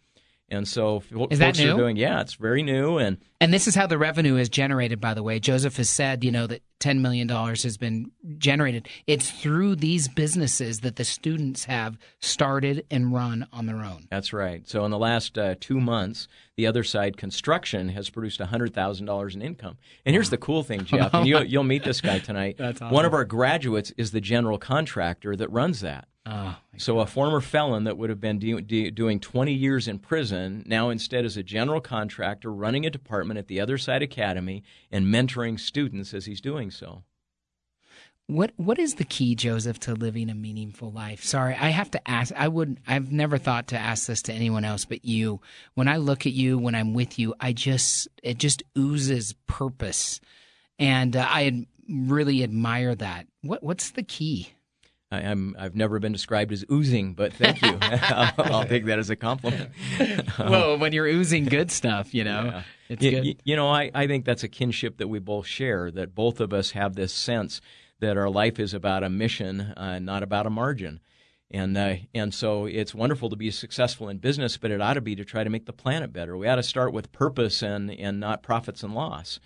And 0.50 0.66
so 0.66 1.02
Is 1.30 1.38
that 1.38 1.58
new? 1.58 1.72
are 1.72 1.76
doing, 1.76 1.96
yeah, 1.96 2.20
it's 2.20 2.34
very 2.34 2.62
new. 2.62 2.98
And 2.98 3.18
And 3.40 3.54
this 3.54 3.68
is 3.68 3.74
how 3.76 3.86
the 3.86 3.98
revenue 3.98 4.36
is 4.36 4.48
generated, 4.48 5.00
by 5.00 5.14
the 5.14 5.22
way. 5.22 5.38
Joseph 5.38 5.76
has 5.76 5.88
said, 5.88 6.24
you 6.24 6.32
know, 6.32 6.46
that 6.48 6.62
$10 6.80 7.00
million 7.00 7.28
has 7.28 7.76
been 7.76 8.10
generated. 8.38 8.88
It's 9.06 9.30
through 9.30 9.76
these 9.76 10.08
businesses 10.08 10.80
that 10.80 10.96
the 10.96 11.04
students 11.04 11.64
have 11.66 11.98
started 12.18 12.84
and 12.90 13.12
run 13.12 13.46
on 13.52 13.66
their 13.66 13.84
own. 13.84 14.08
That's 14.10 14.32
right. 14.32 14.68
So 14.68 14.84
in 14.84 14.90
the 14.90 14.98
last 14.98 15.38
uh, 15.38 15.54
two 15.60 15.78
months, 15.78 16.26
the 16.56 16.66
other 16.66 16.82
side 16.82 17.16
construction 17.16 17.90
has 17.90 18.10
produced 18.10 18.40
$100,000 18.40 19.34
in 19.34 19.42
income. 19.42 19.78
And 20.04 20.14
here's 20.14 20.30
the 20.30 20.38
cool 20.38 20.62
thing, 20.64 20.84
Jeff, 20.84 21.14
and 21.14 21.26
you'll, 21.26 21.44
you'll 21.44 21.62
meet 21.62 21.84
this 21.84 22.00
guy 22.00 22.18
tonight. 22.18 22.56
That's 22.58 22.80
One 22.80 23.04
of 23.04 23.14
our 23.14 23.24
graduates 23.24 23.92
is 23.96 24.10
the 24.10 24.20
general 24.20 24.58
contractor 24.58 25.36
that 25.36 25.50
runs 25.50 25.80
that. 25.80 26.08
Oh, 26.26 26.56
So 26.76 27.00
a 27.00 27.06
former 27.06 27.40
felon 27.40 27.84
that 27.84 27.96
would 27.96 28.10
have 28.10 28.20
been 28.20 28.38
do, 28.38 28.60
do, 28.60 28.90
doing 28.90 29.20
20 29.20 29.52
years 29.52 29.88
in 29.88 29.98
prison 29.98 30.62
now 30.66 30.90
instead 30.90 31.24
is 31.24 31.36
a 31.36 31.42
general 31.42 31.80
contractor 31.80 32.52
running 32.52 32.84
a 32.84 32.90
department 32.90 33.38
at 33.38 33.48
the 33.48 33.58
Other 33.60 33.78
Side 33.78 34.02
Academy 34.02 34.62
and 34.90 35.06
mentoring 35.06 35.58
students 35.58 36.12
as 36.12 36.26
he's 36.26 36.40
doing 36.40 36.70
so. 36.70 37.04
What 38.26 38.52
what 38.56 38.78
is 38.78 38.94
the 38.94 39.04
key, 39.04 39.34
Joseph, 39.34 39.80
to 39.80 39.94
living 39.94 40.30
a 40.30 40.34
meaningful 40.34 40.92
life? 40.92 41.24
Sorry, 41.24 41.52
I 41.52 41.70
have 41.70 41.90
to 41.90 42.08
ask. 42.08 42.32
I 42.36 42.46
would. 42.46 42.78
I've 42.86 43.10
never 43.10 43.38
thought 43.38 43.66
to 43.68 43.78
ask 43.78 44.06
this 44.06 44.22
to 44.22 44.32
anyone 44.32 44.64
else 44.64 44.84
but 44.84 45.04
you. 45.04 45.40
When 45.74 45.88
I 45.88 45.96
look 45.96 46.26
at 46.26 46.32
you, 46.32 46.56
when 46.56 46.76
I'm 46.76 46.94
with 46.94 47.18
you, 47.18 47.34
I 47.40 47.52
just 47.52 48.06
it 48.22 48.38
just 48.38 48.62
oozes 48.78 49.34
purpose, 49.48 50.20
and 50.78 51.16
uh, 51.16 51.26
I 51.28 51.66
really 51.88 52.44
admire 52.44 52.94
that. 52.94 53.26
What 53.42 53.64
what's 53.64 53.90
the 53.90 54.04
key? 54.04 54.52
I, 55.10 55.18
I'm 55.22 55.56
I've 55.58 55.74
never 55.74 55.98
been 55.98 56.12
described 56.12 56.52
as 56.52 56.64
oozing, 56.70 57.14
but 57.14 57.32
thank 57.32 57.62
you. 57.62 57.76
I'll, 57.80 58.32
I'll 58.54 58.64
take 58.64 58.84
that 58.86 58.98
as 58.98 59.10
a 59.10 59.16
compliment. 59.16 59.70
well, 60.38 60.78
when 60.78 60.92
you're 60.92 61.06
oozing 61.06 61.44
good 61.46 61.70
stuff, 61.70 62.14
you 62.14 62.24
know, 62.24 62.44
Yeah. 62.44 62.62
it's 62.88 63.02
Y- 63.04 63.10
good. 63.10 63.42
You 63.44 63.56
know, 63.56 63.68
I, 63.68 63.90
I 63.94 64.06
think 64.06 64.24
that's 64.24 64.44
a 64.44 64.48
kinship 64.48 64.98
that 64.98 65.08
we 65.08 65.18
both 65.18 65.46
share, 65.46 65.90
that 65.92 66.14
both 66.14 66.40
of 66.40 66.52
us 66.52 66.70
have 66.72 66.94
this 66.94 67.12
sense 67.12 67.60
that 68.00 68.16
our 68.16 68.30
life 68.30 68.58
is 68.58 68.72
about 68.72 69.02
a 69.02 69.10
mission, 69.10 69.60
uh, 69.60 69.98
not 69.98 70.22
about 70.22 70.46
a 70.46 70.50
margin. 70.50 71.00
And, 71.50 71.76
uh, 71.76 71.96
and 72.14 72.32
so 72.32 72.66
it's 72.66 72.94
wonderful 72.94 73.28
to 73.28 73.36
be 73.36 73.50
successful 73.50 74.08
in 74.08 74.18
business, 74.18 74.56
but 74.56 74.70
it 74.70 74.80
ought 74.80 74.94
to 74.94 75.00
be 75.00 75.16
to 75.16 75.24
try 75.24 75.42
to 75.42 75.50
make 75.50 75.66
the 75.66 75.72
planet 75.72 76.12
better. 76.12 76.36
We 76.36 76.46
ought 76.46 76.56
to 76.56 76.62
start 76.62 76.92
with 76.92 77.10
purpose 77.10 77.60
and, 77.60 77.90
and 77.90 78.20
not 78.20 78.42
profits 78.44 78.84
and 78.84 78.94
loss. 78.94 79.40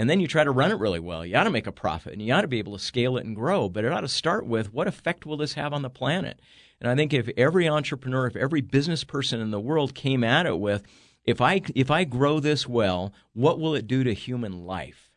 And 0.00 0.08
then 0.08 0.18
you 0.18 0.26
try 0.26 0.44
to 0.44 0.50
run 0.50 0.70
it 0.70 0.78
really 0.78 0.98
well. 0.98 1.26
You 1.26 1.36
ought 1.36 1.44
to 1.44 1.50
make 1.50 1.66
a 1.66 1.72
profit 1.72 2.14
and 2.14 2.22
you 2.22 2.32
ought 2.32 2.40
to 2.40 2.48
be 2.48 2.58
able 2.58 2.72
to 2.72 2.82
scale 2.82 3.18
it 3.18 3.26
and 3.26 3.36
grow, 3.36 3.68
but 3.68 3.84
it 3.84 3.92
ought 3.92 4.00
to 4.00 4.08
start 4.08 4.46
with 4.46 4.72
what 4.72 4.88
effect 4.88 5.26
will 5.26 5.36
this 5.36 5.52
have 5.52 5.74
on 5.74 5.82
the 5.82 5.90
planet? 5.90 6.40
And 6.80 6.90
I 6.90 6.96
think 6.96 7.12
if 7.12 7.28
every 7.36 7.68
entrepreneur, 7.68 8.26
if 8.26 8.34
every 8.34 8.62
business 8.62 9.04
person 9.04 9.42
in 9.42 9.50
the 9.50 9.60
world 9.60 9.94
came 9.94 10.24
at 10.24 10.46
it 10.46 10.58
with, 10.58 10.84
if 11.26 11.42
I 11.42 11.60
if 11.74 11.90
I 11.90 12.04
grow 12.04 12.40
this 12.40 12.66
well, 12.66 13.12
what 13.34 13.60
will 13.60 13.74
it 13.74 13.86
do 13.86 14.02
to 14.02 14.14
human 14.14 14.64
life? 14.64 15.10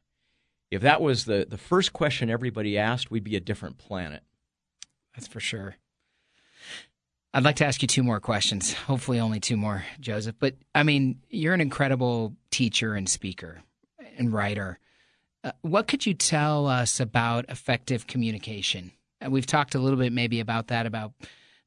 If 0.70 0.82
that 0.82 1.00
was 1.00 1.24
the, 1.24 1.48
the 1.50 1.58
first 1.58 1.94
question 1.94 2.30
everybody 2.30 2.78
asked, 2.78 3.10
we'd 3.10 3.24
be 3.24 3.38
a 3.38 3.40
different 3.40 3.78
planet. 3.78 4.24
That's 5.16 5.30
for 5.30 5.40
sure. 5.40 5.78
I'd 7.34 7.46
like 7.46 7.56
to 7.56 7.66
ask 7.66 7.82
you 7.82 7.88
two 7.88 8.04
more 8.04 8.20
questions. 8.20 8.74
Hopefully, 8.74 9.22
only 9.22 9.40
two 9.40 9.56
more, 9.56 9.86
Joseph. 10.02 10.36
But 10.40 10.56
I 10.76 10.84
mean, 10.84 11.22
you're 11.30 11.54
an 11.54 11.62
incredible 11.62 12.36
teacher 12.52 12.96
and 12.96 13.08
speaker 13.08 13.64
and 14.18 14.34
writer. 14.34 14.80
Uh, 15.44 15.52
what 15.62 15.88
could 15.88 16.06
you 16.06 16.14
tell 16.14 16.68
us 16.68 17.00
about 17.00 17.46
effective 17.50 18.08
communication? 18.08 18.92
Uh, 19.24 19.30
we've 19.30 19.46
talked 19.46 19.76
a 19.76 19.80
little 19.80 20.00
bit 20.00 20.14
maybe 20.14 20.40
about 20.40 20.68
that, 20.68 20.86
about 20.86 21.14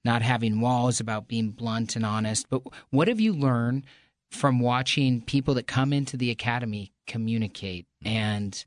not 0.04 0.22
having 0.22 0.60
walls, 0.60 1.00
about 1.00 1.28
being 1.28 1.50
blunt 1.50 1.96
and 1.96 2.06
honest. 2.06 2.48
But 2.48 2.62
what 2.90 3.08
have 3.08 3.20
you 3.20 3.32
learned 3.32 3.84
from 4.30 4.60
watching 4.60 5.20
people 5.20 5.54
that 5.54 5.66
come 5.66 5.92
into 5.92 6.16
the 6.16 6.30
academy 6.30 6.92
communicate 7.06 7.86
and 8.04 8.64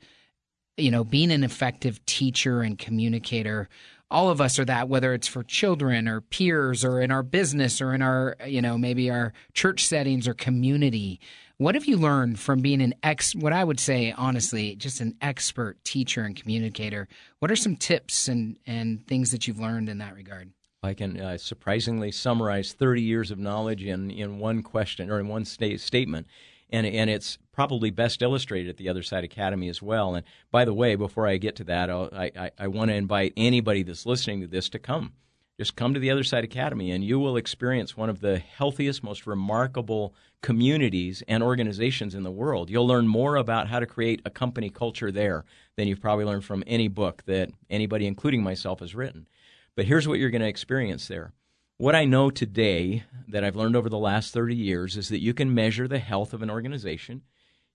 you 0.79 0.91
know, 0.91 1.03
being 1.03 1.31
an 1.31 1.43
effective 1.43 2.03
teacher 2.05 2.61
and 2.61 2.77
communicator, 2.77 3.69
all 4.09 4.29
of 4.29 4.41
us 4.41 4.57
are 4.57 4.65
that, 4.65 4.89
whether 4.89 5.13
it's 5.13 5.27
for 5.27 5.43
children 5.43 6.07
or 6.07 6.21
peers 6.21 6.83
or 6.83 7.01
in 7.01 7.11
our 7.11 7.21
business 7.21 7.81
or 7.81 7.93
in 7.93 8.01
our, 8.01 8.35
you 8.45 8.61
know, 8.61 8.77
maybe 8.77 9.11
our 9.11 9.33
church 9.53 9.85
settings 9.85 10.27
or 10.27 10.33
community. 10.33 11.19
What 11.59 11.75
have 11.75 11.83
you 11.83 11.97
learned 11.97 12.39
from 12.39 12.61
being 12.61 12.81
an 12.81 12.95
ex, 13.03 13.35
what 13.35 13.51
I 13.51 13.65
would 13.65 13.81
say, 13.81 14.13
honestly, 14.17 14.77
just 14.77 15.01
an 15.01 15.17
expert 15.19 15.83
teacher 15.83 16.23
and 16.23 16.33
communicator? 16.33 17.09
What 17.39 17.51
are 17.51 17.57
some 17.57 17.75
tips 17.75 18.29
and, 18.29 18.55
and 18.65 19.05
things 19.05 19.31
that 19.31 19.45
you've 19.45 19.59
learned 19.59 19.89
in 19.89 19.97
that 19.97 20.15
regard? 20.15 20.53
I 20.83 20.93
can 20.93 21.19
uh, 21.19 21.37
surprisingly 21.37 22.13
summarize 22.13 22.71
30 22.71 23.01
years 23.01 23.29
of 23.29 23.39
knowledge 23.39 23.83
in, 23.83 24.09
in 24.09 24.39
one 24.39 24.63
question 24.63 25.11
or 25.11 25.19
in 25.19 25.27
one 25.27 25.43
sta- 25.43 25.75
statement. 25.75 26.27
And, 26.69 26.87
and 26.87 27.09
it's 27.09 27.37
probably 27.51 27.89
best 27.89 28.21
illustrated 28.21 28.69
at 28.69 28.77
the 28.77 28.87
Other 28.87 29.03
Side 29.03 29.25
Academy 29.25 29.67
as 29.67 29.81
well. 29.81 30.15
And 30.15 30.23
by 30.51 30.63
the 30.63 30.73
way, 30.73 30.95
before 30.95 31.27
I 31.27 31.35
get 31.35 31.57
to 31.57 31.65
that, 31.65 31.89
I'll, 31.89 32.07
I, 32.13 32.31
I, 32.39 32.51
I 32.57 32.67
want 32.67 32.89
to 32.89 32.95
invite 32.95 33.33
anybody 33.35 33.83
that's 33.83 34.05
listening 34.05 34.39
to 34.39 34.47
this 34.47 34.69
to 34.69 34.79
come. 34.79 35.11
Just 35.59 35.75
come 35.75 35.93
to 35.93 35.99
the 35.99 36.09
Other 36.09 36.23
Side 36.23 36.45
Academy, 36.45 36.89
and 36.91 37.03
you 37.03 37.19
will 37.19 37.35
experience 37.35 37.97
one 37.97 38.09
of 38.09 38.21
the 38.21 38.39
healthiest, 38.39 39.03
most 39.03 39.27
remarkable 39.27 40.15
communities 40.41 41.21
and 41.27 41.43
organizations 41.43 42.15
in 42.15 42.23
the 42.23 42.31
world. 42.31 42.69
You'll 42.69 42.87
learn 42.87 43.09
more 43.09 43.35
about 43.35 43.67
how 43.67 43.81
to 43.81 43.85
create 43.85 44.21
a 44.23 44.29
company 44.29 44.69
culture 44.69 45.11
there 45.11 45.43
than 45.75 45.89
you've 45.89 45.99
probably 45.99 46.23
learned 46.23 46.45
from 46.45 46.63
any 46.65 46.87
book 46.87 47.23
that 47.25 47.49
anybody, 47.69 48.07
including 48.07 48.41
myself, 48.41 48.79
has 48.79 48.95
written. 48.95 49.27
But 49.75 49.83
here's 49.83 50.07
what 50.07 50.17
you're 50.17 50.29
going 50.29 50.43
to 50.43 50.47
experience 50.47 51.09
there. 51.09 51.33
What 51.75 51.93
I 51.93 52.05
know 52.05 52.29
today 52.29 53.03
that 53.27 53.43
I've 53.43 53.57
learned 53.57 53.75
over 53.75 53.89
the 53.89 53.97
last 53.97 54.33
30 54.33 54.55
years 54.55 54.95
is 54.95 55.09
that 55.09 55.21
you 55.21 55.33
can 55.33 55.53
measure 55.53 55.89
the 55.89 55.99
health 55.99 56.33
of 56.33 56.41
an 56.41 56.49
organization. 56.49 57.23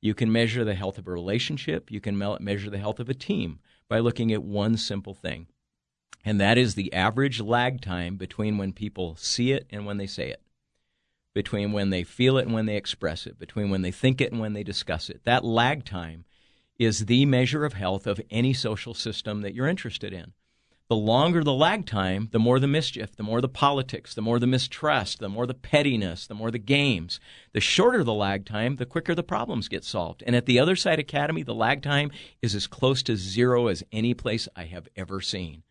You 0.00 0.14
can 0.14 0.32
measure 0.32 0.64
the 0.64 0.74
health 0.74 0.96
of 0.96 1.06
a 1.06 1.12
relationship. 1.12 1.90
You 1.90 2.00
can 2.00 2.16
measure 2.16 2.70
the 2.70 2.78
health 2.78 2.98
of 2.98 3.10
a 3.10 3.14
team 3.14 3.58
by 3.90 3.98
looking 3.98 4.32
at 4.32 4.42
one 4.42 4.78
simple 4.78 5.12
thing. 5.12 5.48
And 6.24 6.40
that 6.40 6.56
is 6.56 6.74
the 6.74 6.92
average 6.92 7.40
lag 7.40 7.80
time 7.80 8.16
between 8.16 8.56
when 8.56 8.72
people 8.72 9.14
see 9.16 9.52
it 9.52 9.66
and 9.70 9.84
when 9.84 9.98
they 9.98 10.06
say 10.06 10.30
it. 10.30 10.40
between 11.34 11.72
when 11.72 11.90
they 11.90 12.04
feel 12.04 12.38
it 12.38 12.46
and 12.46 12.54
when 12.54 12.66
they 12.66 12.76
express 12.76 13.26
it, 13.26 13.38
between 13.38 13.68
when 13.68 13.82
they 13.82 13.90
think 13.90 14.20
it 14.20 14.30
and 14.30 14.40
when 14.40 14.52
they 14.52 14.62
discuss 14.62 15.10
it. 15.10 15.20
That 15.24 15.44
lag 15.44 15.84
time 15.84 16.24
is 16.78 17.06
the 17.06 17.26
measure 17.26 17.64
of 17.64 17.74
health 17.74 18.06
of 18.06 18.20
any 18.30 18.54
social 18.54 18.94
system 18.94 19.42
that 19.42 19.54
you're 19.54 19.66
interested 19.66 20.12
in. 20.12 20.32
The 20.88 20.96
longer 20.96 21.42
the 21.42 21.52
lag 21.52 21.86
time, 21.86 22.28
the 22.30 22.38
more 22.38 22.60
the 22.60 22.68
mischief, 22.68 23.16
the 23.16 23.22
more 23.22 23.40
the 23.40 23.48
politics, 23.48 24.14
the 24.14 24.20
more 24.20 24.38
the 24.38 24.46
mistrust, 24.46 25.18
the 25.18 25.30
more 25.30 25.46
the 25.46 25.54
pettiness, 25.54 26.26
the 26.26 26.34
more 26.34 26.50
the 26.50 26.58
games. 26.58 27.20
The 27.52 27.60
shorter 27.60 28.04
the 28.04 28.12
lag 28.12 28.44
time, 28.44 28.76
the 28.76 28.84
quicker 28.86 29.14
the 29.14 29.22
problems 29.22 29.68
get 29.68 29.82
solved. 29.82 30.22
And 30.26 30.36
at 30.36 30.44
the 30.44 30.58
Other 30.58 30.76
Side 30.76 30.98
Academy, 30.98 31.42
the 31.42 31.54
lag 31.54 31.82
time 31.82 32.10
is 32.42 32.54
as 32.54 32.66
close 32.66 33.02
to 33.04 33.16
zero 33.16 33.68
as 33.68 33.82
any 33.92 34.12
place 34.12 34.46
I 34.54 34.64
have 34.64 34.86
ever 34.94 35.20
seen. 35.22 35.62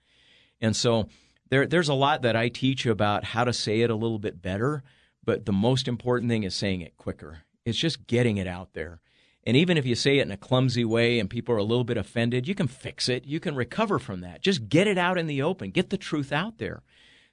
And 0.62 0.76
so 0.76 1.08
there, 1.50 1.68
there's 1.68 1.90
a 1.90 1.94
lot 1.94 2.22
that 2.22 2.36
I 2.36 2.50
teach 2.50 2.86
about 2.86 3.24
how 3.24 3.44
to 3.44 3.54
say 3.54 3.82
it 3.82 3.90
a 3.90 3.96
little 3.96 4.20
bit 4.20 4.42
better, 4.42 4.84
but 5.24 5.46
the 5.46 5.52
most 5.52 5.88
important 5.88 6.30
thing 6.30 6.44
is 6.44 6.56
saying 6.56 6.82
it 6.82 6.98
quicker. 6.98 7.40
It's 7.66 7.78
just 7.78 8.08
getting 8.08 8.38
it 8.38 8.48
out 8.48 8.74
there. 8.74 9.02
And 9.46 9.58
even 9.58 9.78
if 9.78 9.86
you 9.86 9.96
say 9.96 10.20
it 10.20 10.24
in 10.24 10.32
a 10.32 10.38
clumsy 10.38 10.86
way 10.86 11.20
and 11.20 11.30
people 11.30 11.54
are 11.54 11.60
a 11.60 11.64
little 11.64 11.84
bit 11.84 11.98
offended, 11.98 12.48
you 12.48 12.56
can 12.56 12.68
fix 12.68 13.10
it. 13.10 13.26
You 13.26 13.40
can 13.40 13.56
recover 13.56 14.00
from 14.00 14.22
that. 14.22 14.42
Just 14.42 14.70
get 14.70 14.88
it 14.88 14.98
out 14.98 15.18
in 15.18 15.28
the 15.28 15.42
open. 15.42 15.72
Get 15.72 15.90
the 15.90 15.98
truth 15.98 16.32
out 16.32 16.60
there. 16.60 16.82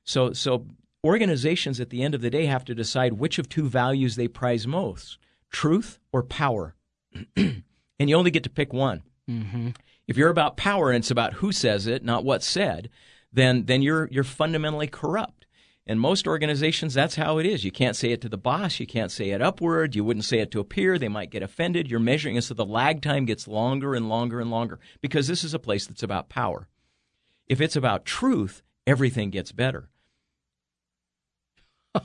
So 0.04 0.32
so 0.32 0.66
organizations 1.04 1.80
at 1.80 1.90
the 1.90 2.02
end 2.02 2.14
of 2.14 2.20
the 2.20 2.30
day 2.30 2.46
have 2.46 2.64
to 2.64 2.74
decide 2.74 3.14
which 3.14 3.38
of 3.38 3.48
two 3.48 3.68
values 3.68 4.16
they 4.16 4.28
prize 4.28 4.66
most, 4.66 5.18
truth 5.50 5.98
or 6.12 6.22
power. 6.22 6.74
and 7.36 7.62
you 7.98 8.16
only 8.16 8.30
get 8.30 8.42
to 8.44 8.50
pick 8.50 8.72
one. 8.72 9.02
Mm-hmm. 9.28 9.68
If 10.10 10.16
you're 10.16 10.28
about 10.28 10.56
power 10.56 10.90
and 10.90 10.96
it's 10.96 11.12
about 11.12 11.34
who 11.34 11.52
says 11.52 11.86
it, 11.86 12.02
not 12.02 12.24
what's 12.24 12.44
said, 12.44 12.90
then 13.32 13.66
then 13.66 13.80
you're 13.80 14.08
you're 14.10 14.24
fundamentally 14.24 14.88
corrupt. 14.88 15.46
In 15.86 16.00
most 16.00 16.26
organizations, 16.26 16.94
that's 16.94 17.14
how 17.14 17.38
it 17.38 17.46
is. 17.46 17.64
You 17.64 17.70
can't 17.70 17.94
say 17.94 18.10
it 18.10 18.20
to 18.22 18.28
the 18.28 18.36
boss. 18.36 18.80
You 18.80 18.88
can't 18.88 19.12
say 19.12 19.30
it 19.30 19.40
upward. 19.40 19.94
You 19.94 20.02
wouldn't 20.02 20.24
say 20.24 20.40
it 20.40 20.50
to 20.50 20.58
a 20.58 20.64
peer. 20.64 20.98
They 20.98 21.06
might 21.06 21.30
get 21.30 21.44
offended. 21.44 21.88
You're 21.88 22.00
measuring 22.00 22.34
it 22.34 22.42
so 22.42 22.54
the 22.54 22.66
lag 22.66 23.02
time 23.02 23.24
gets 23.24 23.46
longer 23.46 23.94
and 23.94 24.08
longer 24.08 24.40
and 24.40 24.50
longer 24.50 24.80
because 25.00 25.28
this 25.28 25.44
is 25.44 25.54
a 25.54 25.60
place 25.60 25.86
that's 25.86 26.02
about 26.02 26.28
power. 26.28 26.66
If 27.46 27.60
it's 27.60 27.76
about 27.76 28.04
truth, 28.04 28.64
everything 28.88 29.30
gets 29.30 29.52
better. 29.52 29.90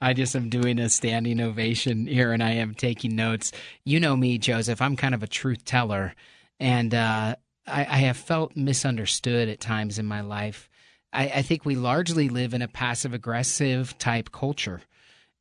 I 0.00 0.14
just 0.14 0.34
am 0.34 0.48
doing 0.48 0.78
a 0.78 0.88
standing 0.88 1.38
ovation 1.38 2.06
here 2.06 2.32
and 2.32 2.42
I 2.42 2.52
am 2.52 2.74
taking 2.74 3.14
notes. 3.14 3.52
You 3.84 4.00
know 4.00 4.16
me, 4.16 4.38
Joseph. 4.38 4.80
I'm 4.80 4.96
kind 4.96 5.14
of 5.14 5.22
a 5.22 5.28
truth 5.28 5.66
teller. 5.66 6.14
And 6.62 6.94
uh, 6.94 7.34
I, 7.66 7.80
I 7.80 7.98
have 7.98 8.16
felt 8.16 8.56
misunderstood 8.56 9.48
at 9.48 9.58
times 9.58 9.98
in 9.98 10.06
my 10.06 10.20
life. 10.20 10.70
I, 11.12 11.24
I 11.24 11.42
think 11.42 11.64
we 11.64 11.74
largely 11.74 12.28
live 12.28 12.54
in 12.54 12.62
a 12.62 12.68
passive 12.68 13.12
aggressive 13.12 13.98
type 13.98 14.30
culture. 14.30 14.80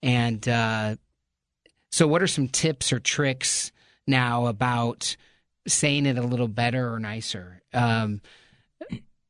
And 0.02 0.46
uh, 0.50 0.96
so, 1.92 2.08
what 2.08 2.24
are 2.24 2.28
some 2.28 2.48
tips 2.48 2.92
or 2.92 3.00
tricks 3.00 3.72
now 4.08 4.48
about 4.48 5.16
saying 5.68 6.08
it 6.08 6.18
a 6.18 6.24
little 6.24 6.48
better 6.48 6.92
or 6.92 7.00
nicer? 7.00 7.62
Um, 7.72 8.22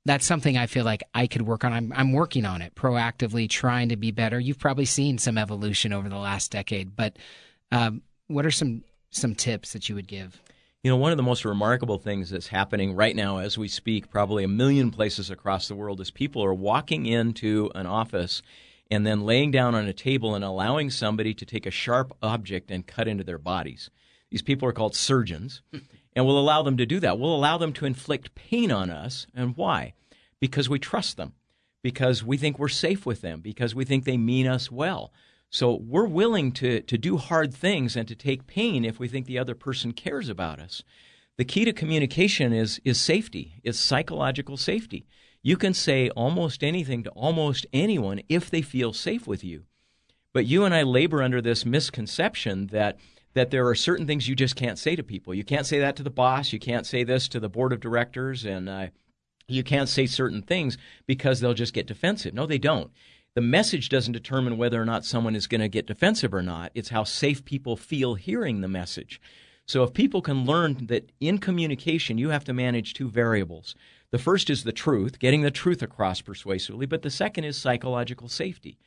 that's 0.05 0.25
something 0.25 0.57
I 0.57 0.67
feel 0.67 0.85
like 0.85 1.03
I 1.13 1.27
could 1.27 1.41
work 1.41 1.65
on. 1.65 1.73
I'm, 1.73 1.91
I'm 1.93 2.13
working 2.13 2.45
on 2.45 2.61
it 2.61 2.73
proactively, 2.73 3.49
trying 3.49 3.89
to 3.89 3.97
be 3.97 4.11
better. 4.11 4.39
You've 4.39 4.59
probably 4.59 4.85
seen 4.85 5.17
some 5.17 5.37
evolution 5.37 5.91
over 5.91 6.07
the 6.07 6.17
last 6.17 6.51
decade, 6.51 6.95
but 6.95 7.17
um, 7.69 8.01
what 8.27 8.45
are 8.45 8.51
some 8.51 8.85
some 9.09 9.35
tips 9.35 9.73
that 9.73 9.89
you 9.89 9.95
would 9.95 10.07
give? 10.07 10.41
You 10.83 10.89
know, 10.89 10.97
one 10.97 11.11
of 11.11 11.17
the 11.17 11.23
most 11.23 11.45
remarkable 11.45 11.99
things 11.99 12.31
that's 12.31 12.47
happening 12.47 12.95
right 12.95 13.15
now 13.15 13.37
as 13.37 13.55
we 13.55 13.67
speak, 13.67 14.09
probably 14.09 14.43
a 14.43 14.47
million 14.47 14.89
places 14.89 15.29
across 15.29 15.67
the 15.67 15.75
world, 15.75 16.01
is 16.01 16.09
people 16.09 16.43
are 16.43 16.55
walking 16.55 17.05
into 17.05 17.69
an 17.75 17.85
office 17.85 18.41
and 18.89 19.05
then 19.05 19.21
laying 19.21 19.51
down 19.51 19.75
on 19.75 19.85
a 19.85 19.93
table 19.93 20.33
and 20.33 20.43
allowing 20.43 20.89
somebody 20.89 21.35
to 21.35 21.45
take 21.45 21.67
a 21.67 21.71
sharp 21.71 22.17
object 22.23 22.71
and 22.71 22.87
cut 22.87 23.07
into 23.07 23.23
their 23.23 23.37
bodies. 23.37 23.91
These 24.31 24.41
people 24.41 24.67
are 24.67 24.73
called 24.73 24.95
surgeons, 24.95 25.61
and 26.15 26.25
we'll 26.25 26.39
allow 26.39 26.63
them 26.63 26.77
to 26.77 26.87
do 26.87 26.99
that. 27.01 27.19
We'll 27.19 27.35
allow 27.35 27.59
them 27.59 27.73
to 27.73 27.85
inflict 27.85 28.33
pain 28.33 28.71
on 28.71 28.89
us. 28.89 29.27
And 29.35 29.55
why? 29.55 29.93
Because 30.39 30.67
we 30.67 30.79
trust 30.79 31.15
them, 31.15 31.33
because 31.83 32.23
we 32.23 32.37
think 32.37 32.57
we're 32.57 32.69
safe 32.69 33.05
with 33.05 33.21
them, 33.21 33.41
because 33.41 33.75
we 33.75 33.85
think 33.85 34.03
they 34.03 34.17
mean 34.17 34.47
us 34.47 34.71
well. 34.71 35.13
So 35.51 35.73
we're 35.85 36.07
willing 36.07 36.53
to, 36.53 36.79
to 36.81 36.97
do 36.97 37.17
hard 37.17 37.53
things 37.53 37.97
and 37.97 38.07
to 38.07 38.15
take 38.15 38.47
pain 38.47 38.85
if 38.85 38.99
we 38.99 39.09
think 39.09 39.25
the 39.25 39.37
other 39.37 39.53
person 39.53 39.91
cares 39.91 40.29
about 40.29 40.59
us. 40.59 40.81
The 41.37 41.43
key 41.43 41.65
to 41.65 41.73
communication 41.73 42.53
is, 42.53 42.79
is 42.85 42.99
safety, 42.99 43.59
it's 43.61 43.79
psychological 43.79 44.55
safety. 44.55 45.05
You 45.43 45.57
can 45.57 45.73
say 45.73 46.09
almost 46.11 46.63
anything 46.63 47.03
to 47.03 47.09
almost 47.11 47.65
anyone 47.73 48.21
if 48.29 48.49
they 48.49 48.61
feel 48.61 48.93
safe 48.93 49.27
with 49.27 49.43
you. 49.43 49.63
But 50.33 50.45
you 50.45 50.63
and 50.63 50.73
I 50.73 50.83
labor 50.83 51.21
under 51.21 51.41
this 51.41 51.65
misconception 51.65 52.67
that 52.67 52.97
that 53.33 53.49
there 53.49 53.65
are 53.67 53.75
certain 53.75 54.05
things 54.05 54.27
you 54.27 54.35
just 54.35 54.57
can't 54.57 54.77
say 54.77 54.93
to 54.93 55.03
people. 55.03 55.33
You 55.33 55.45
can't 55.45 55.65
say 55.65 55.79
that 55.79 55.95
to 55.95 56.03
the 56.03 56.09
boss. 56.09 56.51
You 56.51 56.59
can't 56.59 56.85
say 56.85 57.05
this 57.05 57.29
to 57.29 57.39
the 57.39 57.47
board 57.47 57.71
of 57.71 57.79
directors, 57.79 58.43
and 58.43 58.67
uh, 58.67 58.87
you 59.47 59.63
can't 59.63 59.87
say 59.87 60.05
certain 60.05 60.41
things 60.41 60.77
because 61.07 61.39
they'll 61.39 61.53
just 61.53 61.73
get 61.73 61.87
defensive. 61.87 62.33
No, 62.33 62.45
they 62.45 62.57
don't 62.57 62.91
the 63.33 63.41
message 63.41 63.89
doesn't 63.89 64.13
determine 64.13 64.57
whether 64.57 64.81
or 64.81 64.85
not 64.85 65.05
someone 65.05 65.35
is 65.35 65.47
going 65.47 65.61
to 65.61 65.69
get 65.69 65.87
defensive 65.87 66.33
or 66.33 66.41
not. 66.41 66.71
It's 66.75 66.89
how 66.89 67.03
safe 67.03 67.45
people 67.45 67.77
feel 67.77 68.15
hearing 68.15 68.61
the 68.61 68.67
message. 68.67 69.21
So 69.65 69.83
if 69.83 69.93
people 69.93 70.21
can 70.21 70.45
learn 70.45 70.87
that 70.87 71.11
in 71.19 71.37
communication 71.37 72.17
you 72.17 72.29
have 72.29 72.43
to 72.45 72.53
manage 72.53 72.93
two 72.93 73.09
variables. 73.09 73.75
The 74.11 74.17
first 74.17 74.49
is 74.49 74.63
the 74.63 74.73
truth, 74.73 75.19
getting 75.19 75.41
the 75.41 75.51
truth 75.51 75.81
across 75.81 76.19
persuasively, 76.19 76.85
but 76.85 77.01
the 77.01 77.09
second 77.09 77.45
is 77.45 77.55
psychological 77.55 78.27
safety. 78.27 78.77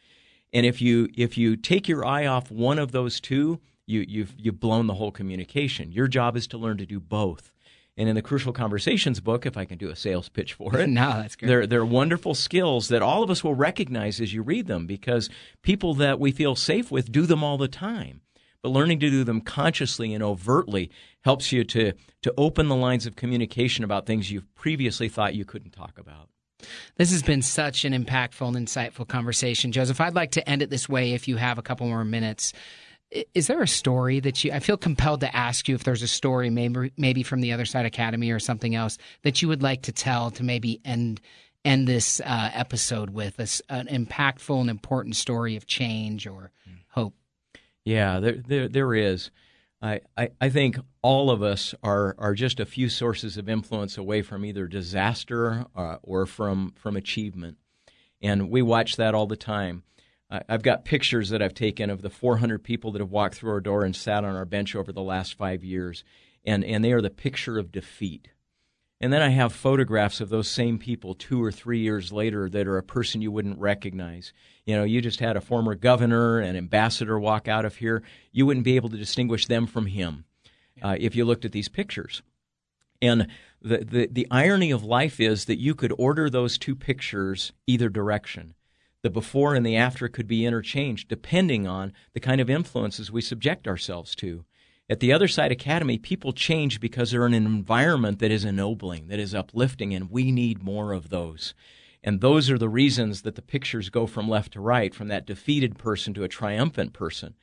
And 0.53 0.67
if 0.67 0.83
you 0.83 1.09
if 1.17 1.39
you 1.39 1.57
take 1.57 1.89
your 1.89 2.05
eye 2.05 2.27
off 2.27 2.51
one 2.51 2.79
of 2.79 2.93
those 2.93 3.21
two, 3.21 3.61
you 3.87 4.05
you've 4.07 4.35
you've 4.37 4.61
blown 4.61 4.87
the 4.87 4.95
whole 4.95 5.11
communication. 5.11 5.91
Your 5.91 6.07
job 6.07 6.37
is 6.37 6.47
to 6.49 6.59
learn 6.59 6.77
to 6.77 6.87
do 6.87 7.01
both. 7.01 7.51
And 7.97 8.09
in 8.09 8.17
the 8.17 8.23
Crucial 8.23 8.53
Conversations 8.53 9.21
book, 9.21 9.47
if 9.47 9.57
I 9.57 9.65
can 9.65 9.79
do 9.79 9.89
a 9.89 9.97
sales 9.97 10.29
pitch 10.29 10.55
for 10.55 10.77
it, 10.79 10.89
no, 10.89 11.13
that's 11.13 11.37
great. 11.37 11.49
They're, 11.49 11.67
they're 11.67 11.85
wonderful 11.85 12.35
skills 12.35 12.89
that 12.89 13.03
all 13.03 13.23
of 13.23 13.31
us 13.31 13.45
will 13.45 13.55
recognize 13.55 14.21
as 14.21 14.35
you 14.35 14.43
read 14.43 14.67
them 14.67 14.87
because 14.87 15.31
people 15.63 15.95
that 15.95 16.19
we 16.19 16.33
feel 16.33 16.57
safe 16.57 16.91
with 16.91 17.13
do 17.13 17.27
them 17.27 17.45
all 17.45 17.57
the 17.57 17.69
time. 17.69 18.21
But 18.63 18.71
learning 18.71 19.01
to 19.01 19.11
do 19.11 19.25
them 19.25 19.43
consciously 19.43 20.15
and 20.15 20.25
overtly 20.25 20.91
helps 21.23 21.53
you 21.53 21.65
to, 21.65 21.93
to 22.23 22.35
open 22.39 22.69
the 22.69 22.75
lines 22.75 23.05
of 23.05 23.15
communication 23.15 23.85
about 23.85 24.07
things 24.07 24.31
you've 24.31 24.53
previously 24.55 25.09
thought 25.09 25.35
you 25.35 25.45
couldn't 25.45 25.73
talk 25.73 25.99
about. 25.99 26.31
This 26.97 27.11
has 27.13 27.23
been 27.23 27.43
such 27.43 27.85
an 27.85 27.93
impactful 27.93 28.57
and 28.57 28.67
insightful 28.67 29.07
conversation. 29.07 29.71
Joseph, 29.71 30.01
I'd 30.01 30.15
like 30.15 30.31
to 30.33 30.49
end 30.49 30.63
it 30.63 30.71
this 30.71 30.89
way 30.89 31.13
if 31.13 31.29
you 31.29 31.37
have 31.37 31.59
a 31.59 31.63
couple 31.63 31.87
more 31.87 32.05
minutes 32.05 32.55
is 33.35 33.47
there 33.47 33.63
a 33.63 33.69
story 33.69 34.21
that 34.21 34.43
you? 34.45 34.53
I 34.53 34.59
feel 34.59 34.77
compelled 34.77 35.21
to 35.21 35.35
ask 35.35 35.69
you 35.69 35.75
if 35.75 35.85
there's 35.85 36.03
a 36.03 36.09
story, 36.09 36.51
maybe 36.51 36.93
maybe 36.97 37.23
from 37.23 37.41
the 37.41 37.53
Other 37.53 37.65
Side 37.65 37.87
Academy 37.87 38.31
or 38.31 38.39
something 38.39 38.75
else 38.75 38.99
that 39.23 39.43
you 39.43 39.49
would 39.49 39.63
like 39.63 39.83
to 39.83 39.93
tell 39.93 40.31
to 40.33 40.43
maybe 40.43 40.81
end 40.85 41.21
end 41.65 41.89
this 41.89 42.21
uh, 42.21 42.51
episode 42.53 43.11
with 43.11 43.39
a, 43.39 43.73
an 43.73 43.87
impactful 43.87 44.61
and 44.61 44.69
important 44.69 45.17
story 45.17 45.57
of 45.57 45.67
change 45.67 46.27
or 46.27 46.51
hope. 46.89 47.15
Yeah, 47.85 48.21
there 48.21 48.37
there, 48.47 48.69
there 48.69 48.95
is. 48.95 49.31
I, 49.85 50.31
I, 50.41 50.49
think 50.49 50.79
all 51.03 51.31
of 51.31 51.43
us 51.43 51.75
are, 51.83 52.15
are 52.19 52.33
just 52.33 52.59
a 52.59 52.65
few 52.65 52.89
sources 52.89 53.37
of 53.37 53.51
influence 53.51 53.99
away 53.99 54.23
from 54.23 54.43
either 54.43 54.67
disaster 54.67 55.67
uh, 55.77 55.97
or 56.03 56.25
from, 56.25 56.73
from 56.75 56.97
achievement. 56.97 57.59
And 58.23 58.49
we 58.49 58.63
watch 58.63 58.97
that 58.97 59.15
all 59.15 59.27
the 59.27 59.37
time. 59.37 59.83
I've 60.49 60.63
got 60.63 60.85
pictures 60.85 61.31
that 61.31 61.43
I've 61.43 61.55
taken 61.55 61.91
of 61.91 62.03
the 62.03 62.11
400 62.11 62.63
people 62.63 62.93
that 62.93 63.01
have 63.01 63.11
walked 63.11 63.37
through 63.37 63.53
our 63.53 63.61
door 63.61 63.85
and 63.85 63.95
sat 63.95 64.25
on 64.25 64.37
our 64.37 64.45
bench 64.45 64.75
over 64.75 64.93
the 64.93 65.03
last 65.03 65.35
five 65.35 65.63
years, 65.63 66.05
and, 66.45 66.65
and 66.65 66.85
they 66.85 66.93
are 66.93 67.03
the 67.03 67.11
picture 67.11 67.59
of 67.59 67.73
defeat. 67.73 68.29
And 69.01 69.13
then 69.13 69.23
I 69.23 69.29
have 69.31 69.53
photographs 69.53 70.21
of 70.21 70.31
those 70.31 70.49
same 70.49 70.79
people 70.79 71.15
two 71.15 71.43
or 71.43 71.53
three 71.53 71.81
years 71.81 72.13
later 72.13 72.49
that 72.49 72.67
are 72.67 72.79
a 72.79 72.83
person 72.83 73.21
you 73.21 73.31
wouldn't 73.31 73.59
recognize. 73.59 74.33
You 74.65 74.77
know, 74.77 74.85
you 74.85 75.01
just 75.01 75.21
had 75.21 75.37
a 75.37 75.43
former 75.43 75.75
governor 75.75 76.39
and 76.39 76.57
ambassador 76.57 77.19
walk 77.19 77.49
out 77.49 77.65
of 77.65 77.77
here. 77.77 78.03
You 78.33 78.47
wouldn't 78.47 78.65
be 78.65 78.77
able 78.77 78.89
to 78.91 78.97
distinguish 78.97 79.47
them 79.47 79.67
from 79.67 79.87
him 79.87 80.25
uh, 80.81 80.97
if 80.99 81.15
you 81.17 81.25
looked 81.25 81.45
at 81.45 81.53
these 81.53 81.69
pictures. 81.69 82.23
And 83.03 83.27
the, 83.61 83.79
the, 83.79 84.09
the 84.11 84.27
irony 84.31 84.71
of 84.71 84.85
life 84.85 85.21
is 85.21 85.47
that 85.47 85.59
you 85.59 85.75
could 85.75 85.93
order 85.99 86.31
those 86.31 86.57
two 86.57 86.75
pictures 86.75 87.53
either 87.67 87.89
direction 87.89 88.55
the 89.05 89.11
before 89.11 89.55
and 89.55 89.67
the 89.67 89.77
after 89.77 90.09
could 90.09 90.27
be 90.27 90.47
interchanged 90.47 91.09
depending 91.09 91.67
on 91.67 91.93
the 92.15 92.21
kind 92.21 92.41
of 92.41 92.49
influences 92.49 93.13
we 93.13 93.21
subject 93.21 93.69
ourselves 93.69 94.15
to. 94.15 94.47
At 94.89 95.01
the 95.01 95.13
Other 95.13 95.29
Side 95.29 95.53
Academy, 95.53 95.99
people 95.99 96.33
change 96.33 96.81
because 96.81 97.11
they're 97.11 97.27
in 97.27 97.35
an 97.35 97.45
environment 97.45 98.19
that 98.21 98.31
is 98.31 98.47
ennobling, 98.47 99.09
that 99.09 99.19
is 99.19 99.35
uplifting, 99.35 99.95
and 99.95 100.11
we 100.11 100.33
need 100.33 100.63
more 100.63 100.93
of 100.93 101.11
those. 101.11 101.53
And 102.03 102.23
those 102.23 102.51
are 102.51 102.57
the 102.57 102.69
reasons 102.71 103.23
that 103.23 103.35
the 103.35 103.43
pictures 103.43 103.91
go 103.91 104.07
from 104.07 104.27
left 104.27 104.55
to 104.55 104.61
right, 104.61 104.95
from 104.95 105.09
that 105.09 105.27
defeated 105.27 105.77
person 105.77 106.15
to 106.15 106.25
a 106.25 106.29
triumphant 106.29 106.95
person. 106.95 107.35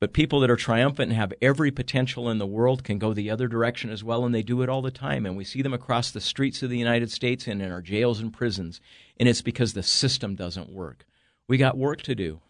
But 0.00 0.14
people 0.14 0.40
that 0.40 0.50
are 0.50 0.56
triumphant 0.56 1.10
and 1.10 1.18
have 1.18 1.34
every 1.42 1.70
potential 1.70 2.30
in 2.30 2.38
the 2.38 2.46
world 2.46 2.84
can 2.84 2.98
go 2.98 3.12
the 3.12 3.30
other 3.30 3.48
direction 3.48 3.90
as 3.90 4.02
well, 4.02 4.24
and 4.24 4.34
they 4.34 4.42
do 4.42 4.62
it 4.62 4.68
all 4.70 4.80
the 4.80 4.90
time. 4.90 5.26
And 5.26 5.36
we 5.36 5.44
see 5.44 5.60
them 5.60 5.74
across 5.74 6.10
the 6.10 6.22
streets 6.22 6.62
of 6.62 6.70
the 6.70 6.78
United 6.78 7.10
States 7.10 7.46
and 7.46 7.60
in 7.60 7.70
our 7.70 7.82
jails 7.82 8.18
and 8.18 8.32
prisons 8.32 8.80
and 9.20 9.28
it's 9.28 9.42
because 9.42 9.74
the 9.74 9.82
system 9.82 10.34
doesn't 10.34 10.70
work. 10.70 11.04
We 11.46 11.58
got 11.58 11.76
work 11.76 12.00
to 12.02 12.14
do. 12.14 12.40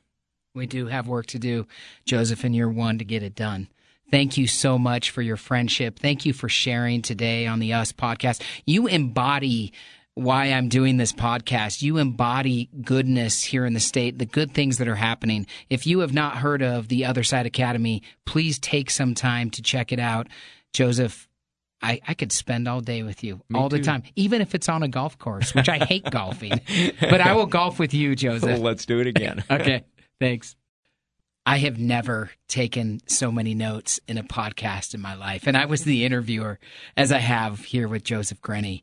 We 0.55 0.67
do 0.67 0.87
have 0.87 1.09
work 1.09 1.27
to 1.27 1.39
do, 1.39 1.67
Joseph, 2.07 2.45
and 2.45 2.55
you're 2.55 2.71
one 2.71 2.99
to 2.99 3.05
get 3.05 3.25
it 3.25 3.35
done. 3.35 3.69
Thank 4.11 4.39
you 4.39 4.47
so 4.47 4.79
much 4.79 5.11
for 5.11 5.21
your 5.21 5.37
friendship. 5.37 5.99
Thank 5.99 6.25
you 6.25 6.33
for 6.33 6.49
sharing 6.49 7.03
today 7.03 7.47
on 7.47 7.59
the 7.59 7.73
Us 7.73 7.93
podcast. 7.93 8.43
You 8.67 8.87
embody 8.87 9.73
why 10.15 10.47
I'm 10.47 10.69
doing 10.69 10.97
this 10.97 11.13
podcast. 11.13 11.83
You 11.83 11.99
embody 11.99 12.69
goodness 12.83 13.43
here 13.43 13.65
in 13.65 13.73
the 13.73 13.81
state, 13.81 14.19
the 14.19 14.27
good 14.27 14.53
things 14.53 14.79
that 14.79 14.89
are 14.89 14.97
happening. 14.97 15.47
If 15.69 15.87
you 15.87 16.01
have 16.01 16.13
not 16.13 16.37
heard 16.37 16.63
of 16.63 16.89
the 16.89 17.05
Other 17.05 17.23
Side 17.23 17.47
Academy, 17.47 18.03
please 18.27 18.59
take 18.59 18.91
some 18.91 19.15
time 19.15 19.51
to 19.51 19.63
check 19.63 19.93
it 19.93 20.01
out. 20.01 20.29
Joseph, 20.73 21.29
I, 21.83 22.01
I 22.07 22.15
could 22.15 22.33
spend 22.33 22.69
all 22.69 22.81
day 22.81 23.03
with 23.03 23.25
you 23.25 23.41
Me 23.49 23.59
all 23.59 23.69
the 23.69 23.79
too. 23.79 23.85
time, 23.85 24.03
even 24.15 24.41
if 24.43 24.55
it's 24.55 24.69
on 24.69 24.83
a 24.83 24.89
golf 24.89 25.19
course, 25.19 25.55
which 25.55 25.69
I 25.69 25.79
hate 25.79 26.05
golfing, 26.11 26.61
but 27.01 27.21
I 27.21 27.35
will 27.35 27.47
golf 27.47 27.79
with 27.79 27.95
you, 27.95 28.15
Joseph. 28.15 28.59
Let's 28.61 28.85
do 28.85 29.01
it 29.01 29.07
again. 29.07 29.43
okay. 29.51 29.85
Thanks. 30.21 30.57
I 31.47 31.57
have 31.59 31.79
never 31.79 32.31
taken 32.49 33.01
so 33.07 33.33
many 33.33 33.55
notes 33.55 33.99
in 34.07 34.19
a 34.19 34.23
podcast 34.23 34.93
in 34.93 35.01
my 35.01 35.15
life. 35.15 35.47
And 35.47 35.57
I 35.57 35.65
was 35.65 35.85
the 35.85 36.05
interviewer, 36.05 36.59
as 36.97 37.11
I 37.13 37.19
have 37.19 37.61
here 37.61 37.89
with 37.89 38.05
Joseph 38.05 38.43
Grenny. 38.43 38.83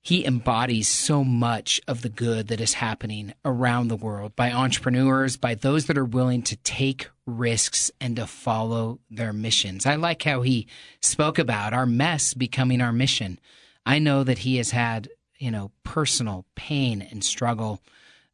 He 0.00 0.24
embodies 0.24 0.88
so 0.88 1.24
much 1.24 1.80
of 1.86 2.02
the 2.02 2.08
good 2.08 2.48
that 2.48 2.60
is 2.60 2.74
happening 2.74 3.34
around 3.44 3.88
the 3.88 3.96
world 3.96 4.34
by 4.36 4.50
entrepreneurs, 4.52 5.36
by 5.36 5.54
those 5.54 5.86
that 5.86 5.98
are 5.98 6.04
willing 6.04 6.42
to 6.42 6.56
take 6.56 7.08
risks 7.26 7.90
and 8.00 8.16
to 8.16 8.26
follow 8.26 9.00
their 9.10 9.32
missions. 9.32 9.84
I 9.86 9.96
like 9.96 10.22
how 10.22 10.42
he 10.42 10.66
spoke 11.02 11.38
about 11.38 11.74
our 11.74 11.86
mess 11.86 12.32
becoming 12.32 12.80
our 12.80 12.92
mission. 12.92 13.38
I 13.84 13.98
know 13.98 14.24
that 14.24 14.38
he 14.38 14.56
has 14.56 14.70
had, 14.70 15.08
you 15.38 15.50
know, 15.50 15.72
personal 15.82 16.46
pain 16.54 17.02
and 17.02 17.22
struggle 17.22 17.80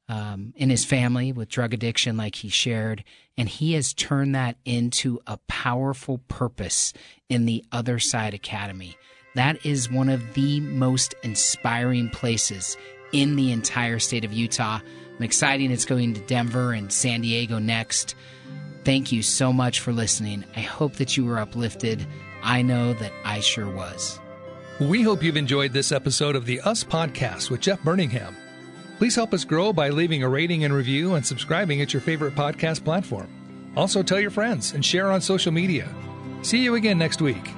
um, 0.08 0.52
in 0.56 0.70
his 0.70 0.84
family 0.84 1.32
with 1.32 1.48
drug 1.48 1.72
addiction, 1.72 2.16
like 2.16 2.36
he 2.36 2.48
shared, 2.48 3.04
and 3.36 3.48
he 3.48 3.72
has 3.72 3.94
turned 3.94 4.34
that 4.34 4.56
into 4.64 5.18
a 5.26 5.38
powerful 5.48 6.18
purpose 6.28 6.92
in 7.28 7.46
the 7.46 7.64
Other 7.72 7.98
Side 7.98 8.34
Academy. 8.34 8.96
That 9.34 9.64
is 9.66 9.90
one 9.90 10.08
of 10.08 10.34
the 10.34 10.60
most 10.60 11.14
inspiring 11.22 12.08
places 12.10 12.76
in 13.12 13.36
the 13.36 13.52
entire 13.52 13.98
state 13.98 14.24
of 14.24 14.32
Utah. 14.32 14.80
I'm 15.16 15.22
excited 15.22 15.70
it's 15.70 15.84
going 15.84 16.14
to 16.14 16.20
Denver 16.20 16.72
and 16.72 16.92
San 16.92 17.20
Diego 17.20 17.58
next. 17.58 18.14
Thank 18.84 19.12
you 19.12 19.22
so 19.22 19.52
much 19.52 19.80
for 19.80 19.92
listening. 19.92 20.44
I 20.56 20.60
hope 20.60 20.94
that 20.94 21.16
you 21.16 21.24
were 21.24 21.38
uplifted. 21.38 22.06
I 22.42 22.62
know 22.62 22.92
that 22.94 23.12
I 23.24 23.40
sure 23.40 23.68
was. 23.68 24.20
We 24.80 25.02
hope 25.02 25.22
you've 25.22 25.36
enjoyed 25.36 25.72
this 25.72 25.92
episode 25.92 26.36
of 26.36 26.46
the 26.46 26.60
Us 26.60 26.84
Podcast 26.84 27.50
with 27.50 27.60
Jeff 27.60 27.82
Birmingham. 27.82 28.36
Please 28.98 29.14
help 29.14 29.32
us 29.32 29.44
grow 29.44 29.72
by 29.72 29.88
leaving 29.88 30.22
a 30.22 30.28
rating 30.28 30.64
and 30.64 30.74
review 30.74 31.14
and 31.14 31.24
subscribing 31.24 31.80
at 31.80 31.92
your 31.92 32.02
favorite 32.02 32.34
podcast 32.34 32.84
platform. 32.84 33.28
Also, 33.76 34.02
tell 34.02 34.20
your 34.20 34.30
friends 34.30 34.72
and 34.72 34.84
share 34.84 35.10
on 35.10 35.20
social 35.20 35.52
media. 35.52 35.88
See 36.42 36.62
you 36.62 36.74
again 36.74 36.98
next 36.98 37.22
week. 37.22 37.50